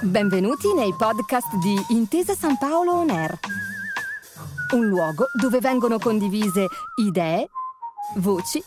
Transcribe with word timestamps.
Benvenuti 0.00 0.72
nei 0.74 0.94
podcast 0.96 1.56
di 1.56 1.74
Intesa 1.88 2.32
San 2.34 2.56
Paolo 2.56 2.92
On 2.92 3.10
Air, 3.10 3.36
un 4.74 4.86
luogo 4.86 5.26
dove 5.32 5.58
vengono 5.58 5.98
condivise 5.98 6.66
idee, 7.02 7.48
voci 8.16 8.62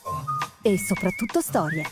e 0.62 0.78
soprattutto 0.78 1.40
storie. 1.40 1.86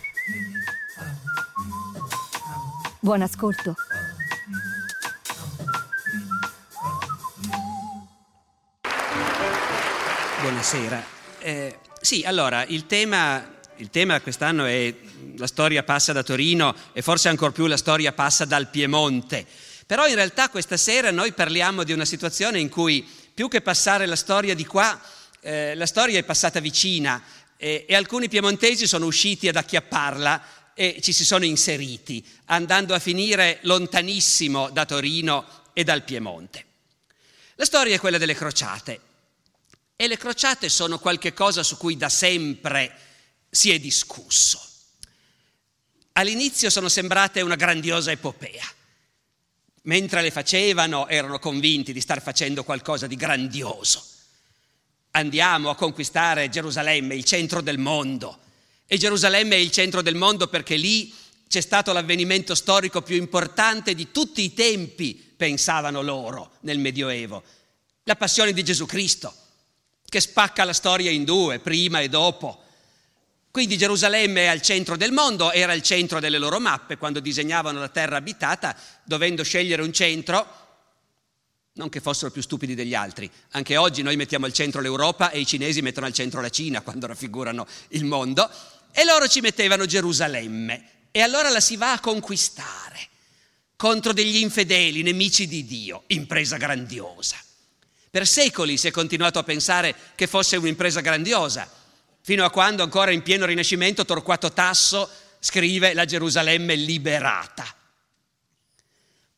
Buon 2.99 3.21
ascolto. 3.21 3.75
Buonasera. 10.41 11.01
Eh, 11.39 11.79
sì, 12.01 12.23
allora, 12.25 12.65
il 12.65 12.85
tema, 12.87 13.41
il 13.77 13.89
tema 13.89 14.19
quest'anno 14.19 14.65
è 14.65 14.93
la 15.39 15.47
storia 15.47 15.83
passa 15.83 16.11
da 16.11 16.21
Torino 16.21 16.75
e 16.91 17.01
forse 17.01 17.29
ancora 17.29 17.51
più 17.51 17.65
la 17.65 17.77
storia 17.77 18.11
passa 18.11 18.43
dal 18.45 18.69
Piemonte. 18.69 19.45
Però 19.85 20.05
in 20.05 20.15
realtà 20.15 20.49
questa 20.49 20.77
sera 20.77 21.11
noi 21.11 21.31
parliamo 21.31 21.83
di 21.83 21.93
una 21.93 22.05
situazione 22.05 22.59
in 22.59 22.69
cui 22.69 23.07
più 23.33 23.47
che 23.47 23.61
passare 23.61 24.05
la 24.05 24.17
storia 24.17 24.53
di 24.53 24.65
qua, 24.65 24.99
eh, 25.39 25.73
la 25.75 25.85
storia 25.85 26.19
è 26.19 26.23
passata 26.23 26.59
vicina 26.59 27.23
e, 27.57 27.85
e 27.87 27.95
alcuni 27.95 28.27
piemontesi 28.27 28.85
sono 28.85 29.05
usciti 29.05 29.47
ad 29.47 29.55
acchiapparla 29.55 30.73
e 30.73 30.99
ci 31.01 31.13
si 31.13 31.25
sono 31.25 31.45
inseriti, 31.45 32.23
andando 32.45 32.93
a 32.93 32.99
finire 32.99 33.59
lontanissimo 33.61 34.69
da 34.69 34.85
Torino 34.85 35.45
e 35.73 35.83
dal 35.83 36.03
Piemonte. 36.03 36.65
La 37.55 37.65
storia 37.65 37.95
è 37.95 37.99
quella 37.99 38.17
delle 38.17 38.35
crociate 38.35 39.01
e 39.95 40.07
le 40.07 40.17
crociate 40.17 40.69
sono 40.69 40.99
qualcosa 40.99 41.63
su 41.63 41.77
cui 41.77 41.97
da 41.97 42.09
sempre 42.09 42.93
si 43.49 43.71
è 43.71 43.79
discusso. 43.79 44.68
All'inizio 46.19 46.69
sono 46.69 46.89
sembrate 46.89 47.39
una 47.39 47.55
grandiosa 47.55 48.11
epopea. 48.11 48.65
Mentre 49.83 50.21
le 50.21 50.31
facevano 50.31 51.07
erano 51.07 51.39
convinti 51.39 51.93
di 51.93 52.01
star 52.01 52.21
facendo 52.21 52.65
qualcosa 52.65 53.07
di 53.07 53.15
grandioso. 53.15 54.03
Andiamo 55.11 55.69
a 55.69 55.75
conquistare 55.75 56.49
Gerusalemme, 56.49 57.15
il 57.15 57.23
centro 57.23 57.61
del 57.61 57.77
mondo. 57.77 58.37
E 58.85 58.97
Gerusalemme 58.97 59.55
è 59.55 59.59
il 59.59 59.71
centro 59.71 60.01
del 60.01 60.15
mondo 60.15 60.49
perché 60.49 60.75
lì 60.75 61.13
c'è 61.47 61.61
stato 61.61 61.93
l'avvenimento 61.93 62.53
storico 62.53 63.01
più 63.01 63.15
importante 63.15 63.95
di 63.95 64.11
tutti 64.11 64.41
i 64.41 64.53
tempi, 64.53 65.13
pensavano 65.13 66.01
loro 66.01 66.57
nel 66.61 66.79
Medioevo. 66.79 67.41
La 68.03 68.17
passione 68.17 68.51
di 68.51 68.61
Gesù 68.61 68.85
Cristo, 68.85 69.33
che 70.03 70.19
spacca 70.19 70.65
la 70.65 70.73
storia 70.73 71.11
in 71.11 71.23
due, 71.23 71.59
prima 71.59 72.01
e 72.01 72.09
dopo 72.09 72.63
quindi 73.59 73.77
Gerusalemme 73.77 74.43
è 74.43 74.47
al 74.47 74.61
centro 74.61 74.95
del 74.95 75.11
mondo, 75.11 75.51
era 75.51 75.73
il 75.73 75.81
centro 75.81 76.21
delle 76.21 76.37
loro 76.37 76.61
mappe 76.61 76.95
quando 76.95 77.19
disegnavano 77.19 77.77
la 77.77 77.89
terra 77.89 78.15
abitata, 78.15 78.73
dovendo 79.03 79.43
scegliere 79.43 79.81
un 79.81 79.91
centro, 79.91 80.47
non 81.73 81.89
che 81.89 81.99
fossero 81.99 82.31
più 82.31 82.41
stupidi 82.41 82.73
degli 82.73 82.93
altri. 82.93 83.29
Anche 83.51 83.75
oggi 83.75 84.01
noi 84.01 84.15
mettiamo 84.15 84.45
al 84.45 84.53
centro 84.53 84.79
l'Europa 84.79 85.29
e 85.29 85.41
i 85.41 85.45
cinesi 85.45 85.81
mettono 85.81 86.05
al 86.05 86.13
centro 86.13 86.39
la 86.39 86.47
Cina 86.47 86.79
quando 86.79 87.07
raffigurano 87.07 87.67
il 87.89 88.05
mondo, 88.05 88.49
e 88.93 89.03
loro 89.03 89.27
ci 89.27 89.41
mettevano 89.41 89.85
Gerusalemme. 89.85 91.09
E 91.11 91.19
allora 91.19 91.49
la 91.49 91.59
si 91.59 91.75
va 91.75 91.91
a 91.91 91.99
conquistare 91.99 93.09
contro 93.75 94.13
degli 94.13 94.37
infedeli, 94.37 95.01
nemici 95.01 95.49
di 95.49 95.65
Dio, 95.65 96.03
impresa 96.07 96.55
grandiosa. 96.55 97.35
Per 98.09 98.25
secoli 98.25 98.77
si 98.77 98.87
è 98.87 98.91
continuato 98.91 99.37
a 99.37 99.43
pensare 99.43 99.93
che 100.15 100.27
fosse 100.27 100.55
un'impresa 100.55 101.01
grandiosa 101.01 101.78
fino 102.29 102.45
a 102.45 102.51
quando 102.51 102.83
ancora 102.83 103.09
in 103.09 103.23
pieno 103.23 103.47
Rinascimento 103.47 104.05
Torquato 104.05 104.53
Tasso 104.53 105.09
scrive 105.39 105.95
la 105.95 106.05
Gerusalemme 106.05 106.75
liberata. 106.75 107.65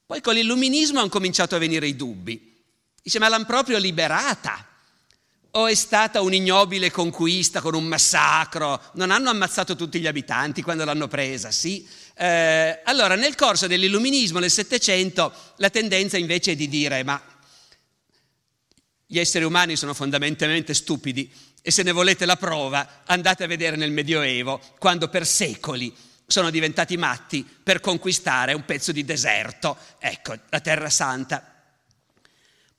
Poi 0.05 0.19
con 0.19 0.33
l'illuminismo 0.33 0.99
hanno 0.99 1.07
cominciato 1.07 1.55
a 1.55 1.57
venire 1.57 1.87
i 1.87 1.95
dubbi. 1.95 2.53
Dice, 3.01 3.17
ma 3.17 3.29
l'hanno 3.29 3.45
proprio 3.45 3.77
liberata? 3.77 4.67
O 5.51 5.67
è 5.67 5.73
stata 5.73 6.19
un'ignobile 6.19 6.91
conquista 6.91 7.61
con 7.61 7.75
un 7.75 7.85
massacro? 7.85 8.81
Non 8.95 9.09
hanno 9.09 9.29
ammazzato 9.29 9.77
tutti 9.77 10.01
gli 10.01 10.07
abitanti 10.07 10.61
quando 10.61 10.83
l'hanno 10.83 11.07
presa, 11.07 11.49
sì? 11.49 11.87
Eh, 12.13 12.81
allora, 12.83 13.15
nel 13.15 13.35
corso 13.35 13.67
dell'illuminismo, 13.67 14.39
nel 14.39 14.51
Settecento, 14.51 15.31
la 15.55 15.69
tendenza 15.69 16.17
invece 16.17 16.51
è 16.51 16.55
di 16.57 16.67
dire, 16.67 17.03
ma 17.03 17.23
gli 19.05 19.17
esseri 19.17 19.45
umani 19.45 19.77
sono 19.77 19.93
fondamentalmente 19.93 20.73
stupidi, 20.73 21.29
e 21.61 21.71
se 21.71 21.83
ne 21.83 21.91
volete 21.91 22.25
la 22.25 22.37
prova, 22.37 23.01
andate 23.05 23.43
a 23.43 23.47
vedere 23.47 23.75
nel 23.75 23.91
Medioevo, 23.91 24.59
quando 24.79 25.09
per 25.09 25.25
secoli 25.25 25.95
sono 26.25 26.49
diventati 26.49 26.97
matti 26.97 27.45
per 27.61 27.79
conquistare 27.79 28.53
un 28.53 28.65
pezzo 28.65 28.91
di 28.91 29.03
deserto, 29.03 29.77
ecco, 29.99 30.35
la 30.49 30.59
Terra 30.59 30.89
Santa. 30.89 31.45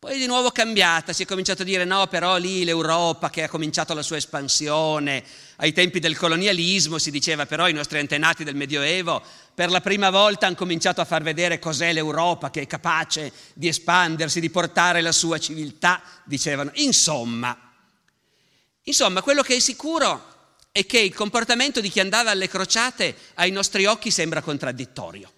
Poi 0.02 0.18
di 0.18 0.26
nuovo 0.26 0.50
cambiata, 0.50 1.12
si 1.12 1.22
è 1.22 1.26
cominciato 1.26 1.62
a 1.62 1.64
dire 1.64 1.84
no, 1.84 2.08
però 2.08 2.36
lì 2.36 2.64
l'Europa 2.64 3.30
che 3.30 3.44
ha 3.44 3.48
cominciato 3.48 3.94
la 3.94 4.02
sua 4.02 4.16
espansione, 4.16 5.22
ai 5.56 5.72
tempi 5.72 6.00
del 6.00 6.16
colonialismo 6.16 6.98
si 6.98 7.12
diceva 7.12 7.46
però 7.46 7.68
i 7.68 7.72
nostri 7.72 8.00
antenati 8.00 8.42
del 8.42 8.56
Medioevo 8.56 9.22
per 9.54 9.70
la 9.70 9.80
prima 9.80 10.10
volta 10.10 10.46
hanno 10.46 10.56
cominciato 10.56 11.00
a 11.00 11.04
far 11.04 11.22
vedere 11.22 11.60
cos'è 11.60 11.92
l'Europa 11.92 12.50
che 12.50 12.62
è 12.62 12.66
capace 12.66 13.30
di 13.54 13.68
espandersi, 13.68 14.40
di 14.40 14.50
portare 14.50 15.02
la 15.02 15.12
sua 15.12 15.38
civiltà, 15.38 16.02
dicevano. 16.24 16.72
Insomma, 16.74 17.71
Insomma, 18.84 19.22
quello 19.22 19.42
che 19.42 19.56
è 19.56 19.60
sicuro 19.60 20.30
è 20.72 20.86
che 20.86 20.98
il 20.98 21.14
comportamento 21.14 21.80
di 21.80 21.90
chi 21.90 22.00
andava 22.00 22.30
alle 22.30 22.48
crociate 22.48 23.14
ai 23.34 23.50
nostri 23.50 23.84
occhi 23.86 24.10
sembra 24.10 24.40
contraddittorio, 24.40 25.30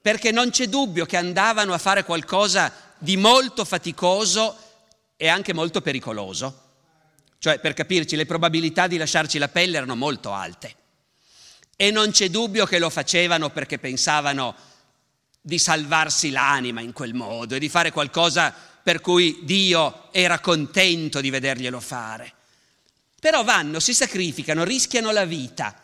perché 0.00 0.30
non 0.30 0.50
c'è 0.50 0.68
dubbio 0.68 1.04
che 1.04 1.16
andavano 1.16 1.74
a 1.74 1.78
fare 1.78 2.04
qualcosa 2.04 2.72
di 2.96 3.16
molto 3.16 3.64
faticoso 3.64 4.56
e 5.16 5.28
anche 5.28 5.52
molto 5.52 5.82
pericoloso. 5.82 6.68
Cioè, 7.38 7.58
per 7.58 7.74
capirci, 7.74 8.16
le 8.16 8.26
probabilità 8.26 8.86
di 8.86 8.96
lasciarci 8.96 9.38
la 9.38 9.48
pelle 9.48 9.78
erano 9.78 9.96
molto 9.96 10.32
alte. 10.32 10.76
E 11.76 11.90
non 11.90 12.10
c'è 12.10 12.28
dubbio 12.28 12.66
che 12.66 12.78
lo 12.78 12.90
facevano 12.90 13.50
perché 13.50 13.78
pensavano 13.78 14.54
di 15.40 15.58
salvarsi 15.58 16.30
l'anima 16.30 16.80
in 16.80 16.92
quel 16.92 17.14
modo 17.14 17.54
e 17.54 17.58
di 17.58 17.68
fare 17.68 17.90
qualcosa 17.90 18.54
per 18.82 19.00
cui 19.00 19.40
Dio 19.42 20.08
era 20.12 20.40
contento 20.40 21.20
di 21.20 21.30
vederglielo 21.30 21.80
fare. 21.80 22.32
Però 23.20 23.44
vanno, 23.44 23.80
si 23.80 23.94
sacrificano, 23.94 24.64
rischiano 24.64 25.10
la 25.10 25.24
vita. 25.24 25.74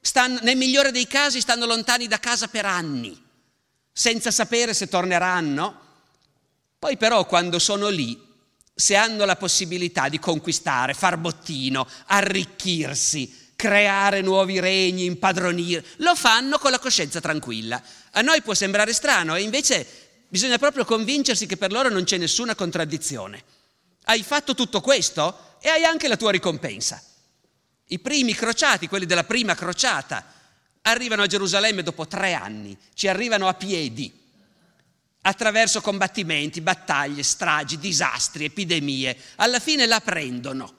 Stanno, 0.00 0.40
nel 0.42 0.56
migliore 0.56 0.90
dei 0.90 1.06
casi 1.06 1.40
stanno 1.40 1.66
lontani 1.66 2.08
da 2.08 2.18
casa 2.18 2.48
per 2.48 2.66
anni, 2.66 3.20
senza 3.92 4.30
sapere 4.30 4.74
se 4.74 4.88
torneranno. 4.88 5.80
Poi 6.78 6.96
però 6.96 7.24
quando 7.26 7.58
sono 7.58 7.88
lì, 7.88 8.20
se 8.74 8.96
hanno 8.96 9.24
la 9.24 9.36
possibilità 9.36 10.08
di 10.08 10.18
conquistare, 10.18 10.94
far 10.94 11.16
bottino, 11.16 11.88
arricchirsi, 12.06 13.52
creare 13.54 14.20
nuovi 14.20 14.58
regni, 14.58 15.04
impadronire, 15.04 15.84
lo 15.98 16.14
fanno 16.16 16.58
con 16.58 16.72
la 16.72 16.80
coscienza 16.80 17.20
tranquilla. 17.20 17.80
A 18.14 18.20
noi 18.22 18.42
può 18.42 18.54
sembrare 18.54 18.92
strano 18.92 19.36
e 19.36 19.42
invece 19.42 19.86
Bisogna 20.34 20.58
proprio 20.58 20.84
convincersi 20.84 21.46
che 21.46 21.56
per 21.56 21.70
loro 21.70 21.88
non 21.90 22.02
c'è 22.02 22.16
nessuna 22.16 22.56
contraddizione. 22.56 23.40
Hai 24.06 24.24
fatto 24.24 24.56
tutto 24.56 24.80
questo 24.80 25.58
e 25.60 25.68
hai 25.68 25.84
anche 25.84 26.08
la 26.08 26.16
tua 26.16 26.32
ricompensa. 26.32 27.00
I 27.86 28.00
primi 28.00 28.34
crociati, 28.34 28.88
quelli 28.88 29.06
della 29.06 29.22
prima 29.22 29.54
crociata, 29.54 30.26
arrivano 30.82 31.22
a 31.22 31.28
Gerusalemme 31.28 31.84
dopo 31.84 32.08
tre 32.08 32.32
anni, 32.32 32.76
ci 32.94 33.06
arrivano 33.06 33.46
a 33.46 33.54
piedi, 33.54 34.12
attraverso 35.20 35.80
combattimenti, 35.80 36.60
battaglie, 36.60 37.22
stragi, 37.22 37.78
disastri, 37.78 38.46
epidemie. 38.46 39.16
Alla 39.36 39.60
fine 39.60 39.86
la 39.86 40.00
prendono, 40.00 40.74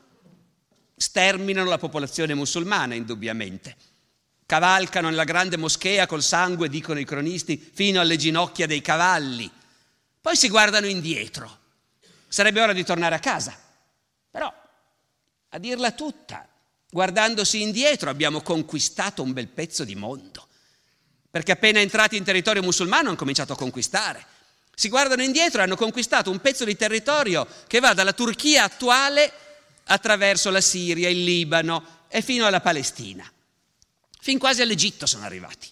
sterminano 0.98 1.70
la 1.70 1.78
popolazione 1.78 2.34
musulmana 2.34 2.94
indubbiamente 2.94 3.78
cavalcano 4.46 5.10
nella 5.10 5.24
grande 5.24 5.58
moschea 5.58 6.06
col 6.06 6.24
sangue, 6.24 6.70
dicono 6.70 7.00
i 7.00 7.06
cronisti, 7.06 7.58
fino 7.74 8.00
alle 8.00 8.16
ginocchia 8.16 8.68
dei 8.68 8.82
cavalli. 8.82 9.50
Poi 10.22 10.36
si 10.36 10.50
guardano 10.50 10.88
indietro. 10.88 11.60
Sarebbe 12.28 12.62
ora 12.62 12.74
di 12.74 12.84
tornare 12.84 13.16
a 13.16 13.20
casa. 13.20 13.58
Però, 14.30 14.52
a 15.50 15.58
dirla 15.58 15.92
tutta, 15.92 16.48
guardandosi 16.90 17.62
indietro 17.62 18.10
abbiamo 18.10 18.42
conquistato 18.42 19.22
un 19.22 19.34
bel 19.34 19.48
pezzo 19.48 19.84
di 19.84 19.96
mondo. 19.96 20.48
Perché 21.30 21.52
appena 21.52 21.80
entrati 21.80 22.18
in 22.18 22.24
territorio 22.24 22.64
musulmano 22.64 23.10
hanno 23.10 23.18
cominciato 23.18 23.54
a 23.54 23.58
conquistare. 23.58 24.26
Si 24.74 24.90
guardano 24.90 25.24
indietro 25.24 25.62
e 25.62 25.64
hanno 25.64 25.76
conquistato 25.76 26.30
un 26.30 26.40
pezzo 26.40 26.66
di 26.66 26.76
territorio 26.76 27.48
che 27.68 27.80
va 27.80 27.94
dalla 27.94 28.14
Turchia 28.14 28.64
attuale 28.64 29.32
attraverso 29.86 30.50
la 30.50 30.62
Siria, 30.62 31.10
il 31.10 31.24
Libano 31.24 32.04
e 32.08 32.22
fino 32.22 32.46
alla 32.46 32.62
Palestina. 32.62 33.30
Fin 34.26 34.40
quasi 34.40 34.64
all'Egitto 34.64 35.06
sono 35.06 35.24
arrivati. 35.24 35.70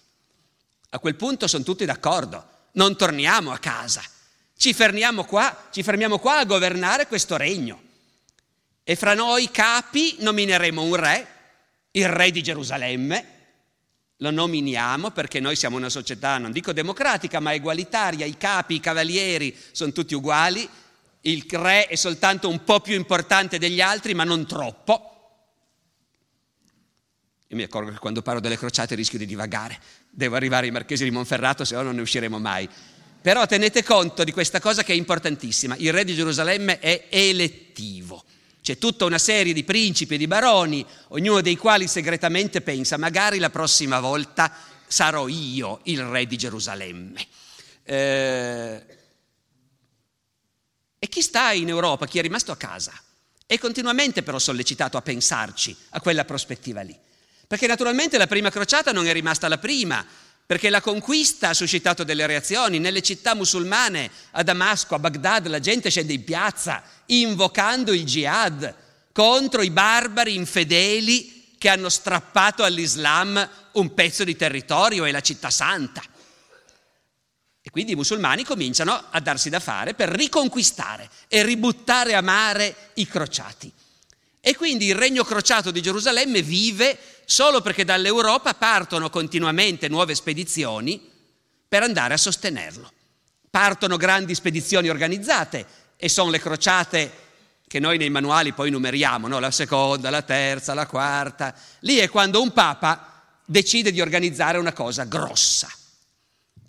A 0.90 1.00
quel 1.00 1.16
punto 1.16 1.48
sono 1.48 1.64
tutti 1.64 1.84
d'accordo, 1.84 2.68
non 2.74 2.96
torniamo 2.96 3.50
a 3.50 3.58
casa, 3.58 4.00
ci 4.56 4.72
fermiamo 4.72 5.24
qua, 5.24 5.70
ci 5.72 5.82
fermiamo 5.82 6.20
qua 6.20 6.38
a 6.38 6.44
governare 6.44 7.08
questo 7.08 7.36
regno. 7.36 7.82
E 8.84 8.94
fra 8.94 9.14
noi 9.14 9.50
capi 9.50 10.18
nomineremo 10.20 10.80
un 10.80 10.94
re, 10.94 11.26
il 11.90 12.08
re 12.08 12.30
di 12.30 12.44
Gerusalemme, 12.44 13.26
lo 14.18 14.30
nominiamo 14.30 15.10
perché 15.10 15.40
noi 15.40 15.56
siamo 15.56 15.76
una 15.76 15.90
società, 15.90 16.38
non 16.38 16.52
dico 16.52 16.72
democratica, 16.72 17.40
ma 17.40 17.54
egualitaria, 17.54 18.24
i 18.24 18.36
capi, 18.36 18.76
i 18.76 18.80
cavalieri 18.80 19.52
sono 19.72 19.90
tutti 19.90 20.14
uguali, 20.14 20.68
il 21.22 21.44
re 21.50 21.88
è 21.88 21.96
soltanto 21.96 22.48
un 22.48 22.62
po' 22.62 22.78
più 22.78 22.94
importante 22.94 23.58
degli 23.58 23.80
altri, 23.80 24.14
ma 24.14 24.22
non 24.22 24.46
troppo. 24.46 25.13
Io 27.54 27.60
mi 27.60 27.66
accorgo 27.66 27.92
che 27.92 27.98
quando 27.98 28.20
parlo 28.20 28.40
delle 28.40 28.58
crociate 28.58 28.96
rischio 28.96 29.16
di 29.16 29.26
divagare, 29.26 29.78
devo 30.10 30.34
arrivare 30.34 30.66
ai 30.66 30.72
marchesi 30.72 31.04
di 31.04 31.12
Monferrato, 31.12 31.64
se 31.64 31.76
no 31.76 31.82
non 31.82 31.94
ne 31.94 32.00
usciremo 32.00 32.40
mai. 32.40 32.68
Però 33.22 33.46
tenete 33.46 33.84
conto 33.84 34.24
di 34.24 34.32
questa 34.32 34.58
cosa 34.58 34.82
che 34.82 34.92
è 34.92 34.96
importantissima, 34.96 35.76
il 35.78 35.92
re 35.92 36.02
di 36.02 36.16
Gerusalemme 36.16 36.80
è 36.80 37.06
elettivo. 37.10 38.24
C'è 38.60 38.76
tutta 38.76 39.04
una 39.04 39.18
serie 39.18 39.52
di 39.52 39.62
principi 39.62 40.14
e 40.14 40.18
di 40.18 40.26
baroni, 40.26 40.84
ognuno 41.08 41.40
dei 41.42 41.56
quali 41.56 41.86
segretamente 41.86 42.60
pensa, 42.60 42.96
magari 42.96 43.38
la 43.38 43.50
prossima 43.50 44.00
volta 44.00 44.52
sarò 44.88 45.28
io 45.28 45.78
il 45.84 46.02
re 46.02 46.26
di 46.26 46.36
Gerusalemme. 46.36 47.26
Eh, 47.84 48.84
e 50.98 51.08
chi 51.08 51.22
sta 51.22 51.52
in 51.52 51.68
Europa, 51.68 52.08
chi 52.08 52.18
è 52.18 52.22
rimasto 52.22 52.50
a 52.50 52.56
casa, 52.56 52.92
è 53.46 53.58
continuamente 53.58 54.24
però 54.24 54.40
sollecitato 54.40 54.96
a 54.96 55.02
pensarci 55.02 55.76
a 55.90 56.00
quella 56.00 56.24
prospettiva 56.24 56.80
lì. 56.80 56.98
Perché 57.46 57.66
naturalmente 57.66 58.18
la 58.18 58.26
prima 58.26 58.50
crociata 58.50 58.92
non 58.92 59.06
è 59.06 59.12
rimasta 59.12 59.48
la 59.48 59.58
prima, 59.58 60.04
perché 60.46 60.68
la 60.68 60.80
conquista 60.80 61.50
ha 61.50 61.54
suscitato 61.54 62.04
delle 62.04 62.26
reazioni. 62.26 62.78
Nelle 62.78 63.02
città 63.02 63.34
musulmane, 63.34 64.10
a 64.32 64.42
Damasco, 64.42 64.94
a 64.94 64.98
Baghdad, 64.98 65.46
la 65.46 65.60
gente 65.60 65.90
scende 65.90 66.12
in 66.12 66.24
piazza 66.24 66.82
invocando 67.06 67.92
il 67.92 68.04
jihad 68.04 68.74
contro 69.12 69.62
i 69.62 69.70
barbari 69.70 70.34
infedeli 70.34 71.54
che 71.56 71.68
hanno 71.68 71.88
strappato 71.88 72.62
all'Islam 72.62 73.48
un 73.72 73.94
pezzo 73.94 74.24
di 74.24 74.36
territorio 74.36 75.04
e 75.04 75.12
la 75.12 75.20
città 75.20 75.50
santa. 75.50 76.02
E 77.62 77.70
quindi 77.70 77.92
i 77.92 77.96
musulmani 77.96 78.44
cominciano 78.44 79.04
a 79.10 79.20
darsi 79.20 79.48
da 79.48 79.60
fare 79.60 79.94
per 79.94 80.10
riconquistare 80.10 81.08
e 81.28 81.42
ributtare 81.42 82.14
a 82.14 82.20
mare 82.20 82.90
i 82.94 83.06
crociati. 83.06 83.72
E 84.46 84.54
quindi 84.54 84.88
il 84.88 84.94
regno 84.94 85.24
crociato 85.24 85.70
di 85.70 85.80
Gerusalemme 85.80 86.42
vive 86.42 86.98
solo 87.24 87.60
perché 87.60 87.84
dall'Europa 87.84 88.54
partono 88.54 89.10
continuamente 89.10 89.88
nuove 89.88 90.14
spedizioni 90.14 91.10
per 91.66 91.82
andare 91.82 92.14
a 92.14 92.18
sostenerlo. 92.18 92.92
Partono 93.50 93.96
grandi 93.96 94.34
spedizioni 94.34 94.88
organizzate 94.88 95.66
e 95.96 96.08
sono 96.08 96.30
le 96.30 96.40
crociate 96.40 97.12
che 97.66 97.80
noi 97.80 97.98
nei 97.98 98.10
manuali 98.10 98.52
poi 98.52 98.70
numeriamo, 98.70 99.26
no? 99.26 99.38
la 99.38 99.50
seconda, 99.50 100.10
la 100.10 100.22
terza, 100.22 100.74
la 100.74 100.86
quarta. 100.86 101.54
Lì 101.80 101.96
è 101.96 102.08
quando 102.08 102.40
un 102.40 102.52
papa 102.52 103.22
decide 103.44 103.90
di 103.90 104.00
organizzare 104.00 104.58
una 104.58 104.72
cosa 104.72 105.04
grossa. 105.04 105.68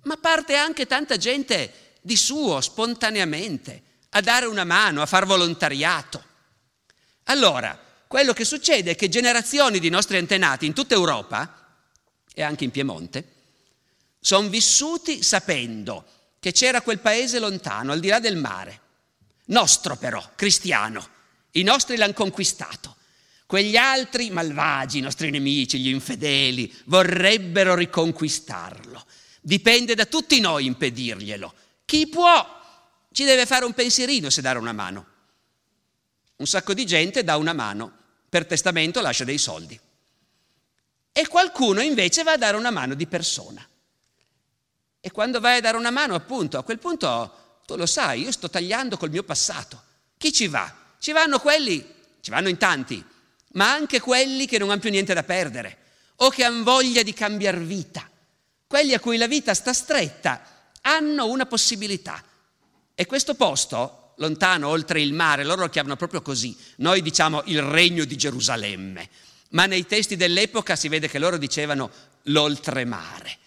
Ma 0.04 0.18
parte 0.18 0.56
anche 0.56 0.86
tanta 0.86 1.18
gente 1.18 1.94
di 2.02 2.16
suo, 2.16 2.62
spontaneamente, 2.62 3.82
a 4.10 4.22
dare 4.22 4.46
una 4.46 4.64
mano, 4.64 5.02
a 5.02 5.06
far 5.06 5.26
volontariato. 5.26 6.24
Allora, 7.26 7.78
quello 8.08 8.34
che 8.34 8.46
succede 8.46 8.92
è 8.92 8.96
che 8.96 9.10
generazioni 9.10 9.80
di 9.80 9.90
nostri 9.90 10.18
antenati 10.18 10.66
in 10.66 10.74
tutta 10.74 10.94
Europa 10.94 11.80
e 12.34 12.44
anche 12.44 12.64
in 12.64 12.72
Piemonte 12.72 13.34
sono 14.20 14.48
vissuti 14.50 15.22
sapendo 15.22 16.06
che 16.40 16.52
c'era 16.52 16.82
quel 16.82 17.00
paese 17.00 17.40
lontano, 17.40 17.92
al 17.92 18.00
di 18.00 18.08
là 18.08 18.20
del 18.20 18.38
mare, 18.38 18.80
nostro 19.46 19.96
però, 19.98 20.32
cristiano. 20.36 21.08
I 21.52 21.64
nostri 21.64 21.96
l'hanno 21.96 22.14
conquistato. 22.14 22.96
Quegli 23.46 23.76
altri 23.76 24.32
malvagi, 24.32 24.98
i 24.98 25.02
nostri 25.02 25.30
nemici, 25.30 25.80
gli 25.80 25.90
infedeli, 25.90 26.74
vorrebbero 26.86 27.76
riconquistarlo. 27.76 29.06
Dipende 29.42 29.94
da 29.94 30.06
tutti 30.06 30.40
noi 30.40 30.66
impedirglielo. 30.66 31.54
Chi 31.86 32.08
può 32.08 32.62
ci 33.12 33.24
deve 33.24 33.46
fare 33.46 33.66
un 33.66 33.74
pensierino 33.74 34.30
se 34.30 34.42
dare 34.42 34.58
una 34.58 34.74
mano. 34.74 35.06
Un 36.38 36.48
sacco 36.48 36.74
di 36.74 36.86
gente 36.86 37.24
dà 37.24 37.38
una 37.38 37.54
mano, 37.54 37.92
per 38.28 38.46
testamento 38.46 39.02
lascia 39.02 39.24
dei 39.24 39.38
soldi. 39.38 39.80
E 41.12 41.28
qualcuno 41.28 41.82
invece 41.82 42.24
va 42.24 42.34
a 42.34 42.38
dare 42.38 42.58
una 42.58 42.72
mano 42.72 42.94
di 42.94 43.08
persona. 43.08 43.66
E 45.00 45.12
quando 45.12 45.40
vai 45.40 45.58
a 45.58 45.62
dare 45.62 45.78
una 45.78 45.92
mano, 45.92 46.16
appunto, 46.16 46.58
a 46.58 46.64
quel 46.64 46.80
punto, 46.80 47.62
tu 47.66 47.76
lo 47.76 47.86
sai, 47.86 48.24
io 48.24 48.32
sto 48.32 48.50
tagliando 48.50 48.98
col 48.98 49.12
mio 49.12 49.24
passato. 49.24 49.82
Chi 50.18 50.34
ci 50.34 50.48
va? 50.48 50.74
Ci 51.00 51.12
vanno 51.14 51.40
quelli, 51.40 51.94
ci 52.20 52.32
vanno 52.32 52.50
in 52.50 52.58
tanti, 52.58 53.04
ma 53.54 53.72
anche 53.72 54.00
quelli 54.02 54.46
che 54.46 54.58
non 54.58 54.72
hanno 54.72 54.80
più 54.82 54.90
niente 54.90 55.14
da 55.14 55.24
perdere 55.24 55.78
o 56.18 56.30
che 56.30 56.44
hanno 56.44 56.64
voglia 56.64 57.04
di 57.04 57.14
cambiare 57.14 57.60
vita. 57.60 58.10
Quelli 58.68 58.94
a 58.94 59.00
cui 59.00 59.18
la 59.18 59.28
vita 59.28 59.54
sta 59.54 59.74
stretta 59.74 60.72
hanno 60.82 61.28
una 61.28 61.46
possibilità. 61.46 62.22
E 62.94 63.06
questo 63.06 63.36
posto 63.36 64.05
lontano, 64.16 64.68
oltre 64.68 65.02
il 65.02 65.14
mare, 65.14 65.44
loro 65.44 65.62
lo 65.62 65.70
chiamano 65.70 65.96
proprio 65.96 66.22
così. 66.22 66.56
Noi 66.78 67.02
diciamo 67.02 67.44
il 67.46 67.62
regno 67.62 68.06
di 68.06 68.16
Gerusalemme, 68.16 69.10
ma 69.50 69.66
nei 69.66 69.86
testi 69.86 70.16
dell'epoca 70.16 70.76
si 70.76 70.88
vede 70.88 71.10
che 71.10 71.20
loro 71.20 71.38
dicevano 71.38 71.90
l'oltremare. 72.24 73.38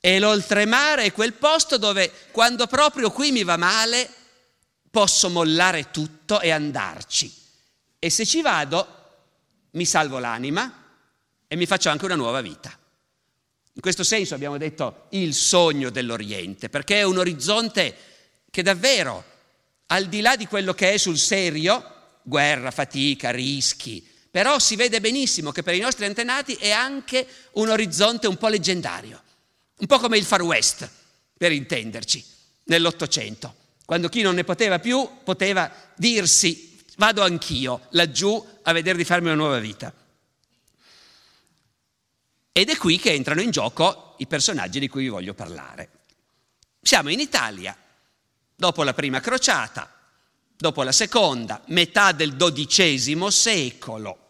E 0.00 0.18
l'oltremare 0.18 1.04
è 1.04 1.12
quel 1.12 1.32
posto 1.32 1.78
dove 1.78 2.12
quando 2.30 2.66
proprio 2.66 3.10
qui 3.10 3.32
mi 3.32 3.44
va 3.44 3.56
male 3.56 4.08
posso 4.90 5.28
mollare 5.28 5.90
tutto 5.90 6.40
e 6.40 6.50
andarci. 6.50 7.32
E 7.98 8.10
se 8.10 8.24
ci 8.24 8.40
vado 8.40 8.86
mi 9.72 9.84
salvo 9.84 10.18
l'anima 10.18 10.84
e 11.48 11.56
mi 11.56 11.66
faccio 11.66 11.88
anche 11.88 12.04
una 12.04 12.14
nuova 12.14 12.40
vita. 12.40 12.76
In 13.72 13.82
questo 13.82 14.04
senso 14.04 14.34
abbiamo 14.34 14.56
detto 14.56 15.06
il 15.10 15.34
sogno 15.34 15.90
dell'Oriente, 15.90 16.70
perché 16.70 17.00
è 17.00 17.02
un 17.02 17.18
orizzonte 17.18 17.96
che 18.50 18.62
davvero 18.62 19.35
al 19.86 20.06
di 20.06 20.20
là 20.20 20.36
di 20.36 20.46
quello 20.46 20.74
che 20.74 20.92
è 20.92 20.96
sul 20.96 21.18
serio, 21.18 21.94
guerra, 22.22 22.70
fatica, 22.70 23.30
rischi, 23.30 24.06
però 24.30 24.58
si 24.58 24.76
vede 24.76 25.00
benissimo 25.00 25.52
che 25.52 25.62
per 25.62 25.74
i 25.74 25.80
nostri 25.80 26.04
antenati 26.04 26.54
è 26.54 26.70
anche 26.70 27.26
un 27.52 27.68
orizzonte 27.68 28.26
un 28.26 28.36
po' 28.36 28.48
leggendario, 28.48 29.22
un 29.78 29.86
po' 29.86 29.98
come 29.98 30.18
il 30.18 30.24
Far 30.24 30.42
West, 30.42 30.88
per 31.36 31.52
intenderci, 31.52 32.24
nell'Ottocento, 32.64 33.54
quando 33.84 34.08
chi 34.08 34.22
non 34.22 34.34
ne 34.34 34.44
poteva 34.44 34.78
più 34.78 35.08
poteva 35.22 35.72
dirsi 35.96 36.76
vado 36.96 37.22
anch'io 37.22 37.86
laggiù 37.90 38.44
a 38.62 38.72
vedere 38.72 38.98
di 38.98 39.04
farmi 39.04 39.26
una 39.26 39.36
nuova 39.36 39.58
vita. 39.58 39.92
Ed 42.52 42.70
è 42.70 42.76
qui 42.76 42.98
che 42.98 43.12
entrano 43.12 43.42
in 43.42 43.50
gioco 43.50 44.14
i 44.18 44.26
personaggi 44.26 44.80
di 44.80 44.88
cui 44.88 45.02
vi 45.02 45.08
voglio 45.08 45.34
parlare. 45.34 45.90
Siamo 46.80 47.10
in 47.10 47.20
Italia, 47.20 47.76
dopo 48.56 48.82
la 48.82 48.94
prima 48.94 49.20
crociata, 49.20 49.92
dopo 50.56 50.82
la 50.82 50.92
seconda, 50.92 51.62
metà 51.66 52.12
del 52.12 52.34
XII 52.34 53.30
secolo. 53.30 54.24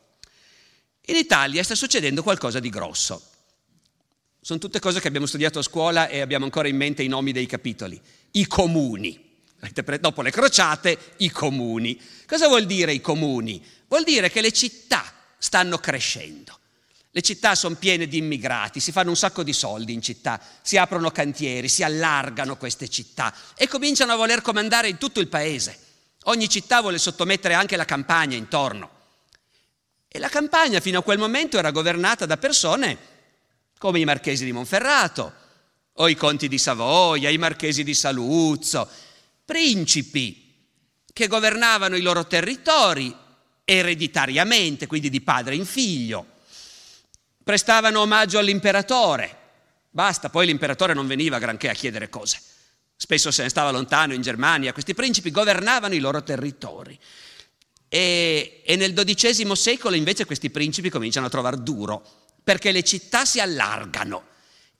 In 1.06 1.14
Italia 1.16 1.62
sta 1.62 1.76
succedendo 1.76 2.22
qualcosa 2.22 2.58
di 2.58 2.68
grosso. 2.68 3.22
Sono 4.40 4.58
tutte 4.58 4.80
cose 4.80 5.00
che 5.00 5.08
abbiamo 5.08 5.26
studiato 5.26 5.60
a 5.60 5.62
scuola 5.62 6.08
e 6.08 6.20
abbiamo 6.20 6.44
ancora 6.44 6.68
in 6.68 6.76
mente 6.76 7.02
i 7.02 7.08
nomi 7.08 7.32
dei 7.32 7.46
capitoli. 7.46 8.00
I 8.32 8.46
comuni. 8.46 9.24
Dopo 10.00 10.22
le 10.22 10.30
crociate, 10.30 11.14
i 11.18 11.30
comuni. 11.30 12.00
Cosa 12.26 12.48
vuol 12.48 12.66
dire 12.66 12.92
i 12.92 13.00
comuni? 13.00 13.64
Vuol 13.88 14.04
dire 14.04 14.30
che 14.30 14.40
le 14.40 14.52
città 14.52 15.04
stanno 15.38 15.78
crescendo. 15.78 16.58
Le 17.16 17.22
città 17.22 17.54
sono 17.54 17.76
piene 17.76 18.06
di 18.08 18.18
immigrati, 18.18 18.78
si 18.78 18.92
fanno 18.92 19.08
un 19.08 19.16
sacco 19.16 19.42
di 19.42 19.54
soldi 19.54 19.94
in 19.94 20.02
città, 20.02 20.38
si 20.60 20.76
aprono 20.76 21.10
cantieri, 21.10 21.66
si 21.66 21.82
allargano 21.82 22.58
queste 22.58 22.90
città 22.90 23.34
e 23.56 23.66
cominciano 23.68 24.12
a 24.12 24.16
voler 24.16 24.42
comandare 24.42 24.90
in 24.90 24.98
tutto 24.98 25.20
il 25.20 25.28
paese. 25.28 25.78
Ogni 26.24 26.46
città 26.46 26.82
vuole 26.82 26.98
sottomettere 26.98 27.54
anche 27.54 27.76
la 27.76 27.86
campagna 27.86 28.36
intorno. 28.36 28.90
E 30.06 30.18
la 30.18 30.28
campagna 30.28 30.78
fino 30.80 30.98
a 30.98 31.02
quel 31.02 31.16
momento 31.16 31.56
era 31.56 31.70
governata 31.70 32.26
da 32.26 32.36
persone 32.36 32.98
come 33.78 33.98
i 33.98 34.04
marchesi 34.04 34.44
di 34.44 34.52
Monferrato, 34.52 35.32
o 35.94 36.10
i 36.10 36.16
conti 36.16 36.48
di 36.48 36.58
Savoia, 36.58 37.30
i 37.30 37.38
marchesi 37.38 37.82
di 37.82 37.94
Saluzzo, 37.94 38.86
principi 39.42 40.52
che 41.14 41.26
governavano 41.28 41.96
i 41.96 42.02
loro 42.02 42.26
territori 42.26 43.16
ereditariamente, 43.64 44.86
quindi 44.86 45.08
di 45.08 45.22
padre 45.22 45.54
in 45.54 45.64
figlio 45.64 46.34
prestavano 47.46 48.00
omaggio 48.00 48.38
all'imperatore. 48.38 49.36
Basta, 49.88 50.30
poi 50.30 50.46
l'imperatore 50.46 50.94
non 50.94 51.06
veniva 51.06 51.38
granché 51.38 51.68
a 51.68 51.74
chiedere 51.74 52.08
cose. 52.08 52.40
Spesso 52.96 53.30
se 53.30 53.44
ne 53.44 53.48
stava 53.50 53.70
lontano 53.70 54.14
in 54.14 54.20
Germania. 54.20 54.72
Questi 54.72 54.94
principi 54.94 55.30
governavano 55.30 55.94
i 55.94 56.00
loro 56.00 56.24
territori. 56.24 56.98
E, 57.88 58.62
e 58.66 58.74
nel 58.74 58.92
XII 58.92 59.54
secolo 59.54 59.94
invece 59.94 60.24
questi 60.24 60.50
principi 60.50 60.90
cominciano 60.90 61.26
a 61.26 61.28
trovare 61.28 61.62
duro, 61.62 62.04
perché 62.42 62.72
le 62.72 62.82
città 62.82 63.24
si 63.24 63.38
allargano. 63.38 64.24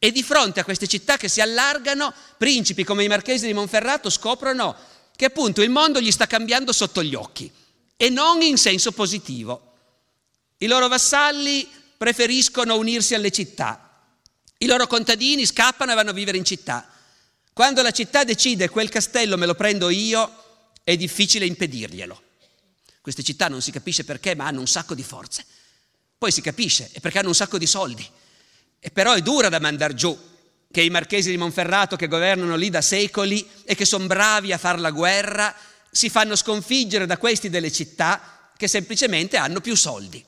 E 0.00 0.11
di 0.11 0.25
fronte 0.25 0.58
a 0.58 0.64
queste 0.64 0.88
città 0.88 1.16
che 1.16 1.28
si 1.28 1.40
allargano, 1.40 2.12
principi 2.37 2.82
come 2.82 3.04
i 3.04 3.08
marchesi 3.08 3.46
di 3.46 3.52
Monferrato 3.52 4.11
scoprono 4.11 4.75
che 5.14 5.26
appunto 5.26 5.62
il 5.62 5.70
mondo 5.70 6.00
gli 6.00 6.11
sta 6.11 6.26
cambiando 6.26 6.73
sotto 6.73 7.00
gli 7.00 7.14
occhi 7.14 7.49
e 7.96 8.11
non 8.11 8.42
in 8.42 8.56
senso 8.56 8.90
positivo. 8.90 9.75
I 10.58 10.66
loro 10.66 10.88
vassalli 10.88 11.85
preferiscono 11.97 12.76
unirsi 12.76 13.15
alle 13.15 13.31
città 13.31 13.81
I 14.59 14.67
loro 14.67 14.87
contadini 14.87 15.45
scappano 15.45 15.93
e 15.93 15.95
vanno 15.95 16.11
a 16.11 16.15
vivere 16.15 16.38
in 16.38 16.45
città. 16.45 16.88
Quando 17.53 17.83
la 17.83 17.91
città 17.91 18.25
decide 18.25 18.71
quel 18.71 18.88
castello 18.88 19.37
me 19.37 19.45
lo 19.45 19.55
prendo 19.55 19.91
io, 19.91 20.45
è 20.83 20.97
difficile 20.97 21.45
impedirglielo. 21.45 22.23
Queste 23.03 23.23
città 23.23 23.49
non 23.49 23.61
si 23.61 23.71
capisce 23.71 24.05
perché, 24.05 24.35
ma 24.35 24.47
hanno 24.47 24.61
un 24.61 24.67
sacco 24.67 24.95
di 24.95 25.03
forze. 25.03 25.45
Poi 26.17 26.33
si 26.33 26.41
capisce, 26.41 26.88
è 26.93 27.00
perché 27.00 27.19
hanno 27.19 27.29
un 27.29 27.35
sacco 27.35 27.59
di 27.59 27.67
soldi. 27.67 28.09
E 28.79 28.91
però 28.91 29.12
è 29.12 29.21
dura 29.21 29.49
da 29.49 29.61
mandar 29.61 29.93
giù 29.95 30.17
che 30.71 30.81
i 30.81 30.91
marchesi 30.91 31.31
di 31.31 31.37
Monferrato 31.37 31.97
che 31.97 32.09
governano 32.09 32.57
lì 32.57 32.71
da 32.71 32.81
secoli 32.81 33.47
e 33.65 33.75
che 33.75 33.85
sono 33.85 34.07
bravi 34.07 34.53
a 34.53 34.59
fare 34.59 34.79
la 34.79 34.91
guerra 34.91 35.55
si 35.91 36.11
fanno 36.11 36.37
sconfiggere 36.37 37.07
da 37.07 37.17
questi 37.19 37.49
delle 37.49 37.73
città 37.73 38.50
che 38.57 38.69
semplicemente 38.69 39.37
hanno 39.37 39.61
più 39.61 39.75
soldi. 39.76 40.25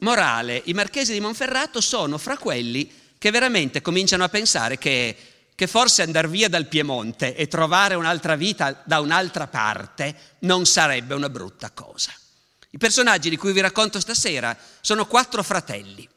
Morale, 0.00 0.62
i 0.64 0.72
marchesi 0.72 1.12
di 1.12 1.20
Monferrato 1.20 1.80
sono 1.80 2.16
fra 2.16 2.38
quelli 2.38 2.90
che 3.18 3.30
veramente 3.30 3.82
cominciano 3.82 4.24
a 4.24 4.30
pensare 4.30 4.78
che, 4.78 5.14
che 5.54 5.66
forse 5.66 6.02
andare 6.02 6.28
via 6.28 6.48
dal 6.48 6.68
Piemonte 6.68 7.34
e 7.36 7.48
trovare 7.48 7.94
un'altra 7.94 8.34
vita 8.34 8.82
da 8.84 9.00
un'altra 9.00 9.46
parte 9.46 10.36
non 10.40 10.64
sarebbe 10.64 11.12
una 11.14 11.28
brutta 11.28 11.70
cosa. 11.72 12.12
I 12.70 12.78
personaggi 12.78 13.28
di 13.28 13.36
cui 13.36 13.52
vi 13.52 13.60
racconto 13.60 14.00
stasera 14.00 14.56
sono 14.80 15.06
quattro 15.06 15.42
fratelli. 15.42 16.08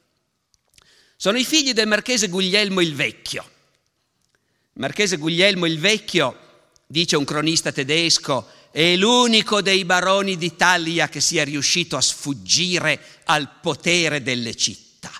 Sono 1.16 1.36
i 1.36 1.44
figli 1.44 1.72
del 1.74 1.86
marchese 1.86 2.28
Guglielmo 2.28 2.80
il 2.80 2.94
Vecchio. 2.94 3.42
Il 3.42 4.80
marchese 4.80 5.18
Guglielmo 5.18 5.66
il 5.66 5.78
Vecchio, 5.78 6.38
dice 6.86 7.16
un 7.16 7.24
cronista 7.24 7.70
tedesco, 7.70 8.48
è 8.74 8.96
l'unico 8.96 9.62
dei 9.62 9.84
baroni 9.84 10.36
d'Italia 10.36 11.08
che 11.08 11.20
sia 11.20 11.44
riuscito 11.44 11.96
a 11.96 12.00
sfuggire 12.00 13.20
al 13.26 13.48
potere 13.60 14.20
delle 14.20 14.56
città, 14.56 15.12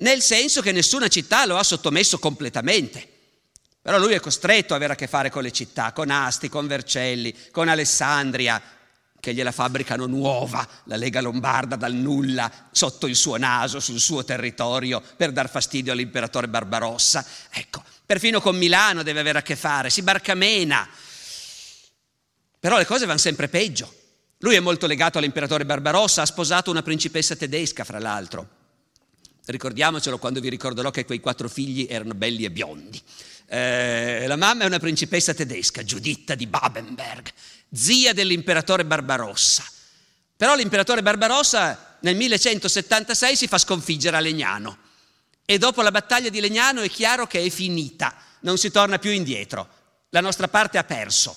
nel 0.00 0.20
senso 0.20 0.60
che 0.60 0.70
nessuna 0.70 1.08
città 1.08 1.46
lo 1.46 1.56
ha 1.56 1.62
sottomesso 1.62 2.18
completamente. 2.18 3.08
Però 3.80 3.96
lui 3.96 4.12
è 4.12 4.20
costretto 4.20 4.74
ad 4.74 4.80
avere 4.80 4.92
a 4.92 4.96
che 4.96 5.06
fare 5.06 5.30
con 5.30 5.44
le 5.44 5.50
città, 5.50 5.92
con 5.92 6.10
Asti, 6.10 6.50
con 6.50 6.66
Vercelli, 6.66 7.34
con 7.50 7.68
Alessandria, 7.68 8.62
che 9.18 9.32
gliela 9.32 9.50
fabbricano 9.50 10.04
nuova, 10.04 10.68
la 10.84 10.96
Lega 10.96 11.22
Lombarda 11.22 11.74
dal 11.74 11.94
nulla, 11.94 12.68
sotto 12.70 13.06
il 13.06 13.16
suo 13.16 13.38
naso, 13.38 13.80
sul 13.80 13.98
suo 13.98 14.24
territorio, 14.24 15.02
per 15.16 15.32
dar 15.32 15.48
fastidio 15.48 15.92
all'imperatore 15.92 16.48
Barbarossa. 16.48 17.24
Ecco, 17.50 17.82
perfino 18.04 18.42
con 18.42 18.58
Milano 18.58 19.02
deve 19.02 19.20
avere 19.20 19.38
a 19.38 19.42
che 19.42 19.56
fare, 19.56 19.88
si 19.88 20.02
barcamena, 20.02 20.86
però 22.58 22.76
le 22.76 22.86
cose 22.86 23.06
vanno 23.06 23.18
sempre 23.18 23.48
peggio. 23.48 23.92
Lui 24.38 24.54
è 24.54 24.60
molto 24.60 24.86
legato 24.86 25.18
all'imperatore 25.18 25.64
Barbarossa, 25.64 26.22
ha 26.22 26.26
sposato 26.26 26.70
una 26.70 26.82
principessa 26.82 27.34
tedesca, 27.34 27.84
fra 27.84 27.98
l'altro. 27.98 28.56
Ricordiamocelo 29.46 30.18
quando 30.18 30.40
vi 30.40 30.48
ricorderò 30.48 30.90
che 30.90 31.04
quei 31.04 31.20
quattro 31.20 31.48
figli 31.48 31.86
erano 31.88 32.14
belli 32.14 32.44
e 32.44 32.50
biondi. 32.50 33.02
Eh, 33.46 34.26
la 34.26 34.36
mamma 34.36 34.64
è 34.64 34.66
una 34.66 34.78
principessa 34.78 35.32
tedesca, 35.32 35.82
Giuditta 35.82 36.34
di 36.34 36.46
Babenberg, 36.46 37.30
zia 37.72 38.12
dell'imperatore 38.12 38.84
Barbarossa. 38.84 39.64
Però 40.36 40.54
l'imperatore 40.54 41.02
Barbarossa 41.02 41.96
nel 42.00 42.14
1176 42.14 43.36
si 43.36 43.48
fa 43.48 43.58
sconfiggere 43.58 44.16
a 44.16 44.20
Legnano 44.20 44.78
e 45.44 45.58
dopo 45.58 45.80
la 45.80 45.90
battaglia 45.90 46.28
di 46.28 46.40
Legnano 46.40 46.82
è 46.82 46.90
chiaro 46.90 47.26
che 47.26 47.42
è 47.42 47.48
finita, 47.48 48.14
non 48.40 48.58
si 48.58 48.70
torna 48.70 48.98
più 48.98 49.10
indietro, 49.10 49.66
la 50.10 50.20
nostra 50.20 50.46
parte 50.46 50.76
ha 50.76 50.84
perso. 50.84 51.34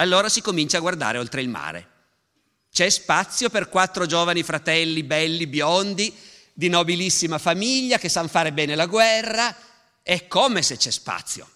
Allora 0.00 0.30
si 0.30 0.40
comincia 0.40 0.78
a 0.78 0.80
guardare 0.80 1.18
oltre 1.18 1.42
il 1.42 1.50
mare. 1.50 1.88
C'è 2.72 2.88
spazio 2.88 3.50
per 3.50 3.68
quattro 3.68 4.06
giovani 4.06 4.42
fratelli 4.42 5.02
belli, 5.02 5.46
biondi, 5.46 6.12
di 6.54 6.68
nobilissima 6.68 7.36
famiglia, 7.36 7.98
che 7.98 8.08
sanno 8.08 8.28
fare 8.28 8.52
bene 8.52 8.74
la 8.74 8.86
guerra. 8.86 9.54
È 10.02 10.26
come 10.26 10.62
se 10.62 10.78
c'è 10.78 10.90
spazio. 10.90 11.48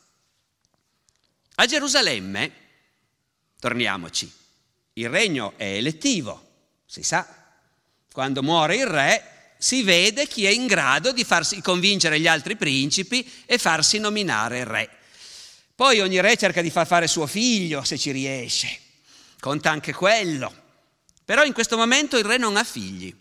A 1.54 1.64
Gerusalemme, 1.64 2.52
torniamoci, 3.58 4.30
il 4.94 5.08
regno 5.08 5.54
è 5.56 5.76
elettivo, 5.76 6.48
si 6.84 7.02
sa. 7.02 7.26
Quando 8.12 8.42
muore 8.42 8.76
il 8.76 8.86
re 8.86 9.54
si 9.56 9.82
vede 9.82 10.28
chi 10.28 10.44
è 10.44 10.50
in 10.50 10.66
grado 10.66 11.12
di 11.12 11.24
farsi 11.24 11.62
convincere 11.62 12.20
gli 12.20 12.26
altri 12.26 12.56
principi 12.56 13.26
e 13.46 13.56
farsi 13.56 13.98
nominare 13.98 14.64
re. 14.64 14.98
Poi 15.74 16.00
ogni 16.00 16.20
re 16.20 16.36
cerca 16.36 16.62
di 16.62 16.70
far 16.70 16.86
fare 16.86 17.08
suo 17.08 17.26
figlio 17.26 17.82
se 17.82 17.98
ci 17.98 18.12
riesce, 18.12 18.78
conta 19.40 19.70
anche 19.70 19.92
quello. 19.92 20.62
Però 21.24 21.42
in 21.42 21.52
questo 21.52 21.76
momento 21.76 22.16
il 22.16 22.24
re 22.24 22.36
non 22.36 22.56
ha 22.56 22.64
figli 22.64 23.14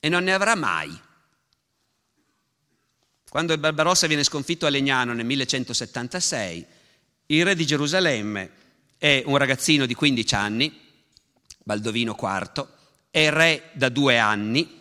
e 0.00 0.08
non 0.08 0.24
ne 0.24 0.34
avrà 0.34 0.54
mai. 0.54 1.06
Quando 3.28 3.52
il 3.52 3.58
Barbarossa 3.58 4.06
viene 4.06 4.24
sconfitto 4.24 4.66
a 4.66 4.68
Legnano 4.68 5.12
nel 5.12 5.24
1176, 5.24 6.66
il 7.26 7.44
re 7.44 7.54
di 7.54 7.66
Gerusalemme 7.66 8.50
è 8.98 9.22
un 9.24 9.36
ragazzino 9.36 9.86
di 9.86 9.94
15 9.94 10.34
anni, 10.34 10.80
Baldovino 11.62 12.16
IV, 12.20 12.68
è 13.10 13.30
re 13.30 13.70
da 13.72 13.88
due 13.88 14.18
anni 14.18 14.80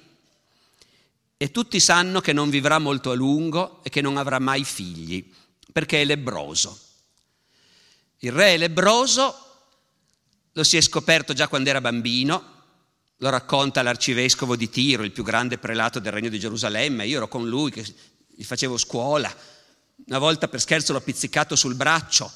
e 1.37 1.51
tutti 1.51 1.79
sanno 1.79 2.19
che 2.19 2.33
non 2.33 2.49
vivrà 2.49 2.79
molto 2.79 3.11
a 3.11 3.15
lungo 3.15 3.83
e 3.83 3.89
che 3.89 4.01
non 4.01 4.17
avrà 4.17 4.39
mai 4.39 4.63
figli, 4.63 5.31
perché 5.71 6.01
è 6.01 6.05
lebroso. 6.05 6.86
Il 8.19 8.31
re 8.31 8.55
è 8.55 8.57
lebroso, 8.57 9.35
lo 10.51 10.63
si 10.63 10.77
è 10.77 10.81
scoperto 10.81 11.33
già 11.33 11.47
quando 11.47 11.69
era 11.69 11.81
bambino, 11.81 12.55
lo 13.17 13.29
racconta 13.29 13.81
l'arcivescovo 13.81 14.55
di 14.55 14.69
Tiro, 14.69 15.03
il 15.03 15.11
più 15.11 15.23
grande 15.23 15.57
prelato 15.57 15.99
del 15.99 16.11
regno 16.11 16.29
di 16.29 16.39
Gerusalemme, 16.39 17.05
io 17.05 17.17
ero 17.17 17.27
con 17.27 17.47
lui 17.47 17.71
che 17.71 17.85
gli 18.27 18.43
facevo 18.43 18.77
scuola, 18.77 19.33
una 20.05 20.19
volta 20.19 20.47
per 20.47 20.61
scherzo 20.61 20.93
l'ho 20.93 21.01
pizzicato 21.01 21.55
sul 21.55 21.75
braccio, 21.75 22.31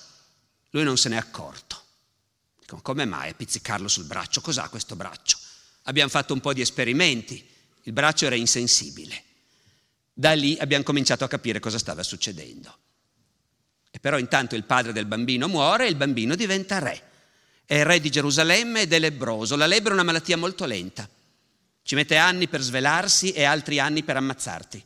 lui 0.72 0.84
non 0.84 0.98
se 0.98 1.10
n'è 1.10 1.18
accorto. 1.18 1.80
Come 2.82 3.06
mai 3.06 3.30
a 3.30 3.34
pizzicarlo 3.34 3.88
sul 3.88 4.06
braccio? 4.06 4.40
Cos'ha 4.40 4.70
questo 4.70 4.96
braccio? 4.96 5.38
Abbiamo 5.84 6.10
fatto 6.10 6.34
un 6.34 6.40
po' 6.40 6.54
di 6.54 6.62
esperimenti, 6.62 7.46
il 7.84 7.92
braccio 7.92 8.26
era 8.26 8.36
insensibile. 8.36 9.24
Da 10.14 10.32
lì 10.34 10.58
abbiamo 10.58 10.84
cominciato 10.84 11.24
a 11.24 11.28
capire 11.28 11.60
cosa 11.60 11.78
stava 11.78 12.02
succedendo. 12.04 12.78
Però 14.02 14.18
intanto 14.18 14.56
il 14.56 14.64
padre 14.64 14.92
del 14.92 15.06
bambino 15.06 15.48
muore 15.48 15.86
e 15.86 15.90
il 15.90 15.96
bambino 15.96 16.36
diventa 16.36 16.80
re. 16.80 17.02
È 17.66 17.84
re 17.84 18.00
di 18.00 18.10
Gerusalemme 18.10 18.82
ed 18.82 18.94
è 18.94 19.00
lebroso. 19.00 19.56
La 19.56 19.68
lebbra 19.68 19.92
è 19.92 19.94
una 19.94 20.04
malattia 20.04 20.36
molto 20.36 20.66
lenta. 20.66 21.08
Ci 21.84 21.96
mette 21.96 22.18
anni 22.18 22.48
per 22.48 22.62
svelarsi 22.62 23.32
e 23.32 23.44
altri 23.44 23.80
anni 23.80 24.04
per 24.04 24.18
ammazzarti. 24.18 24.84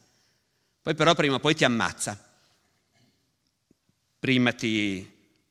Poi 0.82 0.94
però 0.94 1.16
prima 1.16 1.36
o 1.36 1.40
poi 1.40 1.56
ti 1.56 1.64
ammazza. 1.64 2.22
Prima 4.20 4.52
ti, 4.54 5.10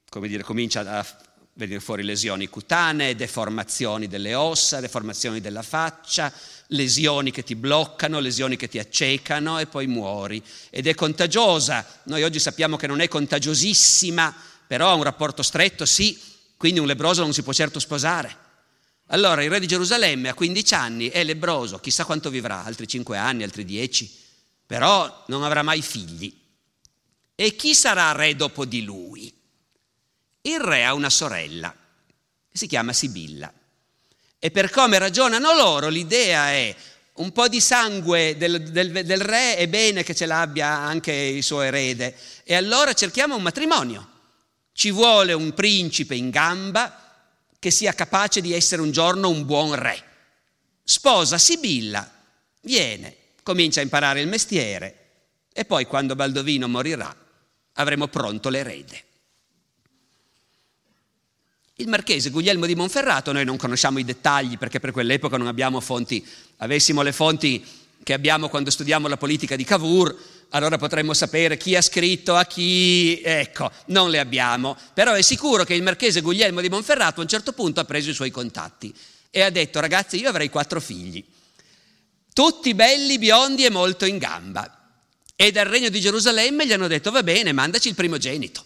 come 0.09 0.29
dire, 0.29 0.43
comincia 0.43 0.81
a 0.81 1.07
venire 1.55 1.81
fuori 1.81 2.03
lesioni 2.03 2.49
cutanee, 2.49 3.15
deformazioni 3.15 4.07
delle 4.07 4.35
ossa, 4.35 4.81
deformazioni 4.81 5.41
della 5.41 5.63
faccia, 5.63 6.33
lesioni 6.69 7.31
che 7.31 7.43
ti 7.43 7.55
bloccano, 7.55 8.19
lesioni 8.19 8.57
che 8.57 8.69
ti 8.69 8.79
accecano 8.79 9.59
e 9.59 9.67
poi 9.67 9.87
muori. 9.87 10.43
Ed 10.71 10.87
è 10.87 10.95
contagiosa. 10.95 11.87
Noi 12.05 12.23
oggi 12.23 12.39
sappiamo 12.39 12.77
che 12.77 12.87
non 12.87 13.01
è 13.01 13.09
contagiosissima, 13.09 14.35
però 14.67 14.91
ha 14.91 14.95
un 14.95 15.03
rapporto 15.03 15.43
stretto, 15.43 15.85
sì, 15.85 16.19
quindi 16.57 16.81
un 16.81 16.87
lebroso 16.87 17.23
non 17.23 17.33
si 17.33 17.43
può 17.43 17.53
certo 17.53 17.79
sposare. 17.79 18.43
Allora 19.09 19.43
il 19.43 19.51
re 19.51 19.61
di 19.61 19.67
Gerusalemme 19.67 20.31
a 20.31 20.35
15 20.35 20.75
anni 20.75 21.09
è 21.11 21.23
lebroso, 21.25 21.79
chissà 21.79 22.05
quanto 22.07 22.31
vivrà, 22.31 22.65
altri 22.65 22.89
5 22.89 23.19
anni, 23.19 23.43
altri 23.43 23.65
10, 23.65 24.11
però 24.67 25.25
non 25.29 25.43
avrà 25.43 25.63
mai 25.63 25.83
figli. 25.83 26.35
E 27.35 27.57
chi 27.57 27.75
sarà 27.75 28.13
re 28.13 28.35
dopo 28.35 28.65
di 28.65 28.83
lui? 28.83 29.33
Il 30.41 30.61
re 30.61 30.85
ha 30.85 30.95
una 30.95 31.11
sorella, 31.11 31.75
si 32.51 32.67
chiama 32.67 32.93
Sibilla. 32.93 33.53
E 34.45 34.51
per 34.51 34.69
come 34.69 34.99
ragionano 34.99 35.55
loro, 35.55 35.89
l'idea 35.89 36.51
è 36.51 36.77
un 37.15 37.33
po' 37.33 37.49
di 37.49 37.63
sangue 37.63 38.37
del, 38.37 38.63
del, 38.63 38.91
del, 38.91 39.21
re 39.23 39.57
è 39.57 39.67
bene 39.69 40.03
che 40.03 40.15
ce 40.15 40.27
l'abbia 40.27 40.69
anche 40.69 41.13
il 41.13 41.43
suo 41.43 41.63
erede. 41.63 42.15
E 42.45 42.55
allora 42.55 42.93
cerchiamo 42.93 43.37
un 43.37 43.43
matrimonio. 43.43 44.07
Ci 44.75 44.91
vuole 44.91 45.33
un 45.33 45.55
principe 45.55 46.15
in 46.15 46.29
gamba 46.29 47.25
che 47.59 47.71
sia 47.71 47.95
capace 47.95 48.43
di 48.43 48.53
essere 48.53 48.83
un 48.83 48.91
giorno 48.91 49.31
un 49.31 49.47
buon 49.47 49.75
re. 49.77 50.05
Sposa 50.85 51.39
Sibilla, 51.39 52.07
viene, 52.61 53.17
comincia 53.43 53.81
a 53.81 53.85
imparare 53.85 54.21
il 54.21 54.29
mestiere 54.29 55.13
e 55.55 55.65
poi 55.65 55.87
quando 55.87 56.17
Baldovino 56.17 56.69
morirà 56.69 57.17
avremo 57.77 58.09
pronto 58.09 58.51
l'erede. 58.51 59.05
Il 61.79 61.89
marchese 61.89 62.31
Guglielmo 62.31 62.67
di 62.67 62.77
Monferrato, 62.77 63.33
noi 63.33 63.45
non 63.45 63.57
conosciamo 63.57 63.99
i 63.99 64.05
dettagli 64.05 64.59
perché 64.59 64.79
per 64.79 64.93
quell'epoca 64.93 65.37
non 65.37 65.49
abbiamo 65.49 65.81
fonti, 65.81 66.25
avessimo 66.59 67.03
le 67.03 67.11
fonti 67.11 67.67
che 68.01 68.13
abbiamo 68.13 68.49
quando 68.49 68.71
studiamo 68.71 69.09
la 69.09 69.17
politica 69.17 69.57
di 69.57 69.65
Cavour, 69.65 70.17
allora 70.51 70.79
potremmo 70.79 71.15
sapere 71.15 71.57
chi 71.57 71.75
ha 71.75 71.83
scritto 71.83 72.37
a 72.37 72.45
chi, 72.45 73.21
ecco, 73.25 73.73
non 73.87 74.11
le 74.11 74.21
abbiamo, 74.21 74.77
però 74.95 75.15
è 75.15 75.23
sicuro 75.23 75.65
che 75.65 75.75
il 75.75 75.83
marchese 75.83 76.21
Guglielmo 76.21 76.61
di 76.61 76.69
Monferrato 76.69 77.19
a 77.19 77.25
un 77.25 77.29
certo 77.29 77.53
punto 77.53 77.81
ha 77.81 77.85
preso 77.85 78.11
i 78.11 78.15
suoi 78.15 78.31
contatti 78.31 78.95
e 79.29 79.43
ha 79.43 79.51
detto 79.51 79.81
ragazzi 79.81 80.17
io 80.17 80.29
avrei 80.29 80.51
quattro 80.51 80.81
figli, 80.81 81.25
tutti 82.33 82.73
belli, 82.75 83.19
biondi 83.19 83.65
e 83.65 83.71
molto 83.71 84.05
in 84.05 84.19
gamba. 84.19 84.93
E 85.35 85.51
dal 85.51 85.67
regno 85.67 85.89
di 85.89 86.01
Gerusalemme 86.01 86.69
gli 86.69 86.73
hanno 86.73 86.87
detto 86.87 87.11
va 87.11 87.25
bene, 87.25 87.51
mandaci 87.51 87.89
il 87.89 87.97
primogenito. 87.97 88.65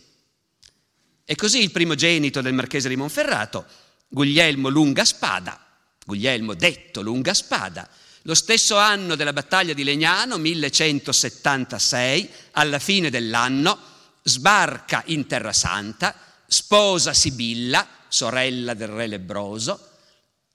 E 1.31 1.35
così 1.35 1.61
il 1.61 1.73
primogenito 1.73 2.41
del 2.41 2.55
marchese 2.55 2.89
di 2.89 2.97
Monferrato, 2.97 3.67
Guglielmo 4.09 4.71
Lunga 4.71 5.05
Spada, 5.05 5.63
Guglielmo 6.03 6.55
detto 6.55 7.03
Lunga 7.03 7.35
Spada, 7.35 7.87
lo 8.23 8.35
stesso 8.35 8.79
anno 8.79 9.15
della 9.15 9.35
battaglia 9.35 9.75
di 9.75 9.85
Legnano, 9.85 10.39
1176, 10.39 12.31
alla 12.53 12.79
fine 12.79 13.11
dell'anno, 13.11 13.79
sbarca 14.23 15.03
in 15.09 15.27
Terra 15.27 15.53
Santa, 15.53 16.15
sposa 16.47 17.13
Sibilla, 17.13 17.87
sorella 18.09 18.73
del 18.73 18.89
re 18.89 19.07
Lebroso, 19.07 19.87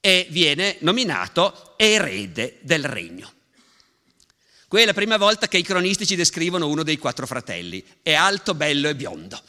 e 0.00 0.26
viene 0.28 0.78
nominato 0.80 1.74
erede 1.76 2.58
del 2.62 2.82
regno. 2.82 3.32
Quella 4.66 4.86
è 4.86 4.88
la 4.88 4.94
prima 4.94 5.18
volta 5.18 5.46
che 5.46 5.58
i 5.58 5.62
cronisti 5.62 6.04
ci 6.04 6.16
descrivono 6.16 6.66
uno 6.66 6.82
dei 6.82 6.98
quattro 6.98 7.28
fratelli. 7.28 7.84
È 8.02 8.12
alto, 8.12 8.54
bello 8.54 8.88
e 8.88 8.96
biondo. 8.96 9.40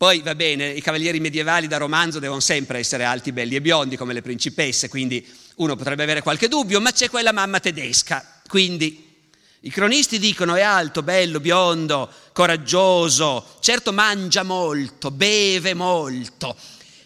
Poi 0.00 0.22
va 0.22 0.34
bene, 0.34 0.70
i 0.70 0.80
cavalieri 0.80 1.20
medievali 1.20 1.66
da 1.66 1.76
romanzo 1.76 2.20
devono 2.20 2.40
sempre 2.40 2.78
essere 2.78 3.04
alti, 3.04 3.32
belli 3.32 3.54
e 3.54 3.60
biondi 3.60 3.98
come 3.98 4.14
le 4.14 4.22
principesse, 4.22 4.88
quindi 4.88 5.22
uno 5.56 5.76
potrebbe 5.76 6.04
avere 6.04 6.22
qualche 6.22 6.48
dubbio, 6.48 6.80
ma 6.80 6.90
c'è 6.90 7.10
quella 7.10 7.34
mamma 7.34 7.60
tedesca. 7.60 8.40
Quindi 8.48 9.28
i 9.60 9.68
cronisti 9.68 10.18
dicono 10.18 10.54
è 10.54 10.62
alto, 10.62 11.02
bello, 11.02 11.38
biondo, 11.38 12.10
coraggioso, 12.32 13.58
certo 13.60 13.92
mangia 13.92 14.42
molto, 14.42 15.10
beve 15.10 15.74
molto, 15.74 16.56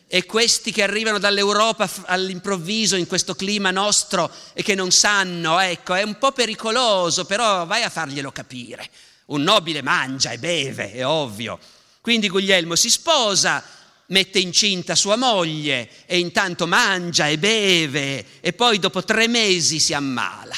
e 0.07 0.25
questi 0.25 0.71
che 0.71 0.85
arrivano 0.85 1.19
dall'Europa 1.19 1.91
all'improvviso 2.05 2.95
in 2.95 3.09
questo 3.09 3.35
clima 3.35 3.73
nostro 3.73 4.31
e 4.53 4.63
che 4.63 4.77
non 4.77 4.93
sanno, 4.93 5.59
ecco, 5.59 5.95
è 5.95 6.05
un 6.05 6.17
po' 6.17 6.31
pericoloso, 6.31 7.25
però 7.25 7.67
vai 7.67 7.83
a 7.83 7.91
farglielo 7.91 8.31
capire. 8.31 8.89
Un 9.27 9.43
nobile 9.43 9.83
mangia 9.83 10.31
e 10.31 10.39
beve, 10.39 10.93
è 10.93 11.05
ovvio. 11.05 11.59
Quindi 12.05 12.29
Guglielmo 12.29 12.77
si 12.77 12.91
sposa, 12.91 13.65
mette 14.09 14.39
incinta 14.39 14.95
sua 14.95 15.17
moglie 15.17 15.89
e 16.05 16.19
intanto 16.19 16.67
mangia 16.67 17.29
e 17.29 17.39
beve 17.39 18.43
e 18.43 18.53
poi 18.53 18.79
dopo 18.79 19.03
tre 19.05 19.27
mesi 19.27 19.81
si 19.81 19.95
ammala 19.95 20.55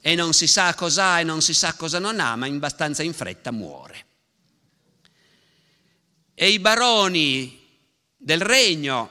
e 0.00 0.14
non 0.14 0.32
si 0.32 0.46
sa 0.46 0.72
cosa 0.74 1.14
ha 1.14 1.20
e 1.20 1.24
non 1.24 1.42
si 1.42 1.52
sa 1.52 1.74
cosa 1.74 1.98
non 1.98 2.20
ha, 2.20 2.36
ma 2.36 2.46
abbastanza 2.46 3.02
in 3.02 3.12
fretta 3.12 3.50
muore. 3.50 4.06
E 6.32 6.48
i 6.48 6.60
baroni 6.60 7.60
del 8.16 8.40
regno, 8.40 9.10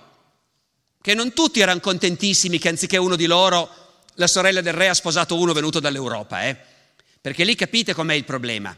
che 1.01 1.13
non 1.13 1.33
tutti 1.33 1.59
erano 1.59 1.81
contentissimi 1.81 2.59
che 2.59 2.69
anziché 2.69 2.95
uno 2.95 3.17
di 3.17 3.25
loro 3.25 4.05
la 4.13 4.27
sorella 4.27 4.61
del 4.61 4.71
re 4.71 4.87
ha 4.87 4.93
sposato 4.93 5.37
uno 5.37 5.51
venuto 5.51 5.81
dall'Europa, 5.81 6.45
eh? 6.45 6.57
perché 7.19 7.43
lì 7.43 7.55
capite 7.55 7.93
com'è 7.93 8.13
il 8.13 8.23
problema. 8.23 8.73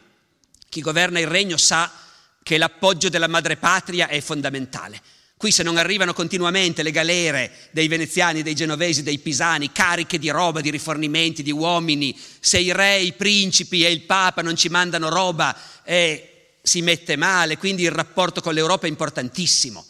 Chi 0.67 0.81
governa 0.81 1.19
il 1.19 1.27
regno 1.27 1.55
sa 1.55 2.07
che 2.43 2.57
l'appoggio 2.57 3.09
della 3.09 3.27
madrepatria 3.27 4.07
è 4.07 4.21
fondamentale. 4.21 5.01
Qui 5.39 5.51
se 5.51 5.63
non 5.63 5.77
arrivano 5.77 6.13
continuamente 6.13 6.83
le 6.83 6.91
galere 6.91 7.69
dei 7.71 7.87
veneziani, 7.87 8.43
dei 8.43 8.55
genovesi, 8.55 9.03
dei 9.03 9.19
pisani, 9.19 9.71
cariche 9.71 10.19
di 10.19 10.29
roba, 10.29 10.59
di 10.59 10.69
rifornimenti, 10.69 11.43
di 11.43 11.51
uomini, 11.51 12.13
se 12.41 12.59
i 12.59 12.73
re, 12.73 12.99
i 12.99 13.13
principi 13.13 13.85
e 13.85 13.91
il 13.91 14.01
papa 14.01 14.41
non 14.41 14.57
ci 14.57 14.67
mandano 14.67 15.07
roba, 15.07 15.55
eh, 15.85 16.57
si 16.61 16.81
mette 16.81 17.15
male, 17.15 17.57
quindi 17.57 17.83
il 17.83 17.91
rapporto 17.91 18.41
con 18.41 18.53
l'Europa 18.53 18.85
è 18.85 18.89
importantissimo. 18.89 19.85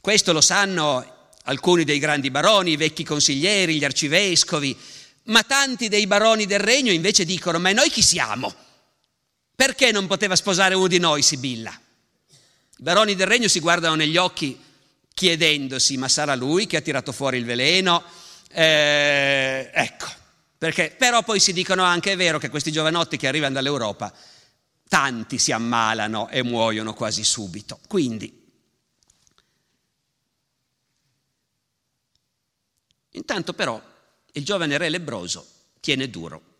Questo 0.00 0.32
lo 0.32 0.40
sanno 0.40 1.32
alcuni 1.44 1.84
dei 1.84 1.98
grandi 1.98 2.30
baroni, 2.30 2.72
i 2.72 2.76
vecchi 2.76 3.04
consiglieri, 3.04 3.76
gli 3.76 3.84
arcivescovi, 3.84 4.74
ma 5.24 5.42
tanti 5.42 5.88
dei 5.88 6.06
baroni 6.06 6.46
del 6.46 6.60
regno 6.60 6.90
invece 6.90 7.26
dicono, 7.26 7.58
ma 7.58 7.70
noi 7.72 7.90
chi 7.90 8.00
siamo? 8.00 8.54
Perché 9.54 9.92
non 9.92 10.06
poteva 10.06 10.36
sposare 10.36 10.74
uno 10.74 10.88
di 10.88 10.98
noi 10.98 11.22
Sibilla? 11.22 11.70
I 11.70 12.82
baroni 12.82 13.14
del 13.14 13.26
regno 13.26 13.48
si 13.48 13.60
guardano 13.60 13.94
negli 13.94 14.16
occhi 14.16 14.60
chiedendosi, 15.12 15.96
ma 15.96 16.08
sarà 16.08 16.34
lui 16.34 16.66
che 16.66 16.76
ha 16.76 16.80
tirato 16.80 17.12
fuori 17.12 17.38
il 17.38 17.44
veleno? 17.44 18.02
Eh, 18.50 19.70
ecco, 19.72 20.06
perché, 20.58 20.94
però 20.98 21.22
poi 21.22 21.40
si 21.40 21.52
dicono 21.52 21.82
anche, 21.84 22.12
è 22.12 22.16
vero 22.16 22.38
che 22.38 22.48
questi 22.48 22.72
giovanotti 22.72 23.16
che 23.16 23.28
arrivano 23.28 23.54
dall'Europa, 23.54 24.12
tanti 24.88 25.38
si 25.38 25.52
ammalano 25.52 26.28
e 26.28 26.42
muoiono 26.42 26.94
quasi 26.94 27.22
subito. 27.24 27.78
Quindi 27.86 28.42
Intanto 33.14 33.52
però 33.52 33.80
il 34.32 34.44
giovane 34.44 34.76
re 34.76 34.88
lebroso 34.88 35.46
tiene 35.80 36.10
duro, 36.10 36.53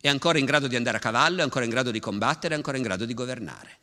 è 0.00 0.08
ancora 0.08 0.38
in 0.38 0.44
grado 0.44 0.66
di 0.66 0.76
andare 0.76 0.96
a 0.96 1.00
cavallo, 1.00 1.40
è 1.40 1.42
ancora 1.42 1.64
in 1.64 1.70
grado 1.70 1.90
di 1.90 2.00
combattere, 2.00 2.54
è 2.54 2.56
ancora 2.56 2.76
in 2.76 2.82
grado 2.82 3.04
di 3.04 3.14
governare. 3.14 3.78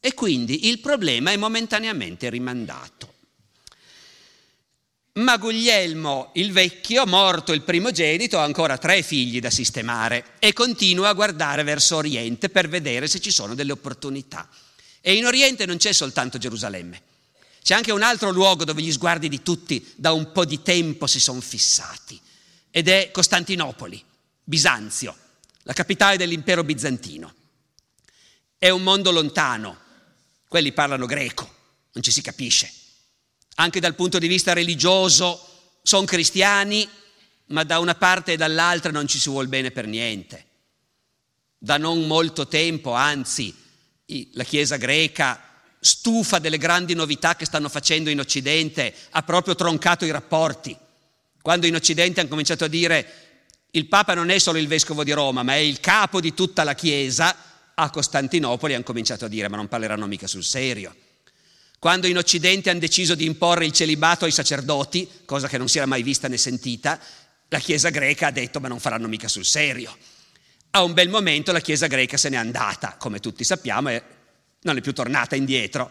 E 0.00 0.14
quindi 0.14 0.68
il 0.68 0.80
problema 0.80 1.30
è 1.30 1.36
momentaneamente 1.36 2.28
rimandato. 2.30 3.14
Ma 5.12 5.36
Guglielmo 5.36 6.30
il 6.34 6.52
vecchio, 6.52 7.04
morto 7.06 7.52
il 7.52 7.62
primogenito, 7.62 8.38
ha 8.38 8.44
ancora 8.44 8.78
tre 8.78 9.02
figli 9.02 9.40
da 9.40 9.50
sistemare 9.50 10.36
e 10.38 10.52
continua 10.52 11.08
a 11.08 11.14
guardare 11.14 11.62
verso 11.62 11.96
Oriente 11.96 12.48
per 12.48 12.68
vedere 12.68 13.06
se 13.06 13.20
ci 13.20 13.30
sono 13.30 13.54
delle 13.54 13.72
opportunità. 13.72 14.48
E 15.00 15.14
in 15.14 15.26
Oriente 15.26 15.66
non 15.66 15.76
c'è 15.76 15.92
soltanto 15.92 16.38
Gerusalemme, 16.38 17.02
c'è 17.62 17.74
anche 17.74 17.92
un 17.92 18.02
altro 18.02 18.30
luogo 18.30 18.64
dove 18.64 18.82
gli 18.82 18.92
sguardi 18.92 19.28
di 19.28 19.42
tutti 19.42 19.84
da 19.96 20.12
un 20.12 20.32
po' 20.32 20.44
di 20.44 20.62
tempo 20.62 21.06
si 21.06 21.20
sono 21.20 21.40
fissati 21.40 22.18
ed 22.70 22.88
è 22.88 23.10
Costantinopoli, 23.12 24.02
Bisanzio, 24.42 25.16
la 25.62 25.72
capitale 25.72 26.16
dell'impero 26.16 26.64
bizantino. 26.64 27.34
È 28.58 28.68
un 28.68 28.82
mondo 28.82 29.10
lontano, 29.10 29.78
quelli 30.48 30.72
parlano 30.72 31.06
greco, 31.06 31.54
non 31.92 32.02
ci 32.02 32.10
si 32.10 32.22
capisce. 32.22 32.70
Anche 33.56 33.80
dal 33.80 33.94
punto 33.94 34.18
di 34.18 34.28
vista 34.28 34.52
religioso 34.52 35.78
sono 35.82 36.04
cristiani, 36.04 36.88
ma 37.46 37.64
da 37.64 37.78
una 37.78 37.94
parte 37.94 38.32
e 38.32 38.36
dall'altra 38.36 38.90
non 38.90 39.06
ci 39.06 39.18
si 39.18 39.28
vuol 39.28 39.48
bene 39.48 39.70
per 39.70 39.86
niente. 39.86 40.46
Da 41.58 41.76
non 41.76 42.06
molto 42.06 42.48
tempo, 42.48 42.92
anzi, 42.92 43.54
la 44.32 44.44
Chiesa 44.44 44.76
greca 44.76 45.44
stufa 45.80 46.38
delle 46.38 46.58
grandi 46.58 46.94
novità 46.94 47.36
che 47.36 47.46
stanno 47.46 47.68
facendo 47.68 48.10
in 48.10 48.20
Occidente, 48.20 48.94
ha 49.10 49.22
proprio 49.22 49.54
troncato 49.54 50.04
i 50.04 50.10
rapporti. 50.10 50.76
Quando 51.40 51.66
in 51.66 51.74
Occidente 51.74 52.20
hanno 52.20 52.28
cominciato 52.28 52.64
a 52.64 52.68
dire 52.68 53.29
il 53.72 53.86
Papa 53.86 54.14
non 54.14 54.30
è 54.30 54.38
solo 54.38 54.58
il 54.58 54.66
vescovo 54.66 55.04
di 55.04 55.12
Roma, 55.12 55.42
ma 55.42 55.54
è 55.54 55.58
il 55.58 55.80
capo 55.80 56.20
di 56.20 56.34
tutta 56.34 56.64
la 56.64 56.74
Chiesa, 56.74 57.36
a 57.74 57.90
Costantinopoli 57.90 58.74
hanno 58.74 58.82
cominciato 58.82 59.24
a 59.24 59.28
dire 59.28 59.48
ma 59.48 59.56
non 59.56 59.68
parleranno 59.68 60.06
mica 60.06 60.26
sul 60.26 60.44
serio. 60.44 60.94
Quando 61.78 62.06
in 62.06 62.18
Occidente 62.18 62.68
hanno 62.68 62.78
deciso 62.78 63.14
di 63.14 63.24
imporre 63.24 63.64
il 63.64 63.72
celibato 63.72 64.26
ai 64.26 64.32
sacerdoti, 64.32 65.08
cosa 65.24 65.48
che 65.48 65.56
non 65.56 65.68
si 65.68 65.78
era 65.78 65.86
mai 65.86 66.02
vista 66.02 66.28
né 66.28 66.36
sentita, 66.36 67.00
la 67.48 67.58
Chiesa 67.58 67.88
greca 67.88 68.26
ha 68.26 68.30
detto 68.30 68.60
ma 68.60 68.68
non 68.68 68.80
faranno 68.80 69.08
mica 69.08 69.28
sul 69.28 69.46
serio. 69.46 69.96
A 70.72 70.82
un 70.82 70.92
bel 70.92 71.08
momento 71.08 71.52
la 71.52 71.60
Chiesa 71.60 71.86
greca 71.86 72.16
se 72.16 72.28
n'è 72.28 72.36
andata, 72.36 72.96
come 72.98 73.18
tutti 73.18 73.44
sappiamo, 73.44 73.88
e 73.88 74.02
non 74.62 74.76
è 74.76 74.80
più 74.80 74.92
tornata 74.92 75.36
indietro. 75.36 75.90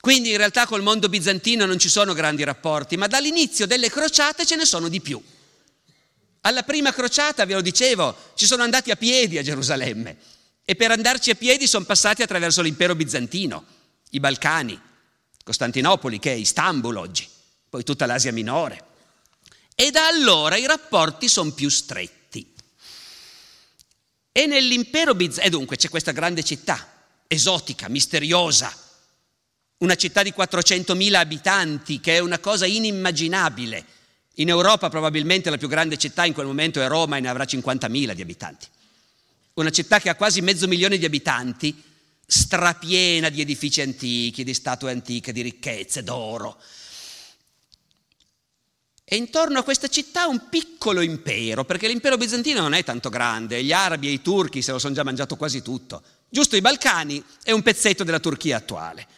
Quindi 0.00 0.30
in 0.30 0.36
realtà 0.36 0.66
col 0.66 0.82
mondo 0.82 1.08
bizantino 1.08 1.64
non 1.64 1.78
ci 1.78 1.88
sono 1.88 2.12
grandi 2.12 2.44
rapporti, 2.44 2.96
ma 2.96 3.06
dall'inizio 3.06 3.66
delle 3.66 3.88
crociate 3.88 4.44
ce 4.44 4.56
ne 4.56 4.64
sono 4.64 4.88
di 4.88 5.00
più. 5.00 5.20
Alla 6.42 6.62
prima 6.62 6.92
crociata, 6.92 7.44
ve 7.44 7.54
lo 7.54 7.60
dicevo, 7.60 8.32
ci 8.34 8.46
sono 8.46 8.62
andati 8.62 8.90
a 8.90 8.96
piedi 8.96 9.38
a 9.38 9.42
Gerusalemme 9.42 10.16
e 10.64 10.76
per 10.76 10.90
andarci 10.90 11.30
a 11.30 11.34
piedi 11.34 11.66
sono 11.66 11.84
passati 11.84 12.22
attraverso 12.22 12.62
l'impero 12.62 12.94
bizantino, 12.94 13.64
i 14.10 14.20
Balcani, 14.20 14.78
Costantinopoli 15.42 16.18
che 16.18 16.32
è 16.32 16.36
Istanbul 16.36 16.96
oggi, 16.96 17.26
poi 17.68 17.82
tutta 17.82 18.06
l'Asia 18.06 18.32
minore. 18.32 18.84
E 19.74 19.90
da 19.90 20.06
allora 20.06 20.56
i 20.56 20.66
rapporti 20.66 21.28
sono 21.28 21.52
più 21.52 21.68
stretti. 21.68 22.54
E 24.30 24.46
nell'impero 24.46 25.14
bizantino, 25.14 25.46
e 25.46 25.50
dunque 25.50 25.76
c'è 25.76 25.88
questa 25.88 26.12
grande 26.12 26.44
città, 26.44 26.86
esotica, 27.26 27.88
misteriosa, 27.88 28.74
una 29.78 29.94
città 29.94 30.22
di 30.22 30.34
400.000 30.36 31.14
abitanti 31.14 32.00
che 32.00 32.16
è 32.16 32.18
una 32.18 32.38
cosa 32.38 32.66
inimmaginabile. 32.66 33.84
In 34.38 34.48
Europa 34.48 34.88
probabilmente 34.88 35.50
la 35.50 35.56
più 35.56 35.68
grande 35.68 35.96
città 35.96 36.24
in 36.24 36.32
quel 36.32 36.46
momento 36.46 36.80
è 36.80 36.86
Roma 36.86 37.16
e 37.16 37.20
ne 37.20 37.28
avrà 37.28 37.44
50.000 37.44 38.12
di 38.12 38.22
abitanti. 38.22 38.66
Una 39.54 39.70
città 39.70 39.98
che 39.98 40.08
ha 40.08 40.14
quasi 40.14 40.40
mezzo 40.40 40.68
milione 40.68 40.96
di 40.96 41.04
abitanti, 41.04 41.82
strapiena 42.24 43.30
di 43.30 43.40
edifici 43.40 43.80
antichi, 43.80 44.44
di 44.44 44.54
statue 44.54 44.92
antiche, 44.92 45.32
di 45.32 45.42
ricchezze, 45.42 46.04
d'oro. 46.04 46.60
E 49.02 49.16
intorno 49.16 49.58
a 49.58 49.64
questa 49.64 49.88
città 49.88 50.28
un 50.28 50.48
piccolo 50.48 51.00
impero, 51.00 51.64
perché 51.64 51.88
l'impero 51.88 52.16
bizantino 52.16 52.60
non 52.60 52.74
è 52.74 52.84
tanto 52.84 53.08
grande, 53.08 53.64
gli 53.64 53.72
arabi 53.72 54.06
e 54.06 54.12
i 54.12 54.22
turchi 54.22 54.62
se 54.62 54.70
lo 54.70 54.78
sono 54.78 54.94
già 54.94 55.02
mangiato 55.02 55.34
quasi 55.34 55.62
tutto. 55.62 56.00
Giusto 56.28 56.54
i 56.54 56.60
Balcani 56.60 57.24
e 57.42 57.50
un 57.50 57.62
pezzetto 57.62 58.04
della 58.04 58.20
Turchia 58.20 58.58
attuale. 58.58 59.17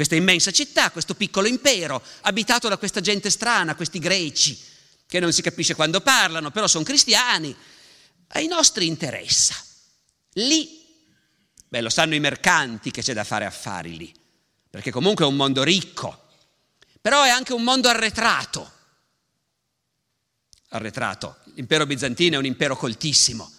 Questa 0.00 0.16
immensa 0.16 0.50
città, 0.50 0.90
questo 0.90 1.14
piccolo 1.14 1.46
impero, 1.46 2.02
abitato 2.22 2.68
da 2.68 2.78
questa 2.78 3.02
gente 3.02 3.28
strana, 3.28 3.74
questi 3.74 3.98
greci, 3.98 4.58
che 5.06 5.20
non 5.20 5.30
si 5.30 5.42
capisce 5.42 5.74
quando 5.74 6.00
parlano, 6.00 6.50
però 6.50 6.66
sono 6.66 6.84
cristiani. 6.84 7.54
Ai 8.28 8.46
nostri 8.46 8.86
interessa. 8.86 9.62
Lì, 10.36 10.86
beh, 11.68 11.82
lo 11.82 11.90
sanno 11.90 12.14
i 12.14 12.18
mercanti 12.18 12.90
che 12.90 13.02
c'è 13.02 13.12
da 13.12 13.24
fare 13.24 13.44
affari 13.44 13.94
lì, 13.98 14.10
perché 14.70 14.90
comunque 14.90 15.26
è 15.26 15.28
un 15.28 15.36
mondo 15.36 15.62
ricco, 15.62 16.28
però 16.98 17.22
è 17.22 17.28
anche 17.28 17.52
un 17.52 17.62
mondo 17.62 17.88
arretrato. 17.88 18.72
Arretrato. 20.68 21.40
L'impero 21.56 21.84
bizantino 21.84 22.36
è 22.36 22.38
un 22.38 22.46
impero 22.46 22.74
coltissimo. 22.74 23.52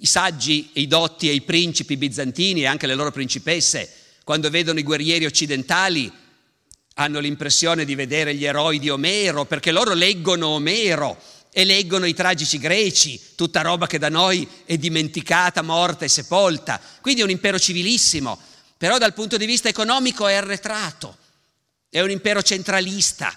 I 0.00 0.06
saggi, 0.06 0.70
i 0.76 0.86
dotti 0.86 1.28
e 1.28 1.34
i 1.34 1.42
principi 1.42 1.98
bizantini 1.98 2.62
e 2.62 2.66
anche 2.66 2.86
le 2.86 2.94
loro 2.94 3.10
principesse, 3.10 4.04
quando 4.26 4.50
vedono 4.50 4.80
i 4.80 4.82
guerrieri 4.82 5.24
occidentali, 5.24 6.12
hanno 6.94 7.20
l'impressione 7.20 7.84
di 7.84 7.94
vedere 7.94 8.34
gli 8.34 8.44
eroi 8.44 8.80
di 8.80 8.90
Omero, 8.90 9.44
perché 9.44 9.70
loro 9.70 9.94
leggono 9.94 10.48
Omero 10.48 11.16
e 11.52 11.64
leggono 11.64 12.06
i 12.06 12.12
tragici 12.12 12.58
greci, 12.58 13.20
tutta 13.36 13.60
roba 13.60 13.86
che 13.86 14.00
da 14.00 14.08
noi 14.08 14.44
è 14.64 14.76
dimenticata, 14.78 15.62
morta 15.62 16.04
e 16.04 16.08
sepolta. 16.08 16.80
Quindi 17.00 17.20
è 17.20 17.22
un 17.22 17.30
impero 17.30 17.56
civilissimo, 17.60 18.36
però 18.76 18.98
dal 18.98 19.14
punto 19.14 19.36
di 19.36 19.46
vista 19.46 19.68
economico 19.68 20.26
è 20.26 20.34
arretrato, 20.34 21.18
è 21.88 22.00
un 22.00 22.10
impero 22.10 22.42
centralista, 22.42 23.32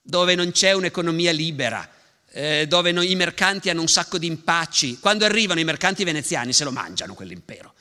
dove 0.00 0.36
non 0.36 0.52
c'è 0.52 0.70
un'economia 0.70 1.32
libera, 1.32 1.90
eh, 2.30 2.66
dove 2.68 2.92
no, 2.92 3.02
i 3.02 3.16
mercanti 3.16 3.70
hanno 3.70 3.80
un 3.80 3.88
sacco 3.88 4.18
di 4.18 4.28
impacci. 4.28 5.00
Quando 5.00 5.24
arrivano 5.24 5.58
i 5.58 5.64
mercanti 5.64 6.04
veneziani 6.04 6.52
se 6.52 6.62
lo 6.62 6.70
mangiano 6.70 7.14
quell'impero. 7.14 7.74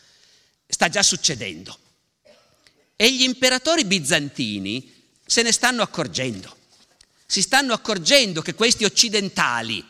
Sta 0.65 0.89
già 0.89 1.04
succedendo. 1.04 1.77
E 3.01 3.11
gli 3.11 3.23
imperatori 3.23 3.83
bizantini 3.85 4.93
se 5.25 5.41
ne 5.41 5.51
stanno 5.51 5.81
accorgendo. 5.81 6.55
Si 7.25 7.41
stanno 7.41 7.73
accorgendo 7.73 8.43
che 8.43 8.53
questi 8.53 8.83
occidentali, 8.83 9.83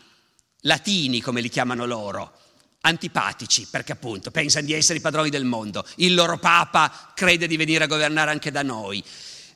latini 0.61 1.19
come 1.19 1.41
li 1.41 1.49
chiamano 1.49 1.85
loro, 1.85 2.31
antipatici 2.79 3.67
perché 3.69 3.91
appunto 3.91 4.31
pensano 4.31 4.65
di 4.65 4.71
essere 4.71 4.99
i 4.99 5.01
padroni 5.01 5.29
del 5.29 5.43
mondo, 5.43 5.85
il 5.95 6.13
loro 6.13 6.37
papa 6.37 7.11
crede 7.13 7.47
di 7.47 7.57
venire 7.57 7.83
a 7.83 7.87
governare 7.87 8.31
anche 8.31 8.49
da 8.49 8.63
noi, 8.63 9.03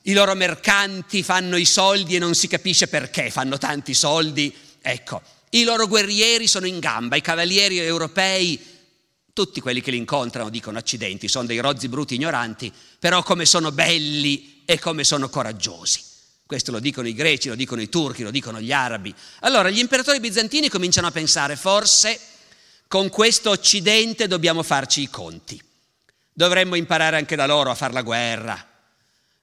i 0.02 0.12
loro 0.12 0.34
mercanti 0.34 1.22
fanno 1.22 1.56
i 1.56 1.64
soldi 1.64 2.14
e 2.14 2.18
non 2.18 2.34
si 2.34 2.48
capisce 2.48 2.88
perché 2.88 3.30
fanno 3.30 3.56
tanti 3.56 3.94
soldi, 3.94 4.54
ecco, 4.82 5.22
i 5.52 5.64
loro 5.64 5.88
guerrieri 5.88 6.46
sono 6.46 6.66
in 6.66 6.78
gamba, 6.78 7.16
i 7.16 7.22
cavalieri 7.22 7.78
europei, 7.78 8.60
tutti 9.36 9.60
quelli 9.60 9.82
che 9.82 9.90
li 9.90 9.98
incontrano 9.98 10.48
dicono 10.48 10.78
accidenti, 10.78 11.28
sono 11.28 11.44
dei 11.44 11.58
rozzi 11.58 11.88
bruti 11.88 12.14
ignoranti, 12.14 12.72
però 12.98 13.22
come 13.22 13.44
sono 13.44 13.70
belli 13.70 14.62
e 14.64 14.78
come 14.78 15.04
sono 15.04 15.28
coraggiosi. 15.28 16.00
Questo 16.46 16.70
lo 16.70 16.78
dicono 16.78 17.06
i 17.06 17.12
greci, 17.12 17.48
lo 17.48 17.54
dicono 17.54 17.82
i 17.82 17.90
turchi, 17.90 18.22
lo 18.22 18.30
dicono 18.30 18.62
gli 18.62 18.72
arabi. 18.72 19.14
Allora 19.40 19.68
gli 19.68 19.78
imperatori 19.78 20.20
bizantini 20.20 20.70
cominciano 20.70 21.08
a 21.08 21.10
pensare, 21.10 21.54
forse 21.54 22.18
con 22.88 23.10
questo 23.10 23.50
Occidente 23.50 24.26
dobbiamo 24.26 24.62
farci 24.62 25.02
i 25.02 25.10
conti. 25.10 25.62
Dovremmo 26.32 26.74
imparare 26.74 27.16
anche 27.16 27.36
da 27.36 27.44
loro 27.44 27.70
a 27.70 27.74
fare 27.74 27.92
la 27.92 28.02
guerra. 28.02 28.66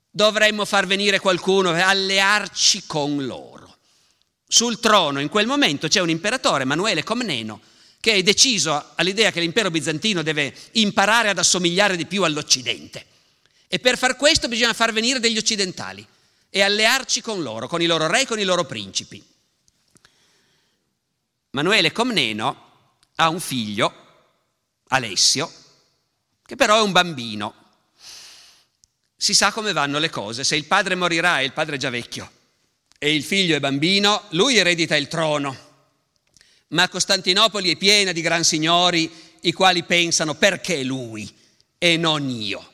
Dovremmo 0.10 0.66
far 0.66 0.88
venire 0.88 1.20
qualcuno 1.20 1.76
e 1.76 1.82
allearci 1.82 2.86
con 2.88 3.24
loro. 3.28 3.78
Sul 4.48 4.80
trono 4.80 5.20
in 5.20 5.30
quel 5.30 5.46
momento 5.46 5.88
c'è 5.88 6.00
un 6.00 6.10
imperatore, 6.10 6.64
Emanuele 6.64 7.04
Comneno, 7.04 7.62
che 8.04 8.16
è 8.16 8.22
deciso 8.22 8.90
all'idea 8.96 9.32
che 9.32 9.40
l'impero 9.40 9.72
bizantino 9.72 10.24
deve 10.24 10.54
imparare 10.72 11.30
ad 11.30 11.38
assomigliare 11.38 11.96
di 11.96 12.06
più 12.06 12.24
all'Occidente. 12.24 13.06
E 13.70 13.80
per 13.80 13.98
far 13.98 14.18
questo 14.18 14.50
bisogna 14.50 14.74
far 14.74 14.92
venire 14.92 15.22
degli 15.22 15.38
occidentali 15.38 16.06
e 16.50 16.62
allearci 16.62 17.22
con 17.22 17.42
loro, 17.42 17.70
con 17.70 17.82
i 17.82 17.86
loro 17.86 18.08
re 18.08 18.24
e 18.24 18.26
con 18.26 18.42
i 18.42 18.44
loro 18.44 18.66
principi. 18.66 19.26
Manuele 21.52 21.94
Comneno 21.94 22.72
ha 23.16 23.30
un 23.30 23.40
figlio, 23.40 23.94
Alessio, 24.90 25.50
che 26.46 26.58
però 26.58 26.80
è 26.80 26.82
un 26.82 26.92
bambino. 26.92 27.54
Si 29.16 29.34
sa 29.34 29.54
come 29.54 29.72
vanno 29.72 29.98
le 29.98 30.10
cose, 30.10 30.44
se 30.44 30.58
il 30.58 30.66
padre 30.66 30.96
morirà 30.96 31.40
e 31.40 31.46
il 31.46 31.54
padre 31.54 31.76
è 31.76 31.80
già 31.80 31.90
vecchio 31.90 32.30
e 32.98 33.16
il 33.16 33.24
figlio 33.24 33.56
è 33.56 33.62
bambino, 33.62 34.26
lui 34.32 34.58
eredita 34.58 34.98
il 34.98 35.08
trono. 35.08 35.72
Ma 36.74 36.90
Costantinopoli 36.90 37.72
è 37.72 37.76
piena 37.76 38.12
di 38.12 38.22
gran 38.22 38.44
signori 38.44 39.10
i 39.42 39.54
quali 39.54 39.84
pensano 39.84 40.34
perché 40.34 40.84
lui 40.84 41.32
e 41.78 41.98
non 41.98 42.30
io. 42.30 42.72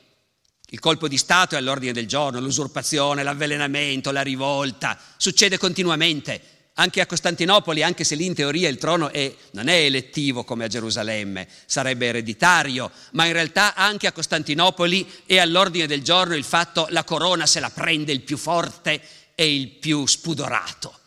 Il 0.70 0.78
colpo 0.78 1.06
di 1.06 1.18
Stato 1.18 1.54
è 1.54 1.58
all'ordine 1.58 1.92
del 1.92 2.06
giorno, 2.06 2.40
l'usurpazione, 2.40 3.22
l'avvelenamento, 3.22 4.10
la 4.10 4.22
rivolta, 4.22 4.98
succede 5.16 5.58
continuamente. 5.58 6.40
Anche 6.74 7.02
a 7.02 7.06
Costantinopoli, 7.06 7.82
anche 7.82 8.04
se 8.04 8.14
lì 8.14 8.24
in 8.24 8.34
teoria 8.34 8.70
il 8.70 8.78
trono 8.78 9.10
è, 9.10 9.34
non 9.50 9.68
è 9.68 9.74
elettivo 9.74 10.44
come 10.44 10.64
a 10.64 10.68
Gerusalemme, 10.68 11.46
sarebbe 11.66 12.06
ereditario, 12.06 12.90
ma 13.12 13.26
in 13.26 13.34
realtà 13.34 13.74
anche 13.74 14.06
a 14.06 14.12
Costantinopoli 14.12 15.06
è 15.26 15.38
all'ordine 15.38 15.86
del 15.86 16.02
giorno 16.02 16.34
il 16.36 16.44
fatto 16.44 16.86
la 16.90 17.04
corona 17.04 17.44
se 17.44 17.60
la 17.60 17.68
prende 17.68 18.12
il 18.12 18.22
più 18.22 18.38
forte 18.38 19.02
e 19.34 19.54
il 19.54 19.68
più 19.68 20.06
spudorato. 20.06 21.00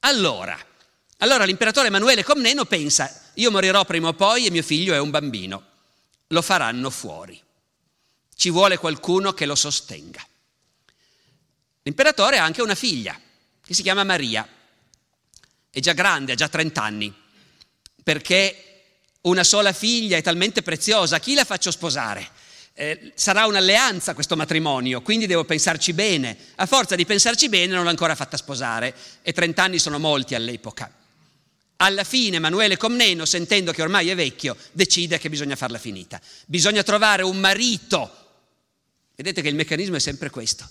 Allora, 0.00 0.58
allora 1.18 1.44
l'imperatore 1.44 1.88
Emanuele 1.88 2.24
Comneno 2.24 2.64
pensa, 2.64 3.30
io 3.34 3.50
morirò 3.50 3.84
prima 3.84 4.08
o 4.08 4.14
poi 4.14 4.46
e 4.46 4.50
mio 4.50 4.62
figlio 4.62 4.94
è 4.94 4.98
un 4.98 5.10
bambino, 5.10 5.64
lo 6.28 6.42
faranno 6.42 6.90
fuori. 6.90 7.40
Ci 8.36 8.50
vuole 8.50 8.76
qualcuno 8.76 9.32
che 9.32 9.46
lo 9.46 9.54
sostenga. 9.54 10.26
L'imperatore 11.82 12.38
ha 12.38 12.44
anche 12.44 12.62
una 12.62 12.74
figlia 12.74 13.18
che 13.64 13.74
si 13.74 13.82
chiama 13.82 14.04
Maria. 14.04 14.46
È 15.70 15.80
già 15.80 15.92
grande, 15.92 16.32
ha 16.32 16.36
già 16.36 16.48
30 16.48 16.82
anni, 16.82 17.14
perché 18.02 18.64
una 19.22 19.44
sola 19.44 19.72
figlia 19.72 20.16
è 20.16 20.22
talmente 20.22 20.62
preziosa, 20.62 21.18
chi 21.18 21.34
la 21.34 21.44
faccio 21.44 21.70
sposare? 21.70 22.28
Eh, 22.74 23.12
sarà 23.14 23.46
un'alleanza 23.46 24.14
questo 24.14 24.36
matrimonio, 24.36 25.00
quindi 25.00 25.26
devo 25.26 25.44
pensarci 25.44 25.92
bene. 25.92 26.36
A 26.56 26.66
forza 26.66 26.96
di 26.96 27.06
pensarci 27.06 27.48
bene 27.48 27.74
non 27.74 27.84
l'ho 27.84 27.90
ancora 27.90 28.14
fatta 28.14 28.36
sposare 28.36 28.94
e 29.22 29.32
30 29.32 29.62
anni 29.62 29.78
sono 29.78 29.98
molti 29.98 30.34
all'epoca. 30.34 30.90
Alla 31.76 32.04
fine 32.04 32.36
Emanuele 32.36 32.76
Comneno, 32.76 33.24
sentendo 33.24 33.72
che 33.72 33.82
ormai 33.82 34.08
è 34.08 34.14
vecchio, 34.14 34.56
decide 34.72 35.18
che 35.18 35.28
bisogna 35.28 35.56
farla 35.56 35.78
finita. 35.78 36.20
Bisogna 36.46 36.82
trovare 36.82 37.22
un 37.22 37.38
marito 37.38 38.22
Vedete 39.16 39.42
che 39.42 39.48
il 39.48 39.54
meccanismo 39.54 39.96
è 39.96 40.00
sempre 40.00 40.28
questo. 40.28 40.68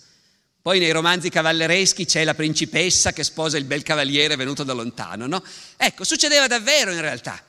Poi 0.61 0.79
nei 0.79 0.91
romanzi 0.91 1.29
cavallereschi 1.29 2.05
c'è 2.05 2.23
la 2.23 2.33
principessa 2.33 3.13
che 3.13 3.23
sposa 3.23 3.57
il 3.57 3.65
bel 3.65 3.83
cavaliere 3.83 4.35
venuto 4.35 4.63
da 4.63 4.73
lontano, 4.73 5.27
no? 5.27 5.43
Ecco, 5.77 6.03
succedeva 6.03 6.47
davvero 6.47 6.91
in 6.91 7.01
realtà. 7.01 7.41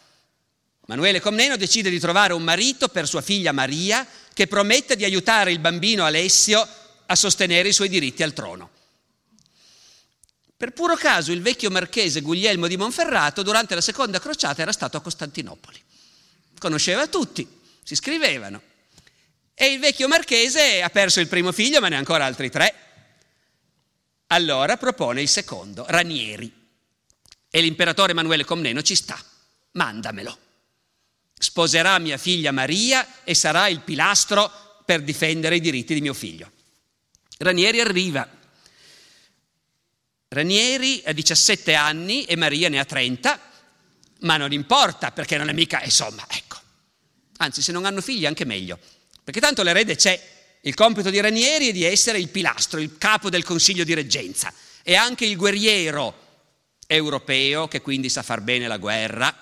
Manuele 0.87 1.21
Comneno 1.21 1.57
decide 1.57 1.90
di 1.90 1.99
trovare 1.99 2.33
un 2.33 2.43
marito 2.43 2.88
per 2.88 3.09
sua 3.09 3.23
figlia 3.23 3.53
Maria 3.53 4.07
che 4.33 4.47
promette 4.47 4.97
di 4.97 5.05
aiutare 5.05 5.51
il 5.51 5.59
bambino 5.59 6.05
Alessio 6.05 6.67
a 7.07 7.17
sostenere 7.17 7.69
i 7.69 7.73
suoi 7.73 7.88
diritti 7.88 8.23
al 8.23 8.33
trono. 8.33 8.71
Per 10.57 10.73
puro 10.73 10.95
caso 10.95 11.33
il 11.33 11.43
vecchio 11.43 11.71
marchese 11.71 12.21
Guglielmo 12.21 12.69
di 12.69 12.77
Monferrato 12.77 13.43
durante 13.43 13.75
la 13.75 13.81
seconda 13.81 14.21
crociata 14.21 14.62
era 14.62 14.73
stato 14.73 14.97
a 14.97 15.01
Costantinopoli. 15.01 15.83
Conosceva 16.59 17.07
tutti, 17.09 17.47
si 17.83 17.95
scrivevano. 17.95 18.62
E 19.55 19.67
il 19.67 19.79
vecchio 19.79 20.09
marchese 20.09 20.83
ha 20.83 20.90
perso 20.90 21.21
il 21.21 21.29
primo 21.29 21.53
figlio, 21.53 21.81
ma 21.81 21.88
ne 21.88 21.97
ha 21.97 21.99
ancora 21.99 22.25
altri 22.25 22.51
tre. 22.51 22.75
Allora 24.29 24.77
propone 24.77 25.23
il 25.23 25.29
secondo, 25.29 25.85
Ranieri. 25.88 26.53
E 27.51 27.61
l'imperatore 27.61 28.12
Emanuele 28.12 28.45
Comneno 28.45 28.83
ci 28.83 28.95
sta, 28.95 29.23
mandamelo. 29.73 30.38
Sposerà 31.38 31.99
mia 31.99 32.17
figlia 32.17 32.53
Maria 32.53 33.23
e 33.23 33.35
sarà 33.35 33.69
il 33.69 33.81
pilastro 33.81 34.83
per 34.85 35.03
difendere 35.03 35.57
i 35.57 35.61
diritti 35.61 35.95
di 35.95 36.01
mio 36.01 36.14
figlio. 36.14 36.51
Ranieri 37.38 37.81
arriva. 37.81 38.29
Ranieri 40.35 41.03
ha 41.07 41.12
17 41.12 41.75
anni 41.75 42.25
e 42.25 42.37
Maria 42.37 42.68
ne 42.68 42.79
ha 42.79 42.85
30, 42.85 43.40
ma 44.20 44.37
non 44.37 44.53
importa 44.53 45.11
perché 45.12 45.38
non 45.38 45.49
è 45.49 45.53
mica, 45.53 45.83
insomma, 45.83 46.27
ecco. 46.29 46.59
Anzi, 47.38 47.62
se 47.62 47.73
non 47.73 47.87
hanno 47.87 48.01
figli 48.01 48.27
anche 48.27 48.44
meglio 48.44 48.79
perché 49.25 49.40
tanto 49.40 49.62
l'erede 49.62 49.97
c'è. 49.97 50.33
Il 50.61 50.75
compito 50.75 51.11
di 51.11 51.20
Ranieri 51.20 51.68
è 51.68 51.73
di 51.73 51.85
essere 51.85 52.18
il 52.18 52.29
pilastro, 52.29 52.79
il 52.79 52.97
capo 52.99 53.31
del 53.31 53.42
consiglio 53.42 53.85
di 53.85 53.94
reggenza 53.94 54.53
e 54.83 54.94
anche 54.94 55.25
il 55.25 55.37
guerriero 55.37 56.23
europeo 56.87 57.68
che 57.68 57.81
quindi 57.81 58.09
sa 58.09 58.23
far 58.23 58.42
bene 58.42 58.66
la 58.66 58.77
guerra, 58.77 59.35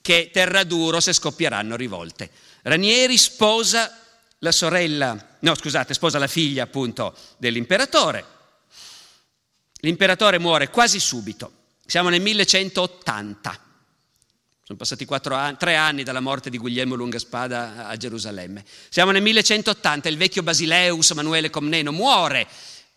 che 0.00 0.30
terrà 0.32 0.64
duro 0.64 1.00
se 1.00 1.12
scoppieranno 1.12 1.76
rivolte. 1.76 2.30
Ranieri 2.62 3.16
sposa 3.18 3.98
la 4.38 4.52
sorella, 4.52 5.36
no 5.40 5.54
scusate, 5.54 5.92
sposa 5.92 6.18
la 6.18 6.26
figlia 6.26 6.62
appunto 6.62 7.14
dell'imperatore. 7.36 8.38
L'imperatore 9.80 10.38
muore 10.38 10.68
quasi 10.68 11.00
subito, 11.00 11.52
siamo 11.86 12.08
nel 12.08 12.20
1180. 12.20 13.68
Sono 14.62 14.78
passati 14.78 15.06
anni, 15.08 15.56
tre 15.56 15.74
anni 15.74 16.02
dalla 16.02 16.20
morte 16.20 16.50
di 16.50 16.58
Guglielmo 16.58 16.94
Lungaspada 16.94 17.88
a 17.88 17.96
Gerusalemme. 17.96 18.64
Siamo 18.88 19.10
nel 19.10 19.22
1180, 19.22 20.08
il 20.08 20.16
vecchio 20.16 20.42
Basileus 20.42 21.10
Emanuele 21.10 21.50
Comneno 21.50 21.90
muore, 21.90 22.46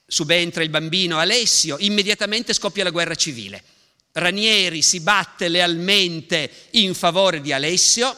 subentra 0.06 0.62
il 0.62 0.70
bambino 0.70 1.18
Alessio, 1.18 1.78
immediatamente 1.80 2.54
scoppia 2.54 2.84
la 2.84 2.92
guerra 2.92 3.16
civile. 3.16 3.64
Ranieri 4.12 4.84
si 4.84 5.00
batte 5.00 5.48
lealmente 5.48 6.52
in 6.72 6.94
favore 6.94 7.42
di 7.42 7.52
Alessio, 7.52 8.16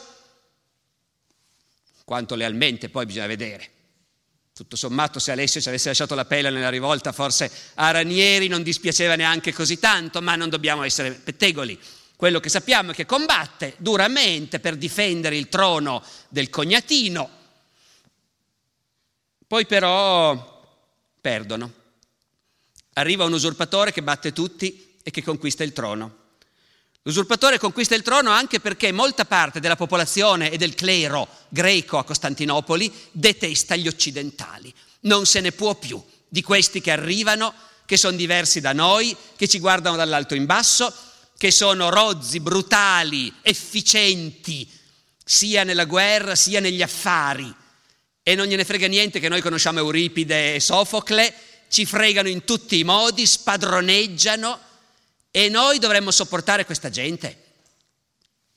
quanto 2.04 2.34
lealmente 2.34 2.90
poi 2.90 3.06
bisogna 3.06 3.26
vedere. 3.26 3.70
Tutto 4.56 4.74
sommato, 4.74 5.18
se 5.18 5.32
Alessio 5.32 5.60
ci 5.60 5.68
avesse 5.68 5.88
lasciato 5.88 6.14
la 6.14 6.24
pelle 6.24 6.48
nella 6.48 6.70
rivolta, 6.70 7.12
forse 7.12 7.52
a 7.74 7.90
Ranieri 7.90 8.48
non 8.48 8.62
dispiaceva 8.62 9.14
neanche 9.14 9.52
così 9.52 9.78
tanto, 9.78 10.22
ma 10.22 10.34
non 10.34 10.48
dobbiamo 10.48 10.82
essere 10.82 11.10
pettegoli. 11.10 11.78
Quello 12.16 12.40
che 12.40 12.48
sappiamo 12.48 12.92
è 12.92 12.94
che 12.94 13.04
combatte 13.04 13.74
duramente 13.76 14.58
per 14.58 14.76
difendere 14.76 15.36
il 15.36 15.50
trono 15.50 16.02
del 16.30 16.48
cognatino, 16.48 17.28
poi 19.46 19.66
però 19.66 20.66
perdono. 21.20 21.72
Arriva 22.94 23.26
un 23.26 23.34
usurpatore 23.34 23.92
che 23.92 24.02
batte 24.02 24.32
tutti 24.32 24.96
e 25.02 25.10
che 25.10 25.22
conquista 25.22 25.64
il 25.64 25.74
trono. 25.74 26.25
L'usurpatore 27.06 27.60
conquista 27.60 27.94
il 27.94 28.02
trono 28.02 28.30
anche 28.30 28.58
perché 28.58 28.90
molta 28.90 29.24
parte 29.24 29.60
della 29.60 29.76
popolazione 29.76 30.50
e 30.50 30.56
del 30.56 30.74
clero 30.74 31.28
greco 31.50 31.98
a 31.98 32.04
Costantinopoli 32.04 32.92
detesta 33.12 33.76
gli 33.76 33.86
occidentali. 33.86 34.74
Non 35.02 35.24
se 35.24 35.40
ne 35.40 35.52
può 35.52 35.76
più 35.76 36.02
di 36.28 36.42
questi 36.42 36.80
che 36.80 36.90
arrivano, 36.90 37.54
che 37.86 37.96
sono 37.96 38.16
diversi 38.16 38.60
da 38.60 38.72
noi, 38.72 39.16
che 39.36 39.46
ci 39.46 39.60
guardano 39.60 39.94
dall'alto 39.94 40.34
in 40.34 40.46
basso, 40.46 40.92
che 41.38 41.52
sono 41.52 41.90
rozzi, 41.90 42.40
brutali, 42.40 43.32
efficienti, 43.40 44.68
sia 45.24 45.62
nella 45.62 45.84
guerra 45.84 46.34
sia 46.34 46.58
negli 46.58 46.82
affari. 46.82 47.54
E 48.20 48.34
non 48.34 48.46
gliene 48.46 48.64
frega 48.64 48.88
niente 48.88 49.20
che 49.20 49.28
noi 49.28 49.42
conosciamo 49.42 49.78
Euripide 49.78 50.56
e 50.56 50.60
Sofocle, 50.60 51.32
ci 51.68 51.86
fregano 51.86 52.26
in 52.28 52.42
tutti 52.42 52.80
i 52.80 52.84
modi, 52.84 53.26
spadroneggiano 53.26 54.65
e 55.36 55.50
noi 55.50 55.78
dovremmo 55.78 56.10
sopportare 56.10 56.64
questa 56.64 56.88
gente. 56.88 57.44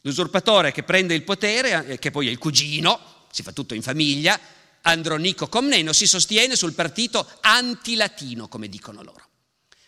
L'usurpatore 0.04 0.72
che 0.72 0.84
prende 0.84 1.14
il 1.14 1.24
potere, 1.24 1.86
eh, 1.86 2.00
che 2.00 2.10
poi 2.10 2.28
è 2.28 2.32
il 2.32 2.38
cugino, 2.38 3.28
si 3.32 3.44
fa 3.44 3.52
tutto 3.52 3.74
in 3.74 3.82
famiglia, 3.82 4.40
Andronico 4.84 5.50
Comneno, 5.50 5.92
si 5.92 6.08
sostiene 6.08 6.56
sul 6.56 6.72
partito 6.72 7.28
antilatino, 7.42 8.48
come 8.48 8.70
dicono 8.70 9.04
loro 9.04 9.28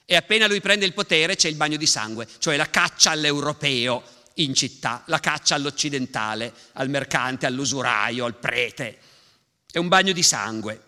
e 0.03 0.17
appena 0.17 0.45
lui 0.45 0.59
prende 0.59 0.85
il 0.85 0.93
potere 0.93 1.37
c'è 1.37 1.47
il 1.47 1.55
bagno 1.55 1.77
di 1.77 1.85
sangue, 1.85 2.27
cioè 2.39 2.57
la 2.57 2.69
caccia 2.69 3.11
all'europeo 3.11 4.03
in 4.35 4.53
città, 4.53 5.03
la 5.05 5.21
caccia 5.21 5.55
all'occidentale, 5.55 6.53
al 6.73 6.89
mercante, 6.89 7.45
all'usuraio, 7.45 8.25
al 8.25 8.35
prete. 8.35 8.97
È 9.71 9.77
un 9.77 9.87
bagno 9.87 10.11
di 10.11 10.23
sangue. 10.23 10.81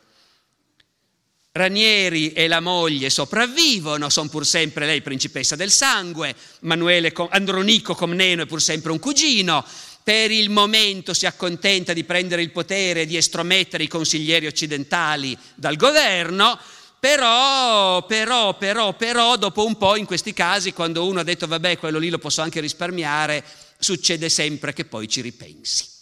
Ranieri 1.56 2.34
e 2.34 2.48
la 2.48 2.62
moglie 2.62 3.12
sopravvivono, 3.12 4.10
sono 4.10 4.28
pur 4.28 4.44
sempre 4.44 4.88
lei 4.88 5.04
principessa 5.04 5.56
del 5.56 5.70
sangue, 5.70 6.36
Manuele 6.62 7.13
Andronico 7.30 7.94
Comneno 7.94 8.42
è 8.42 8.46
pur 8.48 8.60
sempre 8.60 8.92
un 8.92 8.98
cugino, 8.98 9.63
per 10.02 10.32
il 10.32 10.50
momento 10.50 11.13
si 11.13 11.28
accontenta 11.28 11.94
di 11.94 12.06
prendere 12.06 12.42
il 12.42 12.50
potere 12.50 13.02
e 13.02 13.06
di 13.06 13.18
estromettere 13.18 13.84
i 13.84 13.88
consiglieri 13.88 14.48
occidentali 14.48 15.38
dal 15.54 15.76
governo, 15.76 16.58
però, 17.00 18.04
però, 18.08 18.58
però, 18.58 18.96
però, 18.96 19.38
dopo 19.38 19.63
un 19.63 19.78
po' 19.78 19.96
in 19.96 20.06
questi 20.06 20.34
casi, 20.34 20.74
quando 20.74 21.06
uno 21.06 21.20
ha 21.20 21.24
detto 21.24 21.46
vabbè, 21.46 21.78
quello 21.78 22.00
lì 22.00 22.10
lo 22.10 22.18
posso 22.18 22.42
anche 22.42 22.62
risparmiare, 22.62 23.44
succede 23.78 24.28
sempre 24.28 24.74
che 24.74 24.86
poi 24.86 25.08
ci 25.08 25.22
ripensi. 25.22 25.92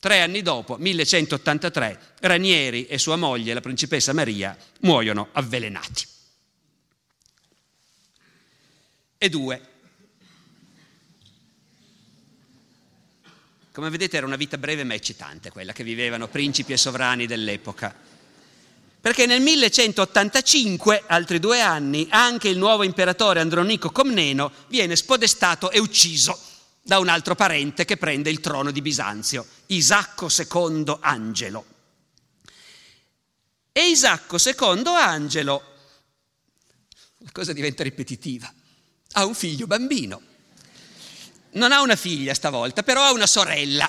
Tre 0.00 0.22
anni 0.22 0.40
dopo, 0.40 0.78
1183, 0.78 2.14
Ranieri 2.20 2.86
e 2.86 2.96
sua 2.96 3.16
moglie, 3.16 3.52
la 3.52 3.60
principessa 3.60 4.14
Maria, 4.14 4.56
muoiono 4.80 5.28
avvelenati. 5.32 6.06
E 9.18 9.28
due. 9.28 9.68
Come 13.72 13.90
vedete 13.90 14.16
era 14.16 14.24
una 14.24 14.36
vita 14.36 14.56
breve 14.56 14.84
ma 14.84 14.94
eccitante 14.94 15.50
quella 15.50 15.74
che 15.74 15.84
vivevano 15.84 16.28
principi 16.28 16.72
e 16.72 16.78
sovrani 16.78 17.26
dell'epoca. 17.26 17.94
Perché 19.02 19.26
nel 19.26 19.42
1185, 19.42 21.02
altri 21.08 21.38
due 21.38 21.60
anni, 21.60 22.06
anche 22.08 22.48
il 22.48 22.56
nuovo 22.56 22.84
imperatore 22.84 23.40
Andronico 23.40 23.90
Comneno 23.90 24.50
viene 24.68 24.96
spodestato 24.96 25.70
e 25.70 25.78
ucciso 25.78 26.49
da 26.90 26.98
un 26.98 27.06
altro 27.06 27.36
parente 27.36 27.84
che 27.84 27.96
prende 27.96 28.30
il 28.30 28.40
trono 28.40 28.72
di 28.72 28.82
Bisanzio, 28.82 29.46
Isacco 29.66 30.26
II 30.28 30.96
Angelo. 30.98 31.64
E 33.70 33.90
Isacco 33.90 34.38
II 34.44 34.82
Angelo, 34.96 35.62
la 37.18 37.30
cosa 37.30 37.52
diventa 37.52 37.84
ripetitiva, 37.84 38.52
ha 39.12 39.24
un 39.24 39.36
figlio 39.36 39.68
bambino. 39.68 40.20
Non 41.52 41.70
ha 41.70 41.80
una 41.80 41.94
figlia 41.94 42.34
stavolta, 42.34 42.82
però 42.82 43.04
ha 43.04 43.12
una 43.12 43.28
sorella. 43.28 43.88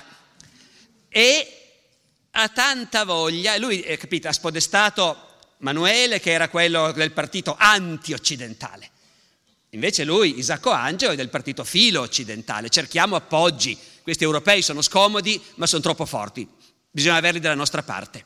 E 1.09 1.77
ha 2.29 2.49
tanta 2.49 3.03
voglia, 3.03 3.57
lui 3.57 3.81
eh, 3.81 3.97
capite, 3.97 4.27
ha 4.27 4.31
spodestato 4.31 5.39
Manuele 5.61 6.19
che 6.19 6.33
era 6.33 6.49
quello 6.49 6.91
del 6.91 7.13
partito 7.13 7.55
anti-occidentale. 7.57 8.91
Invece 9.73 10.03
lui, 10.03 10.37
Isacco 10.37 10.71
Angelo, 10.71 11.13
è 11.13 11.15
del 11.15 11.29
partito 11.29 11.63
filo-occidentale. 11.63 12.69
Cerchiamo 12.69 13.15
appoggi. 13.15 13.77
Questi 14.01 14.23
europei 14.23 14.61
sono 14.61 14.81
scomodi, 14.81 15.41
ma 15.55 15.65
sono 15.65 15.81
troppo 15.81 16.05
forti. 16.05 16.47
Bisogna 16.89 17.15
averli 17.15 17.39
dalla 17.39 17.55
nostra 17.55 17.81
parte. 17.81 18.25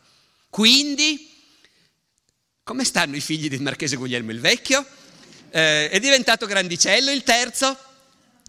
Quindi, 0.49 1.31
come 2.63 2.83
stanno 2.83 3.15
i 3.15 3.21
figli 3.21 3.47
del 3.47 3.61
marchese 3.61 3.95
Guglielmo 3.95 4.31
il 4.31 4.39
Vecchio? 4.39 4.83
Eh, 5.51 5.89
è 5.89 5.99
diventato 5.99 6.47
grandicello 6.47 7.11
il 7.11 7.21
terzo? 7.21 7.77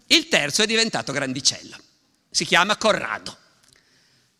Il 0.07 0.27
terzo 0.27 0.63
è 0.63 0.65
diventato 0.65 1.11
grandicello. 1.11 1.77
Si 2.31 2.45
chiama 2.45 2.77
Corrado. 2.77 3.37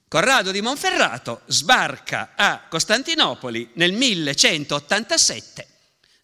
Corrado 0.08 0.52
di 0.52 0.62
Monferrato 0.62 1.42
sbarca 1.46 2.32
a 2.36 2.64
Costantinopoli 2.68 3.72
nel 3.74 3.92
1187, 3.92 5.68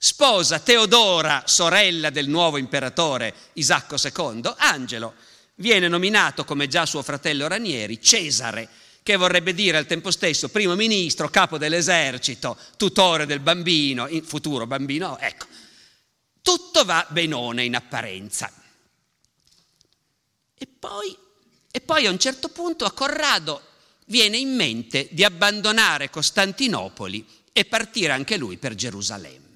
sposa 0.03 0.59
Teodora, 0.59 1.43
sorella 1.45 2.09
del 2.09 2.27
nuovo 2.27 2.57
imperatore 2.57 3.33
Isacco 3.53 3.95
II, 3.95 4.53
Angelo, 4.57 5.13
viene 5.55 5.87
nominato 5.87 6.43
come 6.43 6.67
già 6.67 6.85
suo 6.85 7.01
fratello 7.01 7.47
Ranieri 7.47 8.01
Cesare, 8.01 8.67
che 9.01 9.15
vorrebbe 9.15 9.53
dire 9.53 9.77
al 9.77 9.85
tempo 9.85 10.11
stesso 10.11 10.49
primo 10.49 10.75
ministro, 10.75 11.29
capo 11.29 11.57
dell'esercito, 11.57 12.57
tutore 12.75 13.25
del 13.25 13.39
bambino, 13.39 14.09
futuro 14.25 14.67
bambino, 14.67 15.17
ecco. 15.19 15.45
Tutto 16.41 16.83
va 16.83 17.07
benone 17.07 17.63
in 17.63 17.73
apparenza. 17.73 18.51
E 20.53 20.67
poi, 20.67 21.17
e 21.71 21.79
poi 21.79 22.07
a 22.07 22.11
un 22.11 22.19
certo 22.19 22.49
punto 22.49 22.83
a 22.83 22.91
Corrado 22.91 23.61
viene 24.07 24.35
in 24.35 24.53
mente 24.53 25.07
di 25.11 25.23
abbandonare 25.23 26.09
Costantinopoli 26.09 27.25
e 27.53 27.63
partire 27.63 28.11
anche 28.11 28.35
lui 28.35 28.57
per 28.57 28.75
Gerusalemme. 28.75 29.51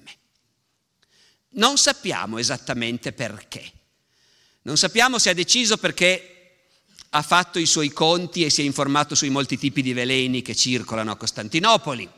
Non 1.58 1.78
sappiamo 1.78 2.38
esattamente 2.38 3.12
perché. 3.12 3.62
Non 4.62 4.76
sappiamo 4.76 5.18
se 5.18 5.30
ha 5.30 5.34
deciso 5.34 5.76
perché 5.76 6.34
ha 7.10 7.22
fatto 7.22 7.58
i 7.58 7.66
suoi 7.66 7.90
conti 7.90 8.44
e 8.44 8.50
si 8.50 8.62
è 8.62 8.64
informato 8.64 9.14
sui 9.14 9.30
molti 9.30 9.56
tipi 9.56 9.80
di 9.82 9.92
veleni 9.92 10.42
che 10.42 10.54
circolano 10.54 11.12
a 11.12 11.16
Costantinopoli 11.16 12.16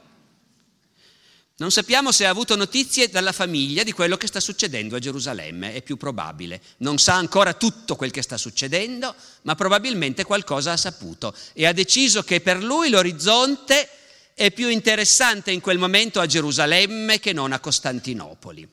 non 1.61 1.70
sappiamo 1.70 2.11
se 2.11 2.24
ha 2.24 2.31
avuto 2.31 2.57
notizie 2.57 3.11
dalla 3.11 3.33
famiglia 3.33 3.83
di 3.83 3.92
quello 3.92 4.16
che 4.16 4.26
sta 4.26 4.40
succedendo 4.40 4.96
a 4.96 4.98
Gerusalemme, 4.98 5.74
è 5.74 5.83
più 5.83 5.98
probabile. 5.98 6.59
Non 6.79 6.96
sa 6.96 7.16
ancora 7.16 7.53
tutto 7.53 7.96
quel 7.96 8.11
che 8.11 8.22
sta 8.22 8.38
succedendo, 8.38 9.14
ma 9.42 9.55
probabilmente 9.55 10.24
qualcosa 10.24 10.72
ha 10.72 10.79
saputo 10.79 11.35
e 11.53 11.66
ha 11.66 11.74
deciso 11.74 12.22
che 12.22 12.40
per 12.40 12.64
lui 12.64 12.88
l'orizzonte 12.88 13.90
è 14.33 14.50
più 14.53 14.68
interessante 14.68 15.50
in 15.50 15.61
quel 15.61 15.76
momento 15.76 16.18
a 16.18 16.24
Gerusalemme 16.24 17.20
che 17.20 17.35
non 17.35 17.53
a 17.53 17.61
Costantinopoli. 17.61 18.66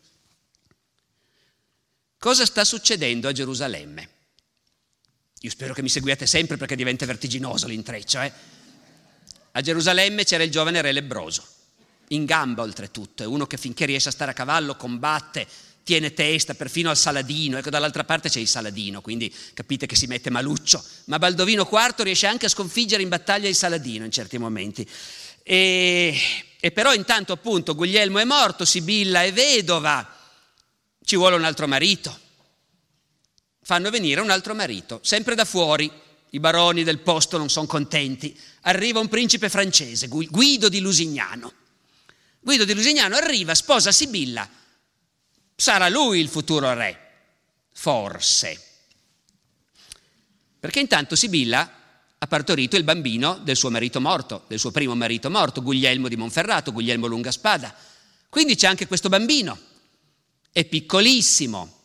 Cosa 2.19 2.45
sta 2.45 2.63
succedendo 2.63 3.27
a 3.27 3.31
Gerusalemme? 3.31 4.09
Io 5.41 5.49
spero 5.51 5.75
che 5.75 5.83
mi 5.83 5.89
seguiate 5.89 6.25
sempre 6.25 6.57
perché 6.57 6.75
diventa 6.75 7.05
vertiginoso 7.05 7.67
l'intreccio. 7.67 8.21
Eh? 8.21 8.31
A 9.51 9.61
Gerusalemme 9.61 10.23
c'era 10.23 10.43
il 10.43 10.49
giovane 10.49 10.81
re 10.81 10.91
lebroso 10.91 11.45
in 12.09 12.25
gamba 12.25 12.63
oltretutto, 12.63 13.21
è 13.21 13.25
uno 13.25 13.45
che 13.45 13.57
finché 13.57 13.85
riesce 13.85 14.09
a 14.09 14.13
stare 14.13 14.31
a 14.31 14.33
cavallo 14.33 14.75
combatte, 14.75 15.45
tiene 15.83 16.13
testa 16.13 16.53
perfino 16.53 16.89
al 16.89 16.97
Saladino, 16.97 17.57
ecco 17.57 17.69
dall'altra 17.69 18.03
parte 18.03 18.29
c'è 18.29 18.39
il 18.39 18.47
Saladino, 18.47 19.01
quindi 19.01 19.33
capite 19.53 19.85
che 19.85 19.95
si 19.95 20.07
mette 20.07 20.29
maluccio, 20.29 20.83
ma 21.05 21.19
Baldovino 21.19 21.69
IV 21.69 22.01
riesce 22.01 22.25
anche 22.25 22.47
a 22.47 22.49
sconfiggere 22.49 23.03
in 23.03 23.09
battaglia 23.09 23.47
il 23.47 23.55
Saladino 23.55 24.05
in 24.05 24.11
certi 24.11 24.37
momenti. 24.37 24.87
E, 25.43 26.17
e 26.59 26.71
però 26.71 26.93
intanto 26.93 27.33
appunto 27.33 27.75
Guglielmo 27.75 28.19
è 28.19 28.23
morto, 28.23 28.65
Sibilla 28.65 29.23
è 29.23 29.31
vedova, 29.31 30.16
ci 31.07 31.15
vuole 31.15 31.37
un 31.37 31.45
altro 31.45 31.69
marito. 31.69 32.19
Fanno 33.61 33.89
venire 33.89 34.19
un 34.19 34.29
altro 34.29 34.53
marito, 34.53 34.99
sempre 35.03 35.35
da 35.35 35.45
fuori, 35.45 35.89
i 36.31 36.39
baroni 36.41 36.83
del 36.83 36.99
posto 36.99 37.37
non 37.37 37.49
sono 37.49 37.65
contenti, 37.65 38.37
arriva 38.63 38.99
un 38.99 39.07
principe 39.07 39.47
francese, 39.47 40.09
Guido 40.09 40.67
di 40.67 40.81
Lusignano 40.81 41.53
Guido 42.41 42.65
di 42.65 42.73
Lusignano 42.73 43.15
arriva, 43.15 43.55
sposa 43.55 43.93
Sibilla, 43.93 44.49
sarà 45.55 45.87
lui 45.87 46.19
il 46.19 46.27
futuro 46.27 46.73
re. 46.73 47.05
forse. 47.73 48.61
Perché 50.59 50.81
intanto 50.81 51.15
Sibilla 51.15 51.71
ha 52.17 52.27
partorito 52.27 52.75
il 52.75 52.83
bambino 52.83 53.37
del 53.43 53.55
suo 53.55 53.69
marito 53.69 54.01
morto, 54.01 54.43
del 54.47 54.59
suo 54.59 54.71
primo 54.71 54.93
marito 54.93 55.29
morto, 55.29 55.61
Guglielmo 55.61 56.09
di 56.09 56.17
Monferrato, 56.17 56.73
Guglielmo 56.73 57.07
Lungaspada. 57.07 57.73
Quindi 58.27 58.55
c'è 58.55 58.67
anche 58.67 58.87
questo 58.87 59.07
bambino, 59.07 59.66
è 60.51 60.65
piccolissimo, 60.65 61.75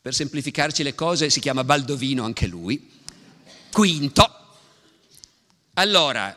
per 0.00 0.14
semplificarci 0.14 0.82
le 0.82 0.94
cose 0.94 1.30
si 1.30 1.40
chiama 1.40 1.64
Baldovino 1.64 2.24
anche 2.24 2.46
lui, 2.46 2.90
quinto. 3.70 4.36
Allora, 5.74 6.36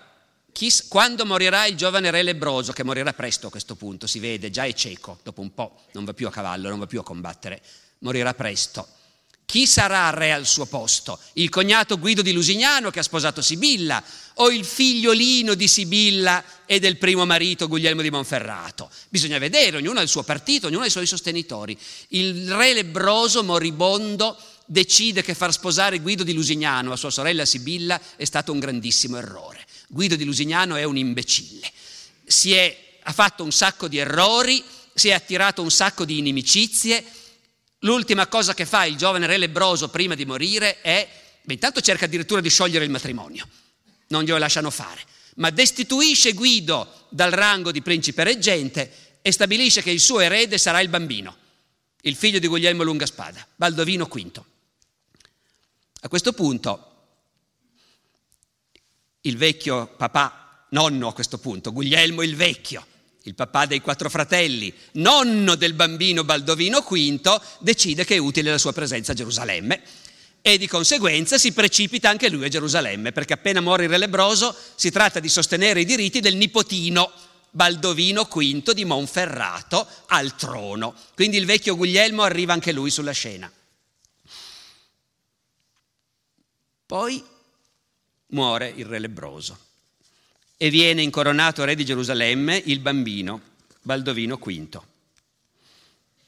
chi, 0.51 0.71
quando 0.87 1.25
morirà 1.25 1.65
il 1.65 1.75
giovane 1.75 2.11
re 2.11 2.23
lebroso, 2.23 2.73
che 2.73 2.83
morirà 2.83 3.13
presto 3.13 3.47
a 3.47 3.49
questo 3.49 3.75
punto, 3.75 4.05
si 4.05 4.19
vede, 4.19 4.49
già 4.49 4.65
è 4.65 4.73
cieco, 4.73 5.19
dopo 5.23 5.41
un 5.41 5.53
po' 5.53 5.81
non 5.93 6.05
va 6.05 6.13
più 6.13 6.27
a 6.27 6.31
cavallo, 6.31 6.69
non 6.69 6.79
va 6.79 6.85
più 6.85 6.99
a 6.99 7.03
combattere, 7.03 7.61
morirà 7.99 8.33
presto. 8.33 8.87
Chi 9.45 9.67
sarà 9.67 10.09
re 10.09 10.31
al 10.31 10.47
suo 10.47 10.65
posto? 10.65 11.19
Il 11.33 11.49
cognato 11.49 11.99
Guido 11.99 12.21
di 12.21 12.31
Lusignano 12.31 12.89
che 12.89 12.99
ha 12.99 13.03
sposato 13.03 13.41
Sibilla 13.41 14.03
o 14.35 14.49
il 14.49 14.65
figliolino 14.65 15.53
di 15.53 15.67
Sibilla 15.67 16.43
e 16.65 16.79
del 16.79 16.97
primo 16.97 17.25
marito 17.25 17.67
Guglielmo 17.67 18.01
di 18.01 18.09
Monferrato? 18.09 18.89
Bisogna 19.09 19.37
vedere, 19.37 19.77
ognuno 19.77 19.99
ha 19.99 20.01
il 20.01 20.09
suo 20.09 20.23
partito, 20.23 20.67
ognuno 20.67 20.83
ha 20.83 20.87
i 20.87 20.91
suoi 20.91 21.05
sostenitori. 21.05 21.77
Il 22.09 22.51
re 22.51 22.73
lebroso 22.73 23.43
moribondo 23.43 24.37
decide 24.65 25.21
che 25.21 25.35
far 25.35 25.51
sposare 25.53 25.99
Guido 25.99 26.23
di 26.23 26.33
Lusignano 26.33 26.91
a 26.91 26.97
sua 26.97 27.11
sorella 27.11 27.45
Sibilla 27.45 27.99
è 28.15 28.25
stato 28.25 28.51
un 28.51 28.59
grandissimo 28.59 29.17
errore. 29.17 29.65
Guido 29.87 30.15
di 30.15 30.23
Lusignano 30.23 30.75
è 30.75 30.83
un 30.83 30.97
imbecille. 30.97 31.69
È, 32.25 32.77
ha 33.03 33.11
fatto 33.11 33.43
un 33.43 33.51
sacco 33.51 33.87
di 33.87 33.97
errori, 33.97 34.63
si 34.93 35.09
è 35.09 35.13
attirato 35.13 35.61
un 35.61 35.69
sacco 35.69 36.05
di 36.05 36.17
inimicizie 36.17 37.03
L'ultima 37.83 38.27
cosa 38.27 38.53
che 38.53 38.65
fa 38.65 38.85
il 38.85 38.95
giovane 38.95 39.27
re 39.27 39.37
lebroso 39.37 39.89
prima 39.89 40.15
di 40.15 40.25
morire 40.25 40.81
è, 40.81 41.07
beh, 41.41 41.53
intanto 41.53 41.81
cerca 41.81 42.05
addirittura 42.05 42.39
di 42.39 42.49
sciogliere 42.49 42.85
il 42.85 42.91
matrimonio, 42.91 43.47
non 44.07 44.23
glielo 44.23 44.37
lasciano 44.37 44.69
fare, 44.69 45.01
ma 45.35 45.49
destituisce 45.49 46.33
Guido 46.33 47.07
dal 47.09 47.31
rango 47.31 47.71
di 47.71 47.81
principe 47.81 48.23
reggente 48.23 49.19
e 49.21 49.31
stabilisce 49.31 49.81
che 49.81 49.91
il 49.91 49.99
suo 49.99 50.19
erede 50.19 50.57
sarà 50.57 50.79
il 50.79 50.89
bambino, 50.89 51.35
il 52.01 52.15
figlio 52.15 52.39
di 52.39 52.47
Guglielmo 52.47 52.83
Lungaspada, 52.83 53.45
Baldovino 53.55 54.05
V. 54.05 54.41
A 56.01 56.07
questo 56.07 56.33
punto 56.33 56.91
il 59.21 59.37
vecchio 59.37 59.87
papà, 59.87 60.67
nonno 60.69 61.09
a 61.09 61.13
questo 61.13 61.37
punto, 61.37 61.73
Guglielmo 61.73 62.21
il 62.21 62.35
vecchio, 62.35 62.87
il 63.25 63.35
papà 63.35 63.65
dei 63.65 63.81
quattro 63.81 64.09
fratelli, 64.09 64.73
nonno 64.93 65.55
del 65.55 65.73
bambino 65.73 66.23
Baldovino 66.23 66.81
V, 66.81 67.41
decide 67.59 68.03
che 68.03 68.15
è 68.15 68.19
utile 68.19 68.51
la 68.51 68.57
sua 68.57 68.73
presenza 68.73 69.13
a 69.13 69.15
Gerusalemme 69.15 69.81
e 70.41 70.57
di 70.57 70.67
conseguenza 70.67 71.37
si 71.37 71.53
precipita 71.53 72.09
anche 72.09 72.29
lui 72.29 72.43
a 72.43 72.49
Gerusalemme, 72.49 73.13
perché 73.13 73.31
appena 73.31 73.61
muore 73.61 73.85
il 73.85 73.89
re 73.89 73.97
lebroso 73.97 74.53
si 74.75 74.91
tratta 74.91 75.21
di 75.21 75.29
sostenere 75.29 75.79
i 75.79 75.85
diritti 75.85 76.19
del 76.19 76.35
nipotino 76.35 77.11
Baldovino 77.49 78.23
V 78.23 78.73
di 78.73 78.83
Monferrato 78.83 79.87
al 80.07 80.35
trono. 80.35 80.93
Quindi 81.15 81.37
il 81.37 81.45
vecchio 81.45 81.77
Guglielmo 81.77 82.23
arriva 82.23 82.51
anche 82.51 82.73
lui 82.73 82.89
sulla 82.89 83.13
scena. 83.13 83.49
Poi 86.85 87.23
muore 88.27 88.73
il 88.75 88.85
re 88.85 88.99
lebroso 88.99 89.62
e 90.57 90.69
viene 90.69 91.01
incoronato 91.01 91.63
re 91.63 91.75
di 91.75 91.85
Gerusalemme 91.85 92.61
il 92.65 92.79
bambino 92.79 93.51
Baldovino 93.81 94.37
V. 94.37 94.81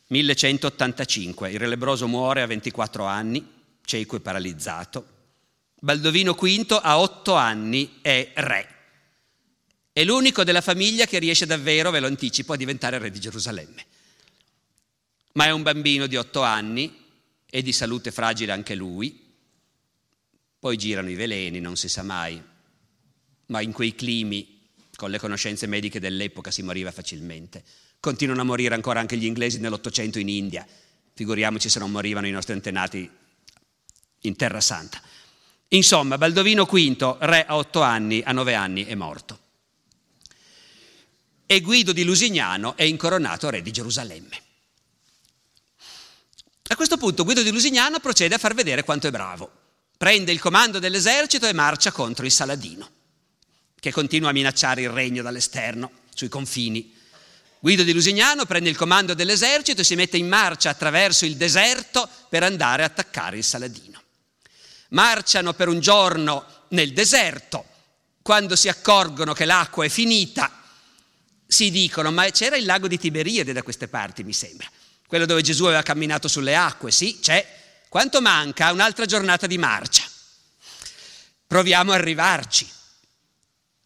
1185, 0.07 1.51
il 1.51 1.59
re 1.59 1.67
lebroso 1.67 2.07
muore 2.07 2.41
a 2.41 2.45
24 2.45 3.05
anni, 3.05 3.45
cieco 3.85 4.17
e 4.17 4.19
paralizzato. 4.19 5.07
Baldovino 5.79 6.33
V 6.33 6.79
a 6.81 6.99
8 6.99 7.33
anni 7.33 7.99
è 8.01 8.31
re. 8.35 8.69
È 9.93 10.03
l'unico 10.03 10.43
della 10.43 10.61
famiglia 10.61 11.05
che 11.05 11.19
riesce 11.19 11.45
davvero, 11.45 11.91
ve 11.91 12.01
lo 12.01 12.07
anticipo, 12.07 12.53
a 12.53 12.57
diventare 12.57 12.97
re 12.97 13.09
di 13.09 13.19
Gerusalemme. 13.19 13.85
Ma 15.33 15.45
è 15.45 15.51
un 15.51 15.63
bambino 15.63 16.07
di 16.07 16.17
8 16.17 16.41
anni 16.41 17.03
e 17.49 17.61
di 17.61 17.71
salute 17.71 18.11
fragile 18.11 18.51
anche 18.51 18.75
lui. 18.75 19.33
Poi 20.59 20.75
girano 20.75 21.09
i 21.09 21.15
veleni, 21.15 21.61
non 21.61 21.77
si 21.77 21.87
sa 21.87 22.03
mai, 22.03 22.41
ma 23.47 23.61
in 23.61 23.71
quei 23.71 23.95
climi, 23.95 24.61
con 24.95 25.09
le 25.09 25.19
conoscenze 25.19 25.67
mediche 25.67 25.99
dell'epoca, 25.99 26.51
si 26.51 26.61
moriva 26.61 26.91
facilmente. 26.91 27.63
Continuano 27.99 28.41
a 28.41 28.45
morire 28.45 28.75
ancora 28.75 28.99
anche 28.99 29.17
gli 29.17 29.25
inglesi 29.25 29.59
nell'Ottocento 29.59 30.19
in 30.19 30.29
India, 30.29 30.65
figuriamoci 31.13 31.69
se 31.69 31.79
non 31.79 31.91
morivano 31.91 32.27
i 32.27 32.31
nostri 32.31 32.53
antenati 32.53 33.09
in 34.21 34.35
Terra 34.35 34.61
Santa. 34.61 35.01
Insomma, 35.69 36.17
Baldovino 36.17 36.65
V, 36.65 37.17
re 37.19 37.45
a 37.45 37.55
otto 37.55 37.81
anni, 37.81 38.21
a 38.23 38.31
nove 38.31 38.53
anni 38.53 38.85
è 38.85 38.95
morto. 38.95 39.39
E 41.45 41.61
Guido 41.61 41.91
di 41.91 42.03
Lusignano 42.03 42.75
è 42.75 42.83
incoronato 42.83 43.49
re 43.49 43.61
di 43.61 43.71
Gerusalemme. 43.71 44.41
A 46.67 46.75
questo 46.75 46.97
punto 46.97 47.23
Guido 47.23 47.43
di 47.43 47.51
Lusignano 47.51 47.99
procede 47.99 48.35
a 48.35 48.39
far 48.39 48.55
vedere 48.55 48.83
quanto 48.83 49.07
è 49.07 49.11
bravo. 49.11 49.51
Prende 49.97 50.31
il 50.31 50.39
comando 50.39 50.79
dell'esercito 50.79 51.47
e 51.47 51.53
marcia 51.53 51.91
contro 51.91 52.25
il 52.25 52.31
Saladino 52.31 52.94
che 53.85 53.91
continua 53.91 54.29
a 54.29 54.33
minacciare 54.33 54.81
il 54.81 54.89
regno 54.89 55.21
dall'esterno, 55.21 55.91
sui 56.11 56.27
confini. 56.27 56.91
Guido 57.59 57.83
di 57.83 57.93
Lusignano 57.93 58.47
prende 58.47 58.67
il 58.67 58.75
comando 58.75 59.13
dell'esercito 59.13 59.81
e 59.81 59.83
si 59.83 59.93
mette 59.93 60.17
in 60.17 60.27
marcia 60.27 60.71
attraverso 60.71 61.23
il 61.23 61.35
deserto 61.35 62.09
per 62.27 62.41
andare 62.41 62.81
a 62.81 62.87
attaccare 62.87 63.37
il 63.37 63.43
Saladino. 63.43 64.01
Marciano 64.89 65.53
per 65.53 65.67
un 65.67 65.79
giorno 65.81 66.63
nel 66.69 66.93
deserto, 66.93 67.63
quando 68.23 68.55
si 68.55 68.69
accorgono 68.69 69.33
che 69.33 69.45
l'acqua 69.45 69.85
è 69.85 69.89
finita, 69.89 70.63
si 71.45 71.69
dicono, 71.69 72.11
ma 72.11 72.27
c'era 72.31 72.55
il 72.55 72.65
lago 72.65 72.87
di 72.87 72.97
Tiberiade 72.97 73.53
da 73.53 73.61
queste 73.61 73.87
parti, 73.87 74.23
mi 74.23 74.33
sembra, 74.33 74.67
quello 75.05 75.27
dove 75.27 75.43
Gesù 75.43 75.65
aveva 75.65 75.83
camminato 75.83 76.27
sulle 76.27 76.55
acque, 76.55 76.89
sì, 76.89 77.19
c'è. 77.19 77.83
Quanto 77.87 78.19
manca? 78.19 78.71
Un'altra 78.71 79.05
giornata 79.05 79.45
di 79.45 79.59
marcia. 79.59 80.03
Proviamo 81.45 81.91
a 81.91 81.95
arrivarci. 81.95 82.73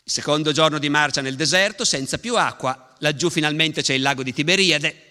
Secondo 0.09 0.51
giorno 0.51 0.79
di 0.79 0.89
marcia 0.89 1.21
nel 1.21 1.35
deserto, 1.35 1.85
senza 1.85 2.17
più 2.17 2.35
acqua, 2.35 2.95
laggiù 2.97 3.29
finalmente 3.29 3.83
c'è 3.83 3.93
il 3.93 4.01
lago 4.01 4.23
di 4.23 4.33
Tiberiade 4.33 5.05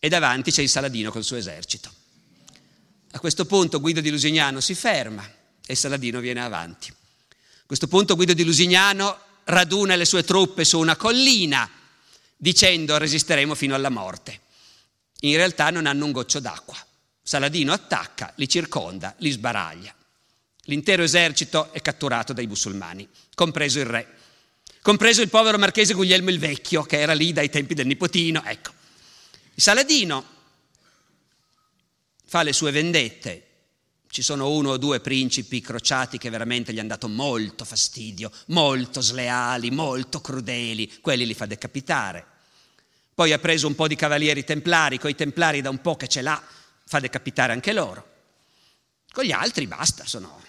e 0.00 0.08
davanti 0.08 0.50
c'è 0.50 0.60
il 0.60 0.68
Saladino 0.68 1.12
col 1.12 1.22
suo 1.22 1.36
esercito. 1.36 1.88
A 3.12 3.20
questo 3.20 3.44
punto 3.44 3.78
Guido 3.78 4.00
di 4.00 4.10
Lusignano 4.10 4.58
si 4.58 4.74
ferma 4.74 5.24
e 5.64 5.72
Saladino 5.76 6.18
viene 6.18 6.42
avanti. 6.42 6.88
A 6.90 7.64
questo 7.64 7.86
punto 7.86 8.16
Guido 8.16 8.32
di 8.32 8.42
Lusignano 8.42 9.16
raduna 9.44 9.94
le 9.94 10.04
sue 10.04 10.24
truppe 10.24 10.64
su 10.64 10.80
una 10.80 10.96
collina 10.96 11.70
dicendo 12.36 12.98
resisteremo 12.98 13.54
fino 13.54 13.76
alla 13.76 13.88
morte. 13.88 14.40
In 15.20 15.36
realtà 15.36 15.70
non 15.70 15.86
hanno 15.86 16.04
un 16.04 16.10
goccio 16.10 16.40
d'acqua. 16.40 16.76
Saladino 17.22 17.72
attacca, 17.72 18.32
li 18.34 18.48
circonda, 18.48 19.14
li 19.18 19.30
sbaraglia. 19.30 19.94
L'intero 20.68 21.02
esercito 21.02 21.72
è 21.72 21.80
catturato 21.80 22.34
dai 22.34 22.46
musulmani, 22.46 23.08
compreso 23.34 23.78
il 23.78 23.86
re, 23.86 24.06
compreso 24.82 25.22
il 25.22 25.30
povero 25.30 25.56
marchese 25.56 25.94
Guglielmo 25.94 26.28
il 26.28 26.38
Vecchio, 26.38 26.82
che 26.82 27.00
era 27.00 27.14
lì 27.14 27.32
dai 27.32 27.48
tempi 27.48 27.72
del 27.72 27.86
nipotino. 27.86 28.42
Ecco, 28.44 28.72
Saladino 29.54 30.24
fa 32.26 32.42
le 32.42 32.52
sue 32.52 32.70
vendette. 32.70 33.44
Ci 34.10 34.20
sono 34.20 34.50
uno 34.50 34.70
o 34.70 34.76
due 34.76 35.00
principi 35.00 35.62
crociati 35.62 36.18
che 36.18 36.28
veramente 36.28 36.74
gli 36.74 36.78
hanno 36.78 36.88
dato 36.88 37.08
molto 37.08 37.64
fastidio, 37.64 38.30
molto 38.48 39.00
sleali, 39.00 39.70
molto 39.70 40.20
crudeli, 40.20 41.00
quelli 41.00 41.24
li 41.24 41.34
fa 41.34 41.46
decapitare. 41.46 42.26
Poi 43.14 43.32
ha 43.32 43.38
preso 43.38 43.66
un 43.66 43.74
po' 43.74 43.88
di 43.88 43.96
cavalieri 43.96 44.44
templari, 44.44 44.98
coi 44.98 45.14
templari 45.14 45.62
da 45.62 45.70
un 45.70 45.80
po' 45.80 45.96
che 45.96 46.08
ce 46.08 46.20
l'ha, 46.20 46.42
fa 46.84 47.00
decapitare 47.00 47.54
anche 47.54 47.72
loro. 47.72 48.16
Con 49.10 49.24
gli 49.24 49.32
altri 49.32 49.66
basta, 49.66 50.04
sono 50.04 50.46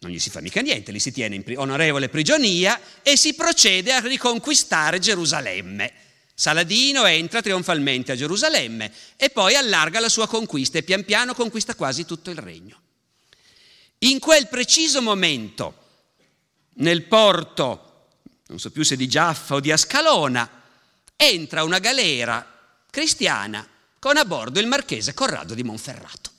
non 0.00 0.12
gli 0.12 0.18
si 0.20 0.30
fa 0.30 0.40
mica 0.40 0.60
niente, 0.60 0.92
li 0.92 1.00
si 1.00 1.10
tiene 1.10 1.34
in 1.34 1.42
onorevole 1.56 2.08
prigionia 2.08 2.80
e 3.02 3.16
si 3.16 3.34
procede 3.34 3.92
a 3.92 4.00
riconquistare 4.00 5.00
Gerusalemme. 5.00 5.92
Saladino 6.34 7.04
entra 7.04 7.42
trionfalmente 7.42 8.12
a 8.12 8.16
Gerusalemme 8.16 8.92
e 9.16 9.30
poi 9.30 9.56
allarga 9.56 9.98
la 9.98 10.08
sua 10.08 10.28
conquista 10.28 10.78
e 10.78 10.84
pian 10.84 11.04
piano 11.04 11.34
conquista 11.34 11.74
quasi 11.74 12.04
tutto 12.04 12.30
il 12.30 12.38
regno. 12.38 12.80
In 14.00 14.20
quel 14.20 14.46
preciso 14.46 15.02
momento, 15.02 15.86
nel 16.74 17.02
porto, 17.02 18.06
non 18.46 18.60
so 18.60 18.70
più 18.70 18.84
se 18.84 18.94
di 18.94 19.08
Giaffa 19.08 19.56
o 19.56 19.60
di 19.60 19.72
Ascalona, 19.72 20.48
entra 21.16 21.64
una 21.64 21.80
galera 21.80 22.46
cristiana 22.88 23.66
con 23.98 24.16
a 24.16 24.24
bordo 24.24 24.60
il 24.60 24.68
marchese 24.68 25.12
Corrado 25.12 25.54
di 25.54 25.64
Monferrato 25.64 26.36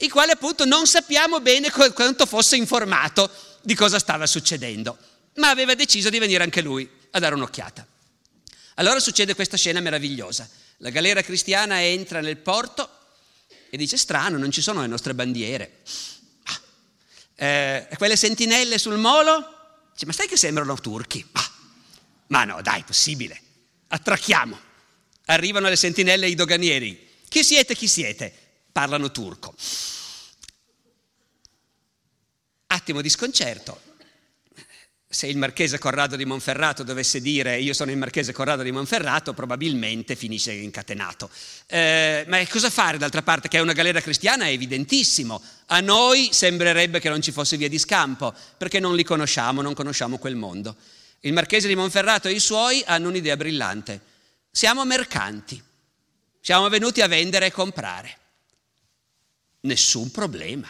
il 0.00 0.10
quale 0.10 0.32
appunto 0.32 0.64
non 0.64 0.86
sappiamo 0.86 1.40
bene 1.40 1.70
quanto 1.70 2.26
fosse 2.26 2.56
informato 2.56 3.30
di 3.62 3.74
cosa 3.74 3.98
stava 3.98 4.26
succedendo, 4.26 4.96
ma 5.34 5.50
aveva 5.50 5.74
deciso 5.74 6.08
di 6.10 6.18
venire 6.18 6.44
anche 6.44 6.60
lui 6.60 6.88
a 7.10 7.18
dare 7.18 7.34
un'occhiata. 7.34 7.86
Allora 8.74 9.00
succede 9.00 9.34
questa 9.34 9.56
scena 9.56 9.80
meravigliosa. 9.80 10.48
La 10.78 10.90
galera 10.90 11.22
cristiana 11.22 11.82
entra 11.82 12.20
nel 12.20 12.36
porto 12.36 12.88
e 13.70 13.76
dice 13.76 13.96
strano, 13.96 14.38
non 14.38 14.52
ci 14.52 14.62
sono 14.62 14.82
le 14.82 14.86
nostre 14.86 15.14
bandiere. 15.14 15.78
Ah. 16.44 16.60
Eh, 17.34 17.88
quelle 17.96 18.16
sentinelle 18.16 18.78
sul 18.78 18.98
molo? 18.98 19.56
Dice, 19.92 20.06
ma 20.06 20.12
sai 20.12 20.28
che 20.28 20.36
sembrano 20.36 20.76
turchi? 20.76 21.26
Ah. 21.32 21.50
Ma 22.28 22.44
no, 22.44 22.62
dai, 22.62 22.84
possibile. 22.84 23.40
Attracchiamo. 23.88 24.56
Arrivano 25.26 25.68
le 25.68 25.76
sentinelle 25.76 26.26
e 26.26 26.30
i 26.30 26.34
doganieri. 26.36 27.16
Chi 27.28 27.42
siete, 27.42 27.74
chi 27.74 27.88
siete? 27.88 28.47
Parlano 28.78 29.10
turco. 29.10 29.56
Attimo 32.68 33.00
di 33.00 33.08
sconcerto. 33.08 33.80
Se 35.08 35.26
il 35.26 35.36
marchese 35.36 35.78
Corrado 35.78 36.14
di 36.14 36.24
Monferrato 36.24 36.84
dovesse 36.84 37.20
dire 37.20 37.58
io 37.58 37.74
sono 37.74 37.90
il 37.90 37.96
marchese 37.96 38.32
Corrado 38.32 38.62
di 38.62 38.70
Monferrato, 38.70 39.34
probabilmente 39.34 40.14
finisce 40.14 40.52
incatenato. 40.52 41.28
Eh, 41.66 42.24
ma 42.28 42.46
cosa 42.46 42.70
fare 42.70 42.98
d'altra 42.98 43.22
parte? 43.22 43.48
Che 43.48 43.58
è 43.58 43.60
una 43.60 43.72
galera 43.72 44.00
cristiana 44.00 44.44
è 44.44 44.50
evidentissimo. 44.50 45.42
A 45.66 45.80
noi 45.80 46.28
sembrerebbe 46.30 47.00
che 47.00 47.08
non 47.08 47.20
ci 47.20 47.32
fosse 47.32 47.56
via 47.56 47.68
di 47.68 47.80
scampo, 47.80 48.32
perché 48.56 48.78
non 48.78 48.94
li 48.94 49.02
conosciamo, 49.02 49.60
non 49.60 49.74
conosciamo 49.74 50.18
quel 50.18 50.36
mondo. 50.36 50.76
Il 51.22 51.32
marchese 51.32 51.66
di 51.66 51.74
Monferrato 51.74 52.28
e 52.28 52.32
i 52.32 52.38
suoi 52.38 52.84
hanno 52.86 53.08
un'idea 53.08 53.36
brillante. 53.36 54.00
Siamo 54.52 54.84
mercanti, 54.84 55.60
siamo 56.40 56.68
venuti 56.68 57.00
a 57.00 57.08
vendere 57.08 57.46
e 57.46 57.50
comprare. 57.50 58.18
Nessun 59.60 60.10
problema. 60.10 60.68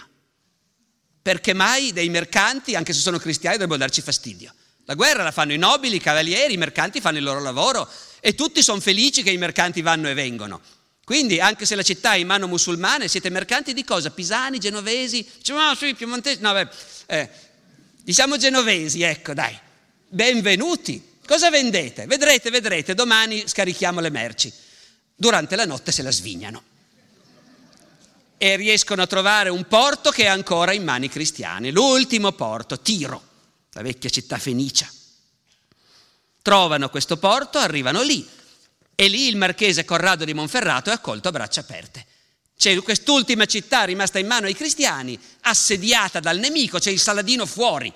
Perché 1.20 1.52
mai 1.52 1.92
dei 1.92 2.08
mercanti, 2.08 2.74
anche 2.74 2.92
se 2.92 3.00
sono 3.00 3.18
cristiani, 3.18 3.56
dovrebbero 3.56 3.80
darci 3.80 4.00
fastidio? 4.00 4.54
La 4.84 4.94
guerra 4.94 5.22
la 5.22 5.30
fanno 5.30 5.52
i 5.52 5.58
nobili, 5.58 5.96
i 5.96 6.00
cavalieri, 6.00 6.54
i 6.54 6.56
mercanti 6.56 7.00
fanno 7.00 7.18
il 7.18 7.24
loro 7.24 7.40
lavoro 7.40 7.86
e 8.20 8.34
tutti 8.34 8.62
sono 8.62 8.80
felici 8.80 9.22
che 9.22 9.30
i 9.30 9.36
mercanti 9.36 9.82
vanno 9.82 10.08
e 10.08 10.14
vengono. 10.14 10.60
Quindi, 11.04 11.40
anche 11.40 11.66
se 11.66 11.74
la 11.74 11.82
città 11.82 12.14
è 12.14 12.16
in 12.16 12.26
mano 12.26 12.46
musulmane, 12.46 13.08
siete 13.08 13.28
mercanti 13.28 13.74
di 13.74 13.84
cosa? 13.84 14.10
Pisani, 14.10 14.58
genovesi? 14.58 15.26
Diciamo, 15.36 15.60
no, 15.60 15.74
sì, 15.74 15.94
piemontesi. 15.94 16.40
No, 16.40 16.52
beh, 16.52 16.68
eh, 17.06 17.30
diciamo 18.02 18.38
genovesi, 18.38 19.02
ecco, 19.02 19.34
dai. 19.34 19.58
Benvenuti. 20.08 21.16
Cosa 21.26 21.50
vendete? 21.50 22.06
Vedrete, 22.06 22.48
vedrete, 22.48 22.94
domani 22.94 23.46
scarichiamo 23.46 24.00
le 24.00 24.10
merci. 24.10 24.50
Durante 25.14 25.56
la 25.56 25.66
notte 25.66 25.92
se 25.92 26.02
la 26.02 26.10
svignano 26.10 26.67
e 28.38 28.56
riescono 28.56 29.02
a 29.02 29.06
trovare 29.06 29.50
un 29.50 29.66
porto 29.66 30.10
che 30.10 30.22
è 30.22 30.28
ancora 30.28 30.72
in 30.72 30.84
mani 30.84 31.08
cristiane, 31.08 31.72
l'ultimo 31.72 32.32
porto, 32.32 32.80
Tiro, 32.80 33.22
la 33.72 33.82
vecchia 33.82 34.08
città 34.08 34.38
fenicia. 34.38 34.88
Trovano 36.40 36.88
questo 36.88 37.16
porto, 37.16 37.58
arrivano 37.58 38.00
lì 38.00 38.26
e 38.94 39.08
lì 39.08 39.28
il 39.28 39.36
marchese 39.36 39.84
Corrado 39.84 40.24
di 40.24 40.34
Monferrato 40.34 40.90
è 40.90 40.92
accolto 40.92 41.28
a 41.28 41.32
braccia 41.32 41.60
aperte. 41.60 42.06
C'è 42.56 42.80
quest'ultima 42.82 43.44
città 43.44 43.84
rimasta 43.84 44.18
in 44.18 44.26
mano 44.26 44.46
ai 44.46 44.54
cristiani, 44.54 45.18
assediata 45.42 46.20
dal 46.20 46.38
nemico, 46.38 46.78
c'è 46.78 46.90
il 46.90 46.98
Saladino 46.98 47.44
fuori. 47.46 47.92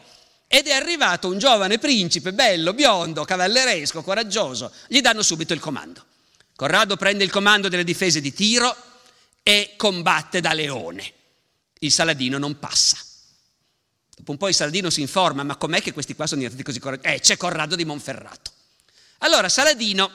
Ed 0.46 0.66
è 0.66 0.72
arrivato 0.72 1.28
un 1.28 1.38
giovane 1.38 1.78
principe, 1.78 2.32
bello, 2.32 2.74
biondo, 2.74 3.24
cavalleresco, 3.24 4.02
coraggioso. 4.02 4.70
Gli 4.86 5.00
danno 5.00 5.22
subito 5.22 5.52
il 5.52 5.60
comando. 5.60 6.04
Corrado 6.54 6.96
prende 6.96 7.24
il 7.24 7.30
comando 7.30 7.68
delle 7.68 7.84
difese 7.84 8.20
di 8.20 8.32
Tiro, 8.32 8.76
e 9.42 9.74
combatte 9.76 10.40
da 10.40 10.52
leone. 10.52 11.12
Il 11.80 11.92
Saladino 11.92 12.38
non 12.38 12.58
passa. 12.58 12.96
Dopo 14.16 14.30
un 14.30 14.36
po' 14.36 14.48
il 14.48 14.54
Saladino 14.54 14.88
si 14.90 15.00
informa, 15.00 15.42
ma 15.42 15.56
com'è 15.56 15.82
che 15.82 15.92
questi 15.92 16.14
qua 16.14 16.26
sono 16.26 16.40
diventati 16.40 16.64
così 16.64 16.78
coraggi? 16.78 17.06
Eh, 17.06 17.20
c'è 17.20 17.36
Corrado 17.36 17.74
di 17.74 17.84
Monferrato. 17.84 18.52
Allora 19.18 19.48
Saladino 19.48 20.10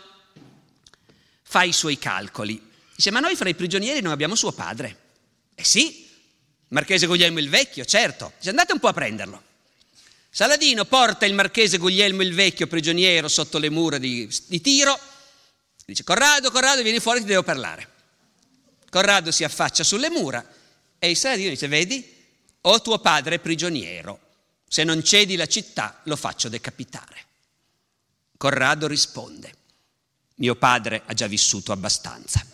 fa 1.44 1.64
i 1.64 1.74
suoi 1.74 1.98
calcoli. 1.98 2.72
Dice, 2.96 3.12
ma 3.12 3.20
noi 3.20 3.36
fra 3.36 3.50
i 3.50 3.56
prigionieri 3.56 4.02
non 4.02 4.12
abbiamo 4.12 4.36
suo 4.36 4.52
padre. 4.54 5.06
Eh 5.56 5.64
sì, 5.64 6.08
Marchese 6.70 7.06
Guglielmo 7.06 7.40
il 7.40 7.50
Vecchio, 7.50 7.86
certo. 7.86 8.34
Dice, 8.38 8.50
andate 8.50 8.74
un 8.74 8.80
po' 8.80 8.88
a 8.88 8.94
prenderlo. 8.94 9.44
Saladino 10.30 10.86
porta 10.86 11.26
il 11.26 11.34
Marchese 11.34 11.78
Guglielmo 11.78 12.22
il 12.22 12.34
Vecchio 12.34 12.68
prigioniero 12.68 13.28
sotto 13.28 13.58
le 13.58 13.70
mura 13.70 13.98
di, 13.98 14.30
di 14.48 14.62
Tiro. 14.62 14.98
Dice, 15.86 16.04
Corrado, 16.04 16.52
Corrado, 16.52 16.82
vieni 16.82 17.00
fuori, 17.00 17.22
ti 17.22 17.26
devo 17.26 17.44
parlare. 17.44 17.96
Corrado 18.90 19.32
si 19.32 19.44
affaccia 19.44 19.84
sulle 19.84 20.10
mura 20.10 20.46
e 21.00 21.10
il 21.10 21.18
Saladino 21.18 21.50
dice, 21.50 21.68
vedi, 21.68 22.16
ho 22.62 22.82
tuo 22.82 23.00
padre 23.00 23.40
prigioniero, 23.40 24.20
se 24.68 24.84
non 24.84 25.04
cedi 25.04 25.36
la 25.36 25.48
città 25.48 26.02
lo 26.04 26.16
faccio 26.16 26.50
decapitare. 26.50 27.26
Corrado 28.38 28.88
risponde, 28.88 29.54
mio 30.36 30.56
padre 30.56 31.02
ha 31.06 31.14
già 31.14 31.28
vissuto 31.28 31.72
abbastanza. 31.72 32.46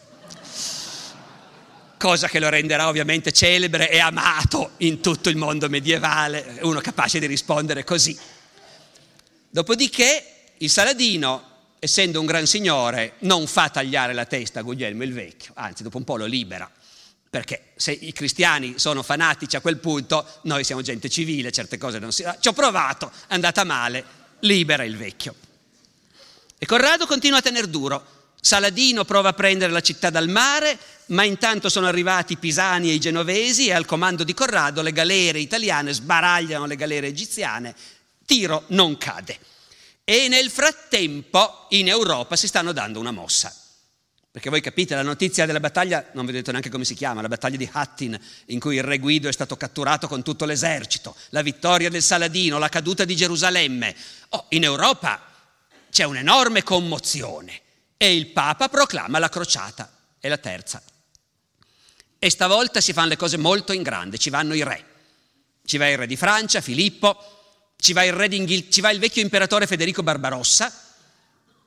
Cosa 1.98 2.28
che 2.28 2.40
lo 2.40 2.50
renderà 2.50 2.88
ovviamente 2.88 3.32
celebre 3.32 3.90
e 3.90 4.00
amato 4.00 4.72
in 4.78 5.02
tutto 5.02 5.30
il 5.30 5.38
mondo 5.38 5.70
medievale, 5.70 6.60
uno 6.62 6.82
capace 6.82 7.20
di 7.20 7.28
rispondere 7.28 7.84
così. 7.84 8.18
Dopodiché 9.50 10.52
il 10.58 10.70
Saladino 10.70 11.53
essendo 11.84 12.22
un 12.22 12.26
gran 12.26 12.48
signore, 12.48 13.16
non 13.20 13.46
fa 13.46 13.68
tagliare 13.68 14.14
la 14.14 14.24
testa 14.24 14.62
a 14.62 14.64
Guglielmo 14.64 15.04
il 15.04 15.12
Vecchio, 15.12 15.52
anzi 15.56 15.84
dopo 15.84 15.98
un 15.98 16.06
po' 16.06 16.16
lo 16.16 16.26
libera, 16.26 16.72
perché 17.30 17.74
se 17.76 17.92
i 17.92 18.14
cristiani 18.14 18.76
sono 18.78 19.04
fanatici 19.04 19.58
a 19.58 19.60
quel 19.60 19.80
punto, 19.80 20.26
noi 20.44 20.64
siamo 20.64 20.82
gente 20.82 21.10
civile, 21.10 21.52
certe 21.52 21.78
cose 21.78 22.00
non 22.00 22.14
si... 22.14 22.24
Ci 22.40 22.48
ho 22.48 22.54
provato, 22.54 23.12
è 23.28 23.34
andata 23.34 23.66
male, 23.66 24.02
libera 24.40 24.86
il 24.86 24.96
Vecchio. 24.96 25.36
E 26.58 26.66
Corrado 26.66 27.06
continua 27.06 27.40
a 27.40 27.42
tenere 27.42 27.70
duro. 27.70 28.06
Saladino 28.40 29.04
prova 29.04 29.30
a 29.30 29.34
prendere 29.34 29.74
la 29.74 29.82
città 29.82 30.10
dal 30.10 30.30
mare, 30.30 30.78
ma 31.08 31.26
intanto 31.26 31.68
sono 31.68 31.88
arrivati 31.88 32.34
i 32.34 32.38
pisani 32.38 32.92
e 32.92 32.94
i 32.94 33.00
genovesi 33.00 33.68
e 33.68 33.74
al 33.74 33.86
comando 33.86 34.24
di 34.24 34.34
Corrado 34.34 34.82
le 34.82 34.94
galere 34.94 35.40
italiane 35.40 35.92
sbaragliano 35.92 36.66
le 36.66 36.78
galere 36.78 37.08
egiziane. 37.08 37.76
Tiro 38.26 38.64
non 38.68 38.98
cade. 38.98 39.52
E 40.04 40.28
nel 40.28 40.50
frattempo 40.50 41.68
in 41.70 41.88
Europa 41.88 42.36
si 42.36 42.48
stanno 42.48 42.74
dando 42.74 43.00
una 43.00 43.12
mossa. 43.12 43.56
Perché 44.30 44.50
voi 44.50 44.62
capite, 44.62 44.96
la 44.96 45.04
notizia 45.04 45.46
della 45.46 45.60
battaglia, 45.60 46.10
non 46.14 46.26
vi 46.26 46.32
ho 46.32 46.34
detto 46.34 46.50
neanche 46.50 46.70
come 46.70 46.86
si 46.86 46.96
chiama, 46.96 47.22
la 47.22 47.28
battaglia 47.28 47.56
di 47.56 47.70
Hattin, 47.72 48.20
in 48.48 48.60
cui 48.60 48.78
il 48.78 48.84
re 48.84 48.98
Guido 48.98 49.30
è 49.30 49.32
stato 49.32 49.56
catturato 49.56 50.08
con 50.08 50.24
tutto 50.24 50.46
l'esercito, 50.46 51.16
la 51.30 51.44
vittoria 51.44 51.90
del 51.90 52.02
Saladino, 52.02 52.58
la 52.58 52.68
caduta 52.68 53.06
di 53.06 53.16
Gerusalemme. 53.16 53.96
Oh, 54.30 54.46
in 54.50 54.64
Europa 54.64 55.22
c'è 55.92 56.04
un'enorme 56.04 56.64
commozione 56.64 57.62
e 57.96 58.16
il 58.16 58.28
Papa 58.32 58.70
proclama 58.70 59.20
la 59.20 59.30
crociata, 59.30 59.96
è 60.20 60.28
la 60.28 60.40
terza. 60.40 60.82
E 62.18 62.30
stavolta 62.32 62.82
si 62.82 62.92
fanno 62.92 63.10
le 63.10 63.18
cose 63.18 63.38
molto 63.38 63.72
in 63.72 63.84
grande, 63.84 64.18
ci 64.18 64.32
vanno 64.32 64.56
i 64.56 64.64
re. 64.64 64.86
Ci 65.64 65.78
va 65.78 65.88
il 65.88 65.98
re 65.98 66.08
di 66.08 66.18
Francia, 66.18 66.60
Filippo, 66.60 67.43
ci 67.76 67.94
va 67.94 68.04
il, 68.04 68.14
re 68.14 68.30
ci 68.70 68.82
va 68.82 68.92
il 68.92 69.00
vecchio 69.00 69.22
imperatore 69.22 69.68
Federico 69.68 70.04
Barbarossa, 70.04 70.74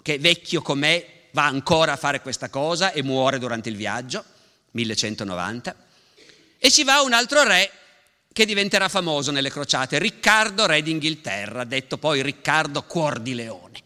che 0.03 0.19
vecchio 0.19 0.63
com'è 0.63 1.29
va 1.33 1.45
ancora 1.45 1.93
a 1.93 1.97
fare 1.97 2.21
questa 2.21 2.49
cosa 2.49 2.93
e 2.93 3.03
muore 3.03 3.39
durante 3.39 3.69
il 3.69 3.77
viaggio, 3.77 4.25
1190, 4.71 5.77
e 6.59 6.71
ci 6.71 6.85
va 6.85 7.03
un 7.03 7.13
altro 7.13 7.43
re 7.43 7.71
che 8.33 8.45
diventerà 8.45 8.89
famoso 8.89 9.31
nelle 9.31 9.51
crociate, 9.51 9.99
Riccardo, 9.99 10.67
re 10.67 10.83
d'Inghilterra, 10.83 11.65
detto 11.65 11.97
poi 11.97 12.23
Riccardo 12.23 12.83
Cuor 12.85 13.21
di 13.21 13.35
Leone. 13.35 13.83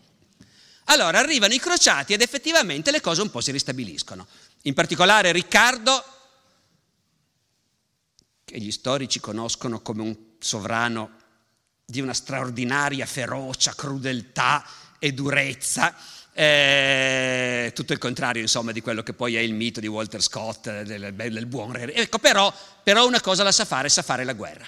Allora 0.87 1.21
arrivano 1.21 1.55
i 1.55 1.61
crociati 1.61 2.15
ed 2.15 2.21
effettivamente 2.21 2.91
le 2.91 3.01
cose 3.01 3.23
un 3.23 3.31
po' 3.31 3.41
si 3.41 3.53
ristabiliscono. 3.53 4.27
In 4.63 4.75
particolare 4.75 5.31
Riccardo, 5.31 6.05
che 8.45 8.59
gli 8.59 8.73
storici 8.73 9.21
conoscono 9.21 9.81
come 9.83 10.03
un 10.03 10.17
sovrano 10.41 11.19
di 11.91 12.01
una 12.01 12.15
straordinaria 12.15 13.05
ferocia, 13.05 13.75
crudeltà 13.75 14.65
e 14.99 15.13
durezza, 15.13 15.95
eh, 16.33 17.73
tutto 17.75 17.93
il 17.93 17.99
contrario 17.99 18.41
insomma 18.41 18.71
di 18.71 18.81
quello 18.81 19.03
che 19.03 19.13
poi 19.13 19.35
è 19.35 19.41
il 19.41 19.53
mito 19.53 19.81
di 19.81 19.89
Walter 19.89 20.23
Scott, 20.23 20.83
del, 20.83 21.13
del 21.13 21.47
buon 21.47 21.73
re. 21.73 21.93
Ecco 21.93 22.19
però, 22.19 22.53
però 22.83 23.07
una 23.07 23.21
cosa 23.21 23.43
la 23.43 23.53
sa 23.53 23.65
fare, 23.65 23.89
sa 23.89 24.03
fare 24.03 24.25
la 24.25 24.35
guerra. 24.35 24.67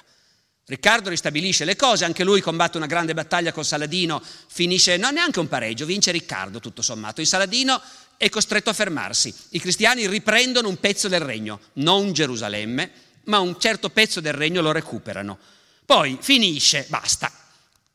Riccardo 0.64 1.10
ristabilisce 1.10 1.64
le 1.64 1.76
cose, 1.76 2.04
anche 2.04 2.24
lui 2.24 2.40
combatte 2.40 2.76
una 2.76 2.86
grande 2.86 3.14
battaglia 3.14 3.52
con 3.52 3.64
Saladino, 3.64 4.22
finisce, 4.46 4.96
non 4.96 5.14
neanche 5.14 5.40
un 5.40 5.48
pareggio, 5.48 5.86
vince 5.86 6.12
Riccardo 6.12 6.60
tutto 6.60 6.82
sommato. 6.82 7.20
Il 7.20 7.26
Saladino 7.26 7.80
è 8.16 8.28
costretto 8.28 8.70
a 8.70 8.72
fermarsi. 8.72 9.34
I 9.50 9.60
cristiani 9.60 10.06
riprendono 10.06 10.68
un 10.68 10.78
pezzo 10.78 11.08
del 11.08 11.20
regno, 11.20 11.60
non 11.74 12.12
Gerusalemme, 12.12 12.90
ma 13.24 13.38
un 13.40 13.58
certo 13.58 13.90
pezzo 13.90 14.20
del 14.20 14.32
regno 14.32 14.60
lo 14.60 14.72
recuperano. 14.72 15.38
Poi 15.84 16.18
finisce, 16.20 16.86
basta, 16.88 17.30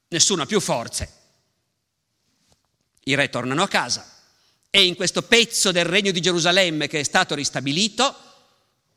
nessuno 0.09 0.43
ha 0.43 0.45
più 0.45 0.59
forze. 0.59 1.13
I 3.03 3.15
re 3.15 3.29
tornano 3.29 3.63
a 3.63 3.67
casa 3.67 4.05
e 4.69 4.85
in 4.85 4.95
questo 4.95 5.21
pezzo 5.21 5.71
del 5.71 5.85
regno 5.85 6.11
di 6.11 6.19
Gerusalemme 6.19 6.87
che 6.87 6.99
è 6.99 7.03
stato 7.03 7.35
ristabilito 7.35 8.15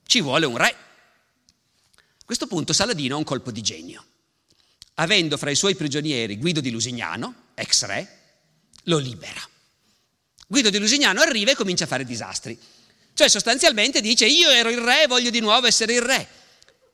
ci 0.04 0.20
vuole 0.20 0.46
un 0.46 0.56
re. 0.56 0.68
A 0.68 2.24
questo 2.24 2.46
punto 2.46 2.72
Saladino 2.72 3.14
ha 3.14 3.18
un 3.18 3.24
colpo 3.24 3.50
di 3.50 3.62
genio. 3.62 4.04
Avendo 4.94 5.36
fra 5.36 5.50
i 5.50 5.56
suoi 5.56 5.76
prigionieri 5.76 6.36
Guido 6.36 6.60
di 6.60 6.70
Lusignano, 6.70 7.50
ex 7.54 7.84
re, 7.84 8.18
lo 8.84 8.98
libera. 8.98 9.40
Guido 10.46 10.68
di 10.68 10.78
Lusignano 10.78 11.20
arriva 11.20 11.52
e 11.52 11.54
comincia 11.54 11.84
a 11.84 11.86
fare 11.86 12.04
disastri. 12.04 12.58
Cioè 13.14 13.28
sostanzialmente 13.28 14.00
dice 14.00 14.26
io 14.26 14.50
ero 14.50 14.68
il 14.68 14.78
re 14.78 15.06
voglio 15.06 15.30
di 15.30 15.40
nuovo 15.40 15.66
essere 15.66 15.94
il 15.94 16.02
re. 16.02 16.28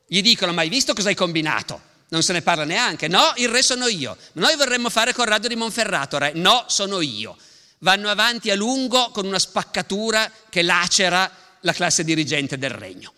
Gli 0.07 0.21
dicono 0.21 0.53
ma 0.53 0.61
hai 0.61 0.69
visto 0.69 0.93
cosa 0.93 1.09
hai 1.09 1.15
combinato? 1.15 1.81
Non 2.09 2.23
se 2.23 2.31
ne 2.31 2.41
parla 2.41 2.63
neanche. 2.63 3.09
No, 3.09 3.33
il 3.35 3.49
re 3.49 3.61
sono 3.61 3.87
io. 3.87 4.17
Noi 4.33 4.55
vorremmo 4.55 4.89
fare 4.89 5.13
Corrado 5.13 5.49
di 5.49 5.55
Monferrato, 5.55 6.17
re. 6.17 6.31
No, 6.33 6.63
sono 6.67 7.01
io. 7.01 7.37
Vanno 7.79 8.09
avanti 8.09 8.49
a 8.49 8.55
lungo 8.55 9.11
con 9.11 9.25
una 9.25 9.39
spaccatura 9.39 10.31
che 10.49 10.61
lacera 10.61 11.29
la 11.61 11.73
classe 11.73 12.05
dirigente 12.05 12.57
del 12.57 12.69
regno. 12.69 13.13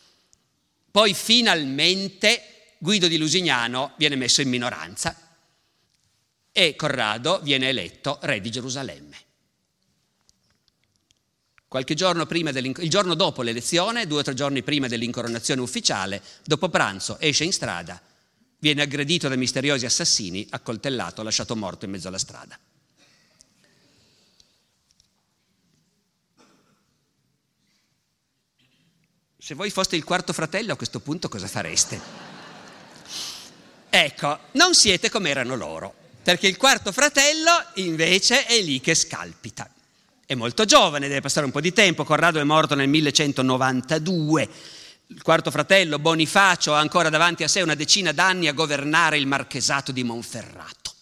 Poi 0.90 1.14
finalmente 1.14 2.76
Guido 2.80 3.08
di 3.08 3.18
Lusignano 3.18 3.94
viene 3.98 4.16
messo 4.16 4.42
in 4.42 4.50
minoranza 4.50 5.16
e 6.52 6.76
Corrado 6.76 7.40
viene 7.44 7.70
eletto 7.70 8.18
re 8.24 8.42
di 8.42 8.50
Gerusalemme. 8.50 9.18
Qualche 11.70 11.94
giorno 11.94 12.28
il 12.28 12.90
giorno 12.90 13.14
dopo 13.14 13.44
l'elezione, 13.44 14.08
due 14.08 14.22
o 14.22 14.24
tre 14.24 14.34
giorni 14.34 14.64
prima 14.64 14.88
dell'incoronazione 14.88 15.62
ufficiale, 15.62 16.20
dopo 16.44 16.68
pranzo 16.68 17.20
esce 17.20 17.44
in 17.44 17.54
strada, 17.54 18.02
viene 18.58 18.82
aggredito 18.82 19.28
da 19.28 19.36
misteriosi 19.36 19.86
assassini, 19.86 20.48
accoltellato, 20.50 21.22
lasciato 21.22 21.56
morto 21.56 21.86
in 21.86 21.92
mezzo 21.92 22.08
alla 22.08 22.18
strada. 22.18 22.58
Se 29.38 29.54
voi 29.54 29.70
foste 29.70 29.96
il 29.96 30.04
quarto 30.04 30.34
fratello 30.34 30.74
a 30.74 30.76
questo 30.76 31.00
punto 31.00 31.30
cosa 31.30 31.46
fareste? 31.46 32.02
Ecco, 33.92 34.40
non 34.54 34.74
siete 34.74 35.12
come 35.12 35.30
erano 35.30 35.56
loro, 35.56 35.94
perché 36.24 36.48
il 36.48 36.58
quarto 36.58 36.92
fratello 36.92 37.52
invece 37.76 38.48
è 38.48 38.60
lì 38.60 38.82
che 38.82 38.96
scalpita. 38.96 39.72
È 40.30 40.36
molto 40.36 40.64
giovane, 40.64 41.08
deve 41.08 41.22
passare 41.22 41.48
un 41.48 41.52
po' 41.52 41.60
di 41.60 41.74
tempo, 41.74 42.04
Corrado 42.04 42.40
è 42.40 42.44
morto 42.44 42.76
nel 42.76 42.88
1192, 42.88 44.50
il 45.08 45.24
quarto 45.24 45.50
fratello 45.50 45.98
Bonifacio 45.98 46.76
ha 46.76 46.80
ancora 46.80 47.10
davanti 47.10 47.42
a 47.42 47.48
sé 47.48 47.64
una 47.64 47.74
decina 47.74 48.12
d'anni 48.12 48.48
a 48.48 48.54
governare 48.54 49.18
il 49.18 49.26
marchesato 49.26 49.92
di 49.92 50.04
Monferrato. 50.04 50.94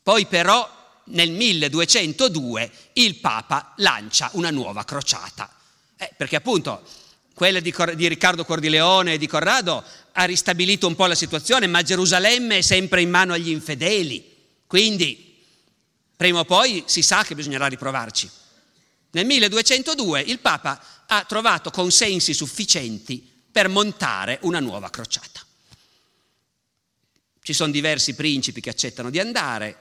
Poi 0.00 0.26
però 0.26 0.64
nel 1.06 1.32
1202 1.32 2.70
il 2.92 3.16
Papa 3.16 3.72
lancia 3.78 4.30
una 4.34 4.52
nuova 4.52 4.84
crociata, 4.84 5.50
eh, 5.96 6.12
perché 6.16 6.36
appunto 6.36 6.82
quella 7.34 7.58
di, 7.58 7.72
Cor- 7.72 7.94
di 7.94 8.06
Riccardo 8.06 8.44
Cordileone 8.44 9.14
e 9.14 9.18
di 9.18 9.26
Corrado 9.26 9.82
ha 10.12 10.22
ristabilito 10.22 10.86
un 10.86 10.94
po' 10.94 11.06
la 11.06 11.16
situazione, 11.16 11.66
ma 11.66 11.82
Gerusalemme 11.82 12.58
è 12.58 12.62
sempre 12.62 13.00
in 13.00 13.10
mano 13.10 13.32
agli 13.32 13.50
infedeli. 13.50 14.24
Quindi, 14.68 15.25
prima 16.16 16.40
o 16.40 16.44
poi 16.44 16.82
si 16.86 17.02
sa 17.02 17.22
che 17.22 17.34
bisognerà 17.34 17.66
riprovarci. 17.66 18.30
Nel 19.10 19.26
1202 19.26 20.20
il 20.22 20.40
Papa 20.40 21.04
ha 21.06 21.24
trovato 21.24 21.70
consensi 21.70 22.34
sufficienti 22.34 23.34
per 23.50 23.68
montare 23.68 24.38
una 24.42 24.60
nuova 24.60 24.90
crociata. 24.90 25.44
Ci 27.40 27.52
sono 27.52 27.70
diversi 27.70 28.14
principi 28.14 28.60
che 28.60 28.70
accettano 28.70 29.10
di 29.10 29.20
andare, 29.20 29.76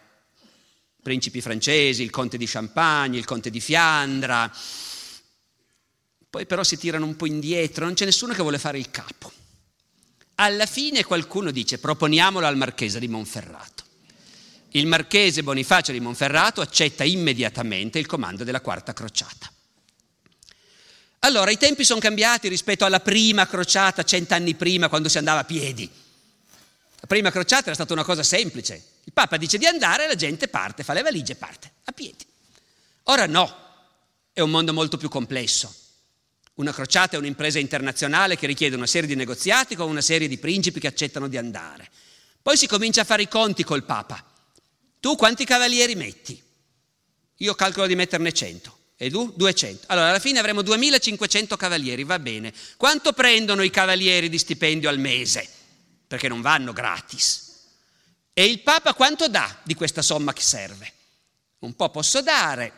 principi 1.02 1.42
francesi, 1.42 2.04
il 2.04 2.12
conte 2.12 2.38
di 2.38 2.46
Champagne, 2.46 3.18
il 3.18 3.26
conte 3.26 3.50
di 3.50 3.60
Fiandra, 3.60 4.52
poi 6.36 6.46
però 6.46 6.66
si 6.66 6.78
tirano 6.78 7.06
un 7.06 7.16
po' 7.16 7.28
indietro, 7.28 7.86
non 7.86 7.94
c'è 7.94 8.04
nessuno 8.04 8.34
che 8.34 8.42
vuole 8.42 8.60
fare 8.60 8.78
il 8.78 8.92
capo. 8.92 9.32
Alla 10.36 10.66
fine 10.66 11.06
qualcuno 11.06 11.50
dice 11.50 11.78
proponiamolo 11.78 12.46
al 12.46 12.58
marchese 12.58 13.00
di 13.00 13.08
Monferrato. 13.08 13.85
Il 14.76 14.88
marchese 14.88 15.42
Bonifacio 15.42 15.94
di 15.94 16.02
Monferrato 16.02 16.60
accetta 16.60 17.06
immediatamente 17.06 17.98
il 17.98 18.06
comando 18.06 18.44
della 18.44 18.60
quarta 18.60 18.92
crociata. 18.92 19.50
Allora, 21.20 21.50
i 21.50 21.58
tempi 21.58 21.86
sono 21.86 22.02
cambiati 22.02 22.50
rispetto 22.50 22.84
alla 22.84 23.00
prima 23.00 23.48
crociata 23.48 24.04
cent'anni 24.04 24.54
prima, 24.56 24.90
quando 24.90 25.08
si 25.08 25.18
andava 25.18 25.40
a 25.40 25.44
piedi. 25.46 25.90
La 27.00 27.08
prima 27.08 27.32
crociata 27.32 27.68
era 27.68 27.74
stata 27.74 27.94
una 27.94 28.04
cosa 28.04 28.22
semplice. 28.22 28.84
Il 29.06 29.14
Papa 29.14 29.38
dice 29.38 29.58
di 29.58 29.66
andare 29.66 30.04
e 30.04 30.08
la 30.08 30.16
gente 30.16 30.50
parte, 30.50 30.84
fa 30.84 30.92
le 30.92 31.04
valigie 31.04 31.32
e 31.32 31.38
parte, 31.38 31.72
a 31.86 31.94
piedi. 31.94 32.26
Ora 33.04 33.28
no, 33.28 33.56
è 34.34 34.42
un 34.42 34.50
mondo 34.50 34.74
molto 34.74 34.98
più 34.98 35.08
complesso. 35.08 35.74
Una 36.56 36.74
crociata 36.74 37.16
è 37.16 37.20
un'impresa 37.20 37.60
internazionale 37.60 38.36
che 38.36 38.46
richiede 38.46 38.76
una 38.76 38.88
serie 38.88 39.08
di 39.08 39.16
negoziati 39.16 39.78
con 39.78 39.90
una 39.90 40.02
serie 40.02 40.28
di 40.28 40.38
principi 40.38 40.82
che 40.82 40.88
accettano 40.88 41.30
di 41.30 41.38
andare. 41.38 41.90
Poi 42.42 42.58
si 42.58 42.68
comincia 42.68 43.02
a 43.02 43.06
fare 43.06 43.22
i 43.22 43.30
conti 43.30 43.64
col 43.64 43.86
Papa. 43.86 44.34
Tu 45.06 45.16
quanti 45.16 45.46
cavalieri 45.46 45.94
metti? 45.94 46.42
Io 47.36 47.54
calcolo 47.54 47.86
di 47.86 47.94
metterne 47.94 48.32
100. 48.32 48.78
E 48.98 49.12
tu? 49.12 49.32
200. 49.36 49.84
Allora, 49.90 50.10
alla 50.10 50.18
fine 50.18 50.40
avremo 50.40 50.64
2500 50.64 51.56
cavalieri, 51.56 52.04
va 52.04 52.18
bene. 52.18 52.52
Quanto 52.76 53.14
prendono 53.14 53.62
i 53.62 53.70
cavalieri 53.70 54.30
di 54.30 54.40
stipendio 54.40 54.90
al 54.90 54.98
mese? 54.98 55.48
Perché 56.08 56.28
non 56.28 56.42
vanno 56.42 56.74
gratis. 56.74 57.68
E 58.34 58.46
il 58.46 58.62
Papa 58.62 58.96
quanto 58.96 59.28
dà 59.28 59.60
di 59.62 59.76
questa 59.76 60.02
somma 60.02 60.34
che 60.34 60.42
serve? 60.42 60.92
Un 61.60 61.76
po' 61.76 61.92
posso 61.92 62.24
dare, 62.24 62.74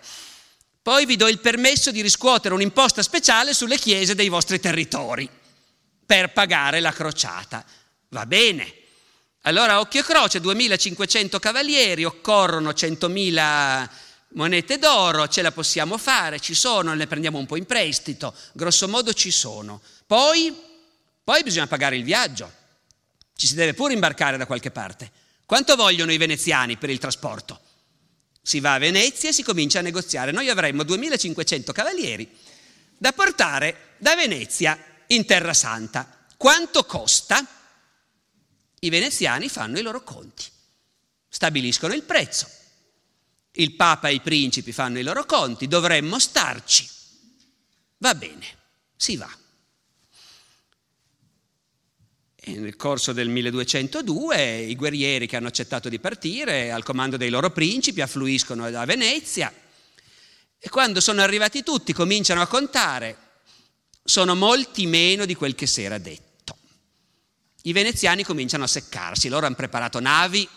poi 0.81 1.05
vi 1.05 1.15
do 1.15 1.29
il 1.29 1.39
permesso 1.39 1.91
di 1.91 2.01
riscuotere 2.01 2.53
un'imposta 2.53 3.01
speciale 3.03 3.53
sulle 3.53 3.77
chiese 3.77 4.15
dei 4.15 4.27
vostri 4.27 4.59
territori 4.59 5.29
per 6.05 6.33
pagare 6.33 6.81
la 6.81 6.91
crociata. 6.91 7.65
Va 8.09 8.25
bene. 8.25 8.76
Allora, 9.47 9.79
occhio 9.79 10.01
e 10.01 10.03
croce, 10.03 10.41
2500 10.41 11.39
cavalieri, 11.39 12.03
occorrono 12.03 12.71
100.000 12.71 13.89
monete 14.31 14.77
d'oro, 14.77 15.29
ce 15.29 15.41
la 15.41 15.53
possiamo 15.53 15.97
fare, 15.97 16.41
ci 16.41 16.53
sono, 16.53 16.93
le 16.93 17.07
prendiamo 17.07 17.37
un 17.37 17.45
po' 17.45 17.55
in 17.55 17.65
prestito, 17.65 18.35
grosso 18.51 18.89
modo 18.89 19.13
ci 19.13 19.31
sono. 19.31 19.81
Poi, 20.05 20.53
poi 21.23 21.43
bisogna 21.43 21.65
pagare 21.65 21.95
il 21.95 22.03
viaggio, 22.03 22.51
ci 23.37 23.47
si 23.47 23.55
deve 23.55 23.73
pure 23.73 23.93
imbarcare 23.93 24.35
da 24.35 24.45
qualche 24.45 24.69
parte. 24.69 25.09
Quanto 25.45 25.77
vogliono 25.77 26.11
i 26.11 26.17
veneziani 26.17 26.75
per 26.75 26.89
il 26.89 26.99
trasporto? 26.99 27.61
Si 28.41 28.59
va 28.59 28.73
a 28.73 28.79
Venezia 28.79 29.29
e 29.29 29.33
si 29.33 29.43
comincia 29.43 29.79
a 29.79 29.81
negoziare. 29.81 30.33
Noi 30.33 30.49
avremmo 30.49 30.83
2500 30.83 31.71
cavalieri 31.71 32.29
da 32.97 33.13
portare 33.13 33.93
da 33.95 34.13
Venezia 34.13 34.77
in 35.07 35.25
Terra 35.25 35.53
Santa. 35.53 36.25
Quanto 36.35 36.83
costa? 36.83 37.56
I 38.79 38.89
veneziani 38.89 39.49
fanno 39.49 39.79
i 39.79 39.81
loro 39.81 40.03
conti, 40.03 40.45
stabiliscono 41.27 41.93
il 41.93 42.03
prezzo. 42.03 42.47
Il 43.53 43.73
Papa 43.73 44.09
e 44.09 44.13
i 44.13 44.21
principi 44.21 44.71
fanno 44.71 44.99
i 44.99 45.03
loro 45.03 45.25
conti, 45.25 45.67
dovremmo 45.67 46.19
starci. 46.19 46.87
Va 47.97 48.13
bene, 48.13 48.45
si 48.95 49.17
va. 49.17 49.29
E 52.35 52.51
nel 52.53 52.75
corso 52.75 53.13
del 53.13 53.29
1202 53.29 54.59
i 54.59 54.75
guerrieri 54.75 55.27
che 55.27 55.35
hanno 55.35 55.47
accettato 55.47 55.89
di 55.89 55.99
partire 55.99 56.71
al 56.71 56.83
comando 56.83 57.17
dei 57.17 57.29
loro 57.29 57.49
principi 57.49 58.01
affluiscono 58.01 58.69
da 58.69 58.85
Venezia 58.85 59.51
e 60.59 60.69
quando 60.69 61.01
sono 61.01 61.21
arrivati 61.21 61.63
tutti 61.63 61.93
cominciano 61.93 62.41
a 62.41 62.47
contare, 62.47 63.17
sono 64.03 64.35
molti 64.35 64.85
meno 64.85 65.25
di 65.25 65.35
quel 65.35 65.55
che 65.55 65.67
si 65.67 65.81
era 65.81 65.97
detto. 65.97 66.26
I 67.67 67.73
veneziani 67.73 68.23
cominciano 68.23 68.63
a 68.63 68.67
seccarsi, 68.67 69.27
loro 69.27 69.45
hanno 69.45 69.55
preparato 69.55 69.99
navi, 69.99 70.47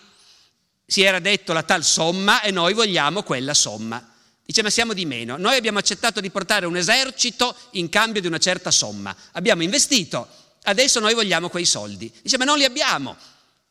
si 0.86 1.02
era 1.02 1.18
detto 1.18 1.52
la 1.52 1.64
tal 1.64 1.82
somma 1.82 2.40
e 2.40 2.52
noi 2.52 2.72
vogliamo 2.72 3.24
quella 3.24 3.52
somma. 3.54 4.14
Dice 4.44 4.62
ma 4.62 4.70
siamo 4.70 4.92
di 4.92 5.04
meno, 5.06 5.36
noi 5.36 5.56
abbiamo 5.56 5.78
accettato 5.78 6.20
di 6.20 6.30
portare 6.30 6.66
un 6.66 6.76
esercito 6.76 7.56
in 7.72 7.88
cambio 7.88 8.20
di 8.20 8.28
una 8.28 8.38
certa 8.38 8.70
somma, 8.70 9.14
abbiamo 9.32 9.62
investito 9.64 10.28
adesso 10.62 11.00
noi 11.00 11.14
vogliamo 11.14 11.48
quei 11.48 11.64
soldi. 11.64 12.12
Dice, 12.22 12.38
ma 12.38 12.44
non 12.44 12.58
li 12.58 12.64
abbiamo, 12.64 13.16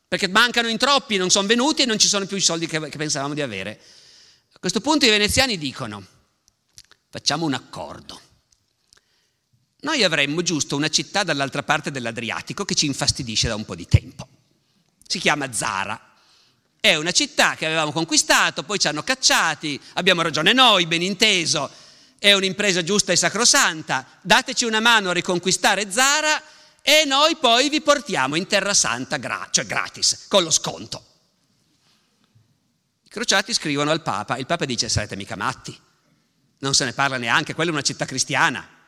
perché 0.06 0.28
mancano 0.28 0.68
in 0.68 0.76
troppi, 0.76 1.16
non 1.16 1.30
sono 1.30 1.46
venuti 1.46 1.82
e 1.82 1.86
non 1.86 1.98
ci 1.98 2.08
sono 2.08 2.26
più 2.26 2.36
i 2.36 2.42
soldi 2.42 2.66
che, 2.66 2.78
che 2.88 2.98
pensavamo 2.98 3.32
di 3.32 3.40
avere. 3.40 3.80
A 4.52 4.58
questo 4.58 4.80
punto 4.80 5.06
i 5.06 5.10
veneziani 5.10 5.56
dicono, 5.56 6.04
facciamo 7.08 7.46
un 7.46 7.54
accordo. 7.54 8.20
Noi 9.82 10.04
avremmo 10.04 10.42
giusto 10.42 10.76
una 10.76 10.88
città 10.88 11.22
dall'altra 11.22 11.62
parte 11.62 11.90
dell'Adriatico 11.90 12.64
che 12.64 12.74
ci 12.74 12.86
infastidisce 12.86 13.48
da 13.48 13.54
un 13.54 13.64
po' 13.64 13.74
di 13.74 13.86
tempo. 13.86 14.28
Si 15.06 15.18
chiama 15.18 15.52
Zara. 15.52 15.98
È 16.78 16.94
una 16.96 17.12
città 17.12 17.54
che 17.56 17.66
avevamo 17.66 17.92
conquistato, 17.92 18.62
poi 18.62 18.78
ci 18.78 18.88
hanno 18.88 19.02
cacciati, 19.02 19.80
abbiamo 19.94 20.22
ragione 20.22 20.52
noi, 20.52 20.86
ben 20.86 21.02
inteso, 21.02 21.70
è 22.18 22.32
un'impresa 22.32 22.82
giusta 22.82 23.12
e 23.12 23.16
sacrosanta, 23.16 24.06
dateci 24.22 24.64
una 24.64 24.80
mano 24.80 25.10
a 25.10 25.12
riconquistare 25.12 25.90
Zara 25.90 26.42
e 26.82 27.04
noi 27.06 27.36
poi 27.36 27.68
vi 27.68 27.82
portiamo 27.82 28.34
in 28.34 28.46
Terra 28.46 28.72
Santa, 28.72 29.18
gra- 29.18 29.48
cioè 29.50 29.66
gratis, 29.66 30.26
con 30.28 30.42
lo 30.42 30.50
sconto. 30.50 31.04
I 33.02 33.08
crociati 33.08 33.52
scrivono 33.52 33.90
al 33.90 34.02
Papa, 34.02 34.36
il 34.36 34.46
Papa 34.46 34.64
dice 34.64 34.88
sarete 34.88 35.16
mica 35.16 35.36
matti, 35.36 35.78
non 36.58 36.74
se 36.74 36.84
ne 36.84 36.92
parla 36.92 37.16
neanche, 37.18 37.54
quella 37.54 37.70
è 37.70 37.72
una 37.74 37.82
città 37.82 38.04
cristiana. 38.04 38.79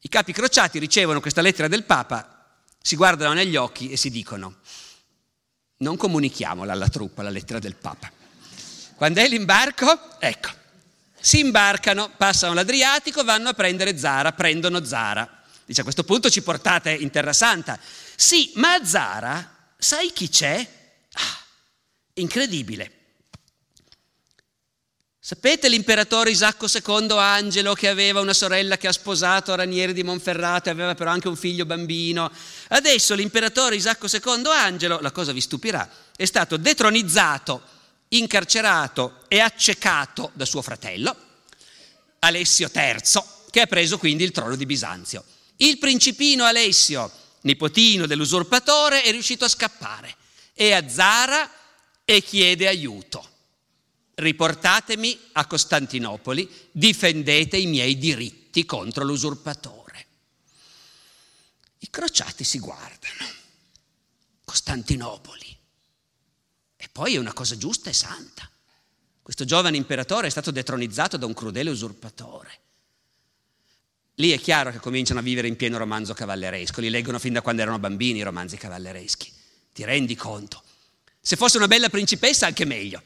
I 0.00 0.08
capi 0.08 0.32
crociati 0.32 0.78
ricevono 0.78 1.20
questa 1.20 1.42
lettera 1.42 1.68
del 1.68 1.84
Papa, 1.84 2.58
si 2.80 2.96
guardano 2.96 3.34
negli 3.34 3.56
occhi 3.56 3.90
e 3.90 3.96
si 3.96 4.10
dicono 4.10 4.56
non 5.78 5.96
comunichiamola 5.96 6.72
alla 6.72 6.88
truppa, 6.88 7.22
la 7.22 7.30
lettera 7.30 7.58
del 7.58 7.76
Papa. 7.76 8.10
Quando 8.96 9.20
è 9.20 9.28
l'imbarco, 9.28 10.20
ecco, 10.20 10.50
Si 11.22 11.38
imbarcano, 11.38 12.10
passano 12.16 12.54
l'Adriatico, 12.54 13.22
vanno 13.24 13.50
a 13.50 13.54
prendere 13.54 13.98
Zara, 13.98 14.32
prendono 14.32 14.82
Zara. 14.84 15.42
Dice 15.66 15.82
a 15.82 15.84
questo 15.84 16.02
punto 16.02 16.30
ci 16.30 16.40
portate 16.40 16.92
in 16.92 17.10
Terra 17.10 17.34
Santa. 17.34 17.78
Sì, 18.16 18.52
ma 18.54 18.72
a 18.72 18.84
Zara, 18.84 19.72
sai 19.76 20.12
chi 20.12 20.30
c'è? 20.30 20.66
Ah, 21.12 21.44
incredibile. 22.14 22.99
Sapete 25.30 25.68
l'imperatore 25.68 26.32
Isacco 26.32 26.66
II 26.66 27.12
Angelo 27.12 27.72
che 27.74 27.86
aveva 27.86 28.18
una 28.18 28.32
sorella 28.32 28.76
che 28.76 28.88
ha 28.88 28.92
sposato 28.92 29.54
Ranieri 29.54 29.92
di 29.92 30.02
Monferrato 30.02 30.68
e 30.68 30.72
aveva 30.72 30.96
però 30.96 31.12
anche 31.12 31.28
un 31.28 31.36
figlio 31.36 31.64
bambino? 31.64 32.32
Adesso 32.70 33.14
l'imperatore 33.14 33.76
Isacco 33.76 34.08
II 34.12 34.46
Angelo, 34.46 34.98
la 35.00 35.12
cosa 35.12 35.30
vi 35.30 35.40
stupirà, 35.40 35.88
è 36.16 36.24
stato 36.24 36.56
detronizzato, 36.56 37.62
incarcerato 38.08 39.20
e 39.28 39.38
accecato 39.38 40.32
da 40.34 40.44
suo 40.44 40.62
fratello, 40.62 41.14
Alessio 42.18 42.68
III, 42.74 43.22
che 43.50 43.60
ha 43.60 43.66
preso 43.66 43.98
quindi 43.98 44.24
il 44.24 44.32
trono 44.32 44.56
di 44.56 44.66
Bisanzio. 44.66 45.22
Il 45.58 45.78
principino 45.78 46.42
Alessio, 46.42 47.08
nipotino 47.42 48.06
dell'usurpatore, 48.06 49.02
è 49.02 49.12
riuscito 49.12 49.44
a 49.44 49.48
scappare. 49.48 50.12
È 50.52 50.72
a 50.72 50.88
Zara 50.88 51.48
e 52.04 52.20
chiede 52.20 52.66
aiuto 52.66 53.29
riportatemi 54.20 55.18
a 55.32 55.46
Costantinopoli, 55.46 56.48
difendete 56.70 57.56
i 57.56 57.66
miei 57.66 57.98
diritti 57.98 58.64
contro 58.64 59.04
l'usurpatore. 59.04 60.06
I 61.78 61.90
crociati 61.90 62.44
si 62.44 62.58
guardano. 62.58 63.38
Costantinopoli. 64.44 65.58
E 66.76 66.88
poi 66.90 67.14
è 67.14 67.18
una 67.18 67.32
cosa 67.32 67.56
giusta 67.56 67.90
e 67.90 67.94
santa. 67.94 68.48
Questo 69.22 69.44
giovane 69.44 69.76
imperatore 69.76 70.26
è 70.26 70.30
stato 70.30 70.50
detronizzato 70.50 71.16
da 71.16 71.26
un 71.26 71.34
crudele 71.34 71.70
usurpatore. 71.70 72.58
Lì 74.14 74.30
è 74.30 74.40
chiaro 74.40 74.70
che 74.70 74.78
cominciano 74.78 75.20
a 75.20 75.22
vivere 75.22 75.48
in 75.48 75.56
pieno 75.56 75.78
romanzo 75.78 76.12
cavalleresco, 76.12 76.80
li 76.80 76.90
leggono 76.90 77.18
fin 77.18 77.32
da 77.32 77.40
quando 77.40 77.62
erano 77.62 77.78
bambini 77.78 78.18
i 78.18 78.22
romanzi 78.22 78.56
cavallereschi. 78.56 79.32
Ti 79.72 79.84
rendi 79.84 80.14
conto? 80.14 80.62
Se 81.20 81.36
fosse 81.36 81.56
una 81.56 81.68
bella 81.68 81.88
principessa 81.88 82.46
anche 82.46 82.64
meglio 82.64 83.02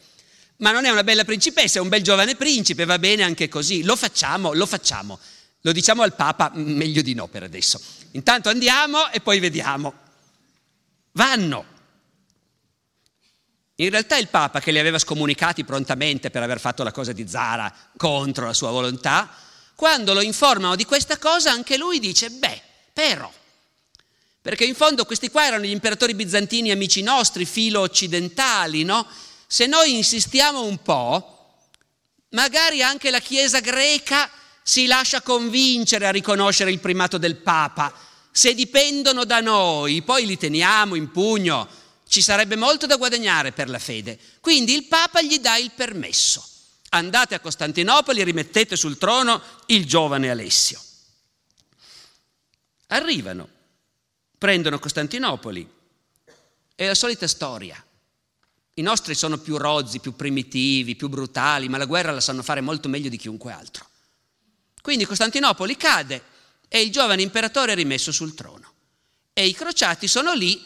ma 0.59 0.71
non 0.71 0.85
è 0.85 0.91
una 0.91 1.05
bella 1.05 1.25
principessa, 1.25 1.79
è 1.79 1.83
un 1.83 1.89
bel 1.89 2.03
giovane 2.03 2.37
principe, 2.37 2.85
va 2.85 2.99
bene 2.99 3.23
anche 3.23 3.49
così, 3.49 3.83
lo 3.83 3.97
facciamo, 3.97 4.53
lo 4.53 4.67
facciamo. 4.67 5.19
Lo 5.63 5.73
diciamo 5.73 6.03
al 6.03 6.15
Papa, 6.15 6.51
meglio 6.55 7.01
di 7.01 7.15
no 7.15 7.27
per 7.27 7.43
adesso. 7.43 7.81
Intanto 8.13 8.51
andiamo 8.51 9.11
e 9.11 9.21
poi 9.21 9.41
vediamo. 9.41 9.95
Vanno. 11.13 11.73
In 13.77 13.89
realtà 13.89 14.19
il 14.19 14.29
Papa, 14.29 14.61
che 14.61 14.71
li 14.71 14.79
aveva 14.79 14.99
scomunicati 14.99 15.65
prontamente 15.65 16.31
per 16.31 16.43
aver 16.43 16.61
fatto 16.61 16.83
la 16.83 16.93
cosa 16.93 17.13
di 17.13 17.27
Zara 17.27 17.75
contro 17.97 18.45
la 18.45 18.53
sua 18.53 18.71
volontà, 18.71 19.35
quando 19.75 20.13
lo 20.13 20.21
informano 20.21 20.77
di 20.77 20.85
questa 20.85 21.17
cosa, 21.19 21.51
anche 21.51 21.79
lui 21.79 21.99
dice, 21.99 22.29
beh, 22.31 22.61
però, 22.93 23.33
perché 24.43 24.65
in 24.65 24.75
fondo 24.75 25.07
questi 25.07 25.31
qua 25.31 25.47
erano 25.47 25.65
gli 25.65 25.71
imperatori 25.71 26.15
bizantini 26.15 26.71
amici 26.71 27.03
nostri, 27.03 27.47
filo 27.47 27.81
occidentali, 27.81 28.85
no? 28.85 29.07
Se 29.55 29.67
noi 29.67 29.95
insistiamo 29.95 30.65
un 30.65 30.83
po', 30.83 31.61
magari 32.31 32.83
anche 32.83 33.13
la 33.13 33.21
Chiesa 33.21 33.61
greca 33.61 34.29
si 34.65 34.87
lascia 34.87 35.23
convincere 35.23 36.09
a 36.09 36.11
riconoscere 36.11 36.73
il 36.73 36.81
primato 36.81 37.19
del 37.19 37.37
Papa. 37.37 37.95
Se 38.33 38.53
dipendono 38.53 39.25
da 39.25 39.39
noi, 39.39 40.03
poi 40.03 40.27
li 40.27 40.37
teniamo 40.37 40.97
in 40.97 41.13
pugno, 41.13 41.69
ci 42.09 42.21
sarebbe 42.21 42.57
molto 42.57 42.87
da 42.87 42.97
guadagnare 42.97 43.53
per 43.53 43.71
la 43.71 43.79
fede. 43.79 44.19
Quindi 44.41 44.75
il 44.75 44.87
Papa 44.87 45.23
gli 45.23 45.39
dà 45.39 45.57
il 45.57 45.71
permesso. 45.71 46.45
Andate 46.89 47.37
a 47.37 47.41
Costantinopoli 47.41 48.23
e 48.23 48.25
rimettete 48.25 48.75
sul 48.75 48.99
trono 48.99 49.41
il 49.67 49.87
giovane 49.87 50.31
Alessio. 50.31 50.83
Arrivano, 52.89 53.49
prendono 54.37 54.81
Costantinopoli. 54.81 55.71
È 56.75 56.85
la 56.85 56.95
solita 56.97 57.29
storia. 57.29 57.81
I 58.75 58.83
nostri 58.83 59.15
sono 59.15 59.39
più 59.39 59.57
rozzi, 59.57 60.01
più 60.01 60.17
primitivi, 60.17 60.97
più 60.97 61.09
brutali, 61.09 61.69
ma 61.69 61.79
la 61.79 61.85
guerra 61.85 62.11
la 62.11 62.21
sanno 62.21 62.43
fare 62.43 62.61
molto 62.61 62.89
meglio 62.89 63.09
di 63.09 63.17
chiunque 63.17 63.53
altro. 63.53 63.87
Quindi 64.83 65.05
Costantinopoli 65.05 65.77
cade 65.77 66.23
e 66.69 66.83
il 66.83 66.91
giovane 66.91 67.23
imperatore 67.23 67.73
è 67.73 67.75
rimesso 67.77 68.11
sul 68.11 68.35
trono. 68.35 68.73
E 69.33 69.47
i 69.47 69.55
crociati 69.55 70.09
sono 70.09 70.35
lì 70.35 70.63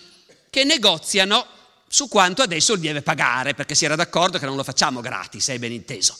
che 0.49 0.65
negoziano 0.65 1.47
su 1.87 2.09
quanto 2.09 2.43
adesso 2.43 2.77
deve 2.77 3.03
pagare, 3.03 3.55
perché 3.55 3.75
si 3.75 3.85
era 3.85 3.95
d'accordo 3.95 4.39
che 4.39 4.47
non 4.47 4.57
lo 4.57 4.65
facciamo 4.65 5.01
gratis, 5.01 5.49
è 5.49 5.59
ben 5.59 5.73
inteso. 5.73 6.17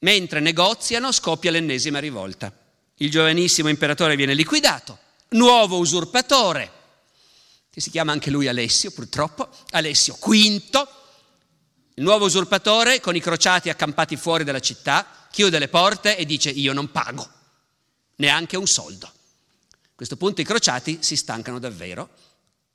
Mentre 0.00 0.40
negoziano 0.40 1.12
scoppia 1.12 1.50
l'ennesima 1.50 1.98
rivolta. 1.98 2.52
Il 2.96 3.10
giovanissimo 3.10 3.68
imperatore 3.68 4.16
viene 4.16 4.34
liquidato, 4.34 4.98
nuovo 5.30 5.78
usurpatore, 5.78 6.72
che 7.78 7.84
si 7.84 7.90
chiama 7.90 8.10
anche 8.10 8.30
lui 8.30 8.48
Alessio, 8.48 8.90
purtroppo, 8.90 9.48
Alessio 9.70 10.18
V, 10.20 10.88
il 11.94 12.02
nuovo 12.02 12.24
usurpatore 12.24 13.00
con 13.00 13.14
i 13.14 13.20
crociati 13.20 13.70
accampati 13.70 14.16
fuori 14.16 14.42
dalla 14.42 14.58
città, 14.58 15.28
chiude 15.30 15.60
le 15.60 15.68
porte 15.68 16.16
e 16.16 16.26
dice 16.26 16.50
io 16.50 16.72
non 16.72 16.90
pago 16.90 17.28
neanche 18.16 18.56
un 18.56 18.66
soldo. 18.66 19.06
A 19.06 19.94
questo 19.94 20.16
punto 20.16 20.40
i 20.40 20.44
crociati 20.44 20.98
si 21.02 21.16
stancano 21.16 21.60
davvero 21.60 22.10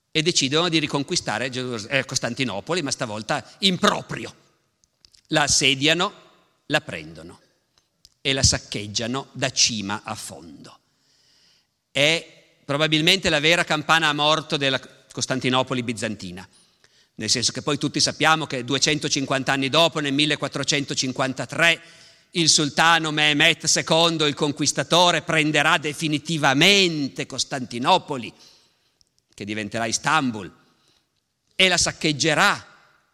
e 0.10 0.22
decidono 0.22 0.70
di 0.70 0.80
riconquistare 0.80 1.48
eh, 1.48 2.06
Costantinopoli, 2.06 2.82
ma 2.82 2.92
stavolta 2.92 3.46
in 3.60 3.78
proprio. 3.78 4.34
La 5.28 5.44
assediano, 5.44 6.14
la 6.68 6.80
prendono 6.80 7.42
e 8.22 8.32
la 8.32 8.44
saccheggiano 8.44 9.28
da 9.34 9.50
cima 9.52 10.02
a 10.06 10.16
fondo. 10.16 10.80
È 11.92 12.43
probabilmente 12.66 13.30
la 13.30 13.40
vera 13.40 13.64
campana 13.64 14.08
a 14.10 14.14
morto 14.14 14.58
della 14.58 14.80
Costantinopoli 15.12 15.84
bizantina, 15.84 16.48
nel 17.16 17.30
senso 17.30 17.52
che 17.52 17.62
poi 17.62 17.78
tutti 17.78 18.00
sappiamo 18.00 18.48
che 18.48 18.64
250 18.64 19.52
anni 19.52 19.70
dopo, 19.70 20.00
nel 20.00 20.14
1453, 20.14 21.82
il 22.32 22.50
sultano 22.50 23.12
Mehmet 23.12 23.72
II, 23.76 24.26
il 24.28 24.34
conquistatore, 24.34 25.22
prenderà 25.22 25.78
definitivamente 25.78 27.28
Costantinopoli, 27.28 28.34
che 29.34 29.46
diventerà 29.46 29.86
Istanbul, 29.86 30.52
e 31.56 31.68
la 31.68 31.78
saccheggerà, 31.78 32.68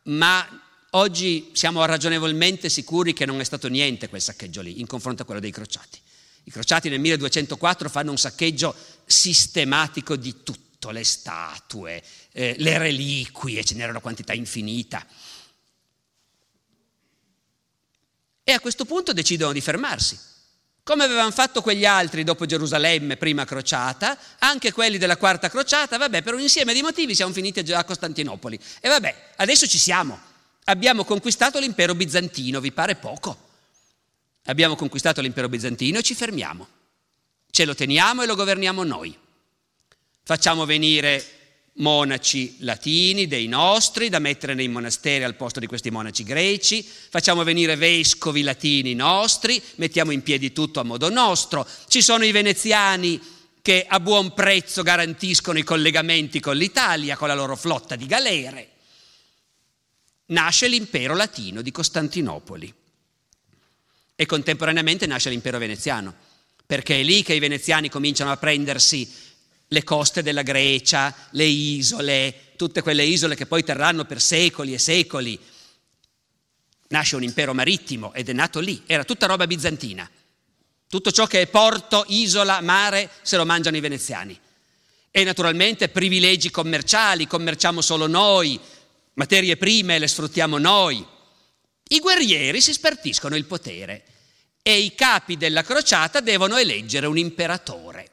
ma 0.03 0.61
oggi 0.91 1.51
siamo 1.53 1.83
ragionevolmente 1.83 2.69
sicuri 2.69 3.13
che 3.13 3.25
non 3.25 3.41
è 3.41 3.43
stato 3.43 3.67
niente 3.67 4.07
quel 4.07 4.21
saccheggio 4.21 4.61
lì, 4.61 4.79
in 4.79 4.87
confronto 4.87 5.23
a 5.23 5.25
quello 5.25 5.41
dei 5.41 5.51
crociati. 5.51 5.99
I 6.45 6.51
crociati 6.51 6.89
nel 6.89 6.99
1204 6.99 7.89
fanno 7.89 8.11
un 8.11 8.17
saccheggio 8.17 8.73
sistematico 9.09 10.15
di 10.15 10.43
tutto, 10.43 10.91
le 10.91 11.03
statue, 11.03 12.01
eh, 12.31 12.55
le 12.59 12.77
reliquie, 12.77 13.63
ce 13.63 13.73
n'era 13.73 13.89
una 13.89 13.99
quantità 13.99 14.33
infinita. 14.33 15.05
E 18.43 18.51
a 18.51 18.59
questo 18.59 18.85
punto 18.85 19.11
decidono 19.11 19.51
di 19.51 19.61
fermarsi. 19.61 20.17
Come 20.83 21.03
avevano 21.03 21.31
fatto 21.31 21.61
quegli 21.61 21.85
altri 21.85 22.23
dopo 22.23 22.45
Gerusalemme, 22.45 23.17
prima 23.17 23.45
crociata, 23.45 24.17
anche 24.39 24.71
quelli 24.71 24.97
della 24.97 25.17
quarta 25.17 25.49
crociata, 25.49 25.97
vabbè, 25.97 26.23
per 26.23 26.33
un 26.33 26.41
insieme 26.41 26.73
di 26.73 26.81
motivi 26.81 27.13
siamo 27.13 27.33
finiti 27.33 27.59
a 27.59 27.83
Costantinopoli. 27.83 28.59
E 28.79 28.89
vabbè, 28.89 29.33
adesso 29.37 29.67
ci 29.67 29.77
siamo. 29.77 30.19
Abbiamo 30.65 31.03
conquistato 31.03 31.59
l'impero 31.59 31.93
bizantino, 31.93 32.59
vi 32.59 32.71
pare 32.71 32.95
poco? 32.95 33.47
Abbiamo 34.45 34.75
conquistato 34.75 35.21
l'impero 35.21 35.49
bizantino 35.49 35.99
e 35.99 36.03
ci 36.03 36.15
fermiamo. 36.15 36.78
Ce 37.59 37.65
lo 37.65 37.75
teniamo 37.75 38.23
e 38.23 38.25
lo 38.25 38.35
governiamo 38.35 38.85
noi. 38.85 39.13
Facciamo 40.23 40.63
venire 40.63 41.25
monaci 41.73 42.55
latini 42.59 43.27
dei 43.27 43.49
nostri 43.49 44.07
da 44.07 44.19
mettere 44.19 44.53
nei 44.53 44.69
monasteri 44.69 45.25
al 45.25 45.35
posto 45.35 45.59
di 45.59 45.67
questi 45.67 45.91
monaci 45.91 46.23
greci, 46.23 46.81
facciamo 46.81 47.43
venire 47.43 47.75
vescovi 47.75 48.43
latini 48.43 48.93
nostri, 48.93 49.61
mettiamo 49.75 50.11
in 50.11 50.23
piedi 50.23 50.53
tutto 50.53 50.79
a 50.79 50.83
modo 50.83 51.09
nostro. 51.09 51.67
Ci 51.89 52.01
sono 52.01 52.23
i 52.23 52.31
veneziani 52.31 53.19
che 53.61 53.85
a 53.85 53.99
buon 53.99 54.33
prezzo 54.33 54.81
garantiscono 54.81 55.59
i 55.59 55.63
collegamenti 55.63 56.39
con 56.39 56.55
l'Italia, 56.55 57.17
con 57.17 57.27
la 57.27 57.35
loro 57.35 57.57
flotta 57.57 57.97
di 57.97 58.05
galere. 58.05 58.69
Nasce 60.27 60.69
l'impero 60.69 61.13
latino 61.13 61.61
di 61.61 61.71
Costantinopoli 61.71 62.73
e 64.15 64.25
contemporaneamente 64.25 65.05
nasce 65.05 65.29
l'impero 65.29 65.57
veneziano, 65.57 66.27
perché 66.69 66.99
è 66.99 67.03
lì 67.03 67.23
che 67.23 67.33
i 67.33 67.39
veneziani 67.39 67.89
cominciano 67.89 68.29
a 68.29 68.37
prendersi 68.37 69.11
le 69.69 69.83
coste 69.83 70.21
della 70.21 70.43
Grecia, 70.43 71.15
le 71.31 71.45
isole, 71.45 72.51
tutte 72.57 72.83
quelle 72.83 73.03
isole 73.03 73.33
che 73.33 73.47
poi 73.47 73.63
terranno 73.63 74.05
per 74.05 74.21
secoli 74.21 74.75
e 74.75 74.77
secoli. 74.77 75.39
Nasce 76.89 77.15
un 77.15 77.23
impero 77.23 77.55
marittimo 77.55 78.13
ed 78.13 78.29
è 78.29 78.33
nato 78.33 78.59
lì, 78.59 78.83
era 78.85 79.03
tutta 79.03 79.25
roba 79.25 79.47
bizantina. 79.47 80.07
Tutto 80.87 81.11
ciò 81.11 81.25
che 81.25 81.41
è 81.41 81.47
porto, 81.47 82.05
isola, 82.09 82.61
mare, 82.61 83.09
se 83.23 83.35
lo 83.35 83.47
mangiano 83.47 83.77
i 83.77 83.81
veneziani. 83.81 84.39
E 85.09 85.23
naturalmente 85.23 85.89
privilegi 85.89 86.51
commerciali, 86.51 87.25
commerciamo 87.25 87.81
solo 87.81 88.05
noi, 88.05 88.59
materie 89.15 89.57
prime 89.57 89.97
le 89.97 90.07
sfruttiamo 90.07 90.59
noi, 90.59 91.03
I 91.87 91.99
guerrieri 91.99 92.61
si 92.61 92.73
spartiscono 92.73 93.35
il 93.35 93.45
potere 93.45 94.03
e 94.61 94.79
i 94.79 94.93
capi 94.95 95.37
della 95.37 95.63
crociata 95.63 96.19
devono 96.19 96.57
eleggere 96.57 97.07
un 97.07 97.17
imperatore. 97.17 98.09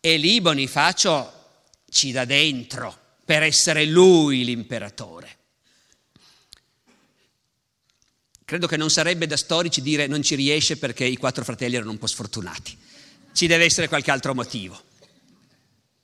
E 0.00 0.16
lì 0.16 0.40
Bonifacio 0.40 1.32
ci 1.88 2.12
dà 2.12 2.24
dentro 2.24 2.98
per 3.24 3.42
essere 3.42 3.86
lui 3.86 4.44
l'imperatore. 4.44 5.36
Credo 8.44 8.66
che 8.66 8.76
non 8.76 8.90
sarebbe 8.90 9.26
da 9.26 9.38
storici 9.38 9.80
dire 9.80 10.06
non 10.06 10.22
ci 10.22 10.34
riesce 10.34 10.76
perché 10.76 11.04
i 11.04 11.16
quattro 11.16 11.44
fratelli 11.44 11.76
erano 11.76 11.92
un 11.92 11.98
po' 11.98 12.06
sfortunati. 12.06 12.76
Ci 13.32 13.46
deve 13.46 13.64
essere 13.64 13.88
qualche 13.88 14.10
altro 14.10 14.34
motivo. 14.34 14.78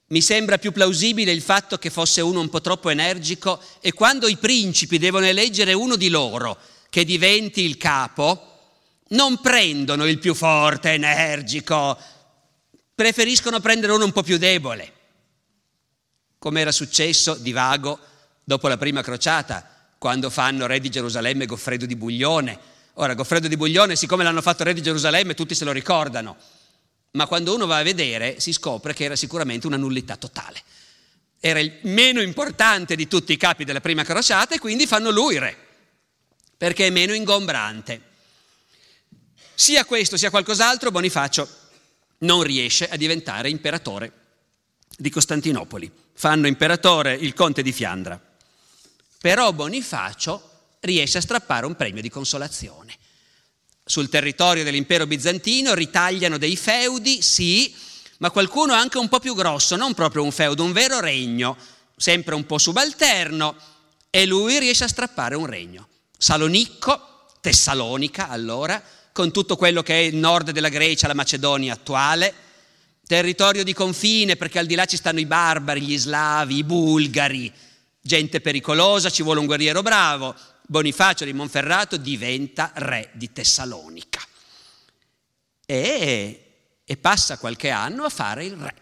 Mi 0.07 0.21
sembra 0.21 0.57
più 0.57 0.71
plausibile 0.71 1.31
il 1.31 1.41
fatto 1.41 1.77
che 1.77 1.89
fosse 1.89 2.19
uno 2.19 2.41
un 2.41 2.49
po' 2.49 2.59
troppo 2.59 2.89
energico 2.89 3.61
e 3.79 3.93
quando 3.93 4.27
i 4.27 4.37
principi 4.37 4.97
devono 4.97 5.25
eleggere 5.25 5.73
uno 5.73 5.95
di 5.95 6.09
loro 6.09 6.57
che 6.89 7.05
diventi 7.05 7.61
il 7.61 7.77
capo, 7.77 8.50
non 9.11 9.39
prendono 9.39 10.05
il 10.05 10.19
più 10.19 10.33
forte, 10.33 10.91
energico, 10.91 11.97
preferiscono 12.93 13.59
prendere 13.59 13.93
uno 13.93 14.05
un 14.05 14.11
po' 14.11 14.23
più 14.23 14.37
debole, 14.37 14.93
come 16.37 16.61
era 16.61 16.71
successo 16.71 17.35
di 17.35 17.51
vago 17.51 17.99
dopo 18.43 18.67
la 18.67 18.77
prima 18.77 19.01
crociata, 19.01 19.67
quando 19.97 20.29
fanno 20.29 20.65
re 20.65 20.79
di 20.79 20.89
Gerusalemme 20.89 21.45
Goffredo 21.45 21.85
di 21.85 21.95
Buglione. 21.95 22.59
Ora, 22.95 23.13
Goffredo 23.13 23.47
di 23.47 23.57
Buglione, 23.57 23.95
siccome 23.95 24.23
l'hanno 24.23 24.41
fatto 24.41 24.63
re 24.63 24.73
di 24.73 24.81
Gerusalemme, 24.81 25.33
tutti 25.33 25.55
se 25.55 25.65
lo 25.65 25.71
ricordano, 25.71 26.37
ma 27.11 27.27
quando 27.27 27.53
uno 27.53 27.65
va 27.65 27.77
a 27.77 27.83
vedere 27.83 28.39
si 28.39 28.53
scopre 28.53 28.93
che 28.93 29.03
era 29.03 29.15
sicuramente 29.15 29.67
una 29.67 29.77
nullità 29.77 30.15
totale. 30.15 30.61
Era 31.39 31.59
il 31.59 31.79
meno 31.83 32.21
importante 32.21 32.95
di 32.95 33.07
tutti 33.07 33.33
i 33.33 33.37
capi 33.37 33.63
della 33.63 33.81
prima 33.81 34.03
crociata 34.03 34.55
e 34.55 34.59
quindi 34.59 34.87
fanno 34.87 35.09
lui 35.09 35.37
re, 35.37 35.55
perché 36.55 36.87
è 36.87 36.89
meno 36.91 37.13
ingombrante. 37.13 38.09
Sia 39.61 39.85
questo 39.85 40.17
sia 40.17 40.31
qualcos'altro, 40.31 40.89
Bonifacio 40.89 41.47
non 42.21 42.41
riesce 42.41 42.89
a 42.89 42.95
diventare 42.95 43.47
imperatore 43.47 44.11
di 44.97 45.11
Costantinopoli. 45.11 45.91
Fanno 46.15 46.47
imperatore 46.47 47.13
il 47.13 47.35
conte 47.35 47.61
di 47.61 47.71
Fiandra. 47.71 48.19
Però 49.19 49.53
Bonifacio 49.53 50.49
riesce 50.79 51.19
a 51.19 51.21
strappare 51.21 51.67
un 51.67 51.75
premio 51.75 52.01
di 52.01 52.09
consolazione. 52.09 52.97
Sul 53.85 54.09
territorio 54.09 54.63
dell'impero 54.63 55.05
bizantino 55.05 55.75
ritagliano 55.75 56.39
dei 56.39 56.57
feudi, 56.57 57.21
sì, 57.21 57.71
ma 58.17 58.31
qualcuno 58.31 58.73
anche 58.73 58.97
un 58.97 59.09
po' 59.09 59.19
più 59.19 59.35
grosso, 59.35 59.75
non 59.75 59.93
proprio 59.93 60.23
un 60.23 60.31
feudo, 60.31 60.63
un 60.63 60.71
vero 60.71 60.99
regno, 60.99 61.55
sempre 61.95 62.33
un 62.33 62.47
po' 62.47 62.57
subalterno, 62.57 63.55
e 64.09 64.25
lui 64.25 64.57
riesce 64.57 64.85
a 64.85 64.87
strappare 64.87 65.35
un 65.35 65.45
regno. 65.45 65.87
Salonicco, 66.17 67.27
Tessalonica 67.41 68.27
allora, 68.27 68.83
con 69.11 69.31
tutto 69.31 69.55
quello 69.55 69.83
che 69.83 69.93
è 69.93 70.03
il 70.03 70.15
nord 70.15 70.51
della 70.51 70.69
Grecia, 70.69 71.07
la 71.07 71.13
Macedonia 71.13 71.73
attuale, 71.73 72.33
territorio 73.05 73.63
di 73.63 73.73
confine 73.73 74.35
perché 74.35 74.59
al 74.59 74.65
di 74.65 74.75
là 74.75 74.85
ci 74.85 74.95
stanno 74.95 75.19
i 75.19 75.25
barbari, 75.25 75.81
gli 75.81 75.97
slavi, 75.97 76.57
i 76.57 76.63
bulgari, 76.63 77.51
gente 77.99 78.41
pericolosa, 78.41 79.09
ci 79.09 79.23
vuole 79.23 79.39
un 79.39 79.45
guerriero 79.45 79.81
bravo. 79.81 80.35
Bonifacio 80.65 81.25
di 81.25 81.33
Monferrato 81.33 81.97
diventa 81.97 82.71
re 82.75 83.09
di 83.13 83.31
Tessalonica 83.33 84.21
e, 85.65 86.45
e 86.85 86.97
passa 86.97 87.37
qualche 87.37 87.69
anno 87.69 88.03
a 88.05 88.09
fare 88.09 88.45
il 88.45 88.55
re. 88.55 88.75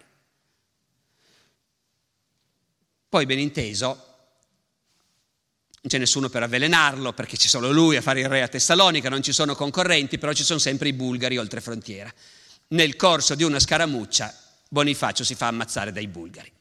Poi 3.09 3.25
ben 3.25 3.39
inteso, 3.39 4.08
non 5.81 5.91
c'è 5.91 5.97
nessuno 5.97 6.27
per 6.27 6.43
avvelenarlo 6.43 7.13
perché 7.13 7.37
c'è 7.37 7.47
solo 7.47 7.71
lui 7.71 7.95
a 7.95 8.01
fare 8.01 8.19
il 8.19 8.27
re 8.27 8.41
a 8.41 8.47
Tessalonica, 8.47 9.07
non 9.07 9.23
ci 9.23 9.31
sono 9.31 9.55
concorrenti, 9.55 10.17
però 10.17 10.33
ci 10.33 10.43
sono 10.43 10.59
sempre 10.59 10.89
i 10.89 10.93
bulgari 10.93 11.37
oltre 11.37 11.61
frontiera. 11.61 12.11
Nel 12.69 12.95
corso 12.97 13.33
di 13.33 13.43
una 13.43 13.59
scaramuccia 13.59 14.35
Bonifacio 14.67 15.23
si 15.23 15.35
fa 15.35 15.47
ammazzare 15.47 15.91
dai 15.91 16.07
bulgari, 16.07 16.51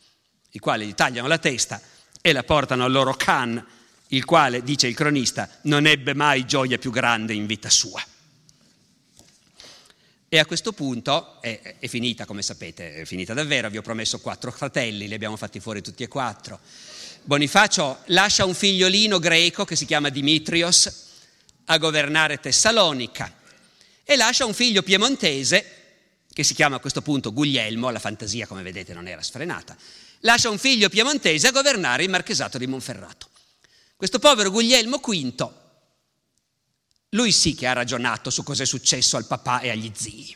i 0.53 0.59
quali 0.59 0.87
gli 0.87 0.95
tagliano 0.95 1.29
la 1.29 1.39
testa 1.39 1.81
e 2.21 2.33
la 2.33 2.43
portano 2.43 2.85
al 2.85 2.93
loro 2.93 3.15
Khan, 3.15 3.65
il 4.09 4.25
quale, 4.25 4.63
dice 4.63 4.87
il 4.87 4.95
cronista, 4.95 5.49
non 5.63 5.87
ebbe 5.87 6.15
mai 6.15 6.47
gioia 6.47 6.79
più 6.79 6.91
grande 6.91 7.35
in 7.35 7.47
vita 7.47 7.69
sua. 7.69 8.03
E 10.31 10.39
a 10.39 10.47
questo 10.47 10.73
punto 10.73 11.41
è, 11.41 11.77
è, 11.79 11.89
finita, 11.89 12.25
come 12.25 12.43
sapete, 12.43 12.95
è 12.95 13.05
finita 13.05 13.35
davvero, 13.35 13.71
vi 13.71 13.79
ho 13.79 13.83
promesso 13.83 14.21
quattro 14.21 14.51
fratelli, 14.51 15.09
li 15.09 15.15
abbiamo 15.15 15.37
fatti 15.37 15.59
fuori 15.59 15.83
tutti 15.83 16.03
e 16.03 16.09
quattro. 16.09 16.61
Bonifacio 17.29 18.05
lascia 18.07 18.47
un 18.47 18.55
figliolino 18.55 19.19
greco 19.19 19.67
che 19.67 19.77
si 19.77 19.85
chiama 19.85 20.09
Dimitrios 20.09 20.91
a 21.67 21.77
governare 21.77 22.41
Tessalonica 22.41 23.31
e 24.03 24.17
lascia 24.17 24.47
un 24.47 24.55
figlio 24.55 24.83
piemontese 24.83 26.23
che 26.33 26.43
si 26.43 26.55
chiama 26.55 26.77
a 26.77 26.79
questo 26.79 27.03
punto 27.03 27.35
Guglielmo, 27.35 27.91
la 27.91 27.99
fantasia 27.99 28.47
come 28.47 28.63
vedete 28.63 28.95
non 28.95 29.07
era 29.07 29.21
sfrenata, 29.21 29.77
lascia 30.21 30.49
un 30.49 30.57
figlio 30.57 30.89
piemontese 30.89 31.49
a 31.49 31.51
governare 31.51 32.03
il 32.03 32.09
marchesato 32.09 32.57
di 32.57 32.67
Monferrato. 32.67 33.29
Questo 33.95 34.19
povero 34.19 34.51
Guglielmo 34.51 34.97
V, 34.97 35.51
lui 37.11 37.31
sì 37.31 37.55
che 37.55 37.67
ha 37.67 37.75
ragionato 37.75 38.31
su 38.31 38.43
cosa 38.43 38.63
è 38.63 38.67
successo 38.67 39.19
al 39.19 39.27
papà 39.27 39.61
e 39.61 39.69
agli 39.69 39.93
zii. 39.95 40.35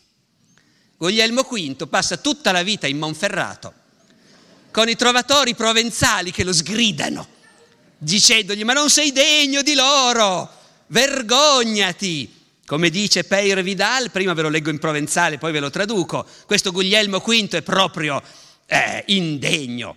Guglielmo 0.98 1.40
V 1.40 1.88
passa 1.88 2.18
tutta 2.18 2.52
la 2.52 2.62
vita 2.62 2.86
in 2.86 2.98
Monferrato 2.98 3.80
con 4.72 4.88
i 4.88 4.96
trovatori 4.96 5.54
provenzali 5.54 6.32
che 6.32 6.42
lo 6.42 6.52
sgridano, 6.52 7.28
dicendogli 7.98 8.64
ma 8.64 8.72
non 8.72 8.90
sei 8.90 9.12
degno 9.12 9.62
di 9.62 9.74
loro, 9.74 10.50
vergognati. 10.88 12.40
Come 12.64 12.90
dice 12.90 13.24
Peire 13.24 13.62
Vidal, 13.62 14.10
prima 14.10 14.32
ve 14.32 14.42
lo 14.42 14.48
leggo 14.48 14.70
in 14.70 14.78
provenzale, 14.78 15.36
poi 15.36 15.52
ve 15.52 15.60
lo 15.60 15.68
traduco, 15.68 16.26
questo 16.46 16.72
Guglielmo 16.72 17.18
V 17.18 17.48
è 17.50 17.62
proprio 17.62 18.20
è 18.64 19.04
indegno 19.08 19.96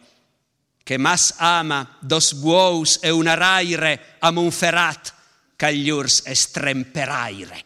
che 0.83 0.97
mas 0.97 1.33
ama 1.37 1.97
dos 1.99 2.33
buous 2.33 2.99
e 3.01 3.09
una 3.09 3.33
raire 3.33 4.17
a 4.19 4.29
Monferrat 4.29 5.13
cagliurs 5.55 6.23
estremperaire. 6.25 7.63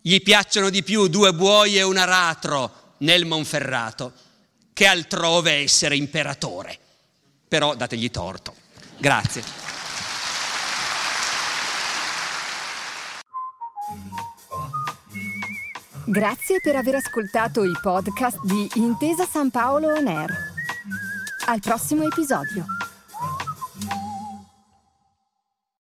Gli 0.00 0.20
piacciono 0.22 0.70
di 0.70 0.82
più 0.82 1.06
due 1.08 1.32
buoi 1.34 1.76
e 1.76 1.82
un 1.82 1.98
aratro 1.98 2.94
nel 2.98 3.26
Monferrato 3.26 4.12
che 4.78 4.86
altrove 4.86 5.54
essere 5.54 5.96
imperatore. 5.96 6.78
Però 7.48 7.74
dategli 7.74 8.12
torto. 8.12 8.54
Grazie. 8.96 9.42
Grazie 16.04 16.60
per 16.60 16.76
aver 16.76 16.94
ascoltato 16.94 17.64
i 17.64 17.72
podcast 17.82 18.38
di 18.44 18.70
Intesa 18.74 19.26
San 19.26 19.50
Paolo 19.50 19.94
On 19.94 20.06
Air. 20.06 20.32
Al 21.46 21.58
prossimo 21.58 22.04
episodio. 22.04 22.64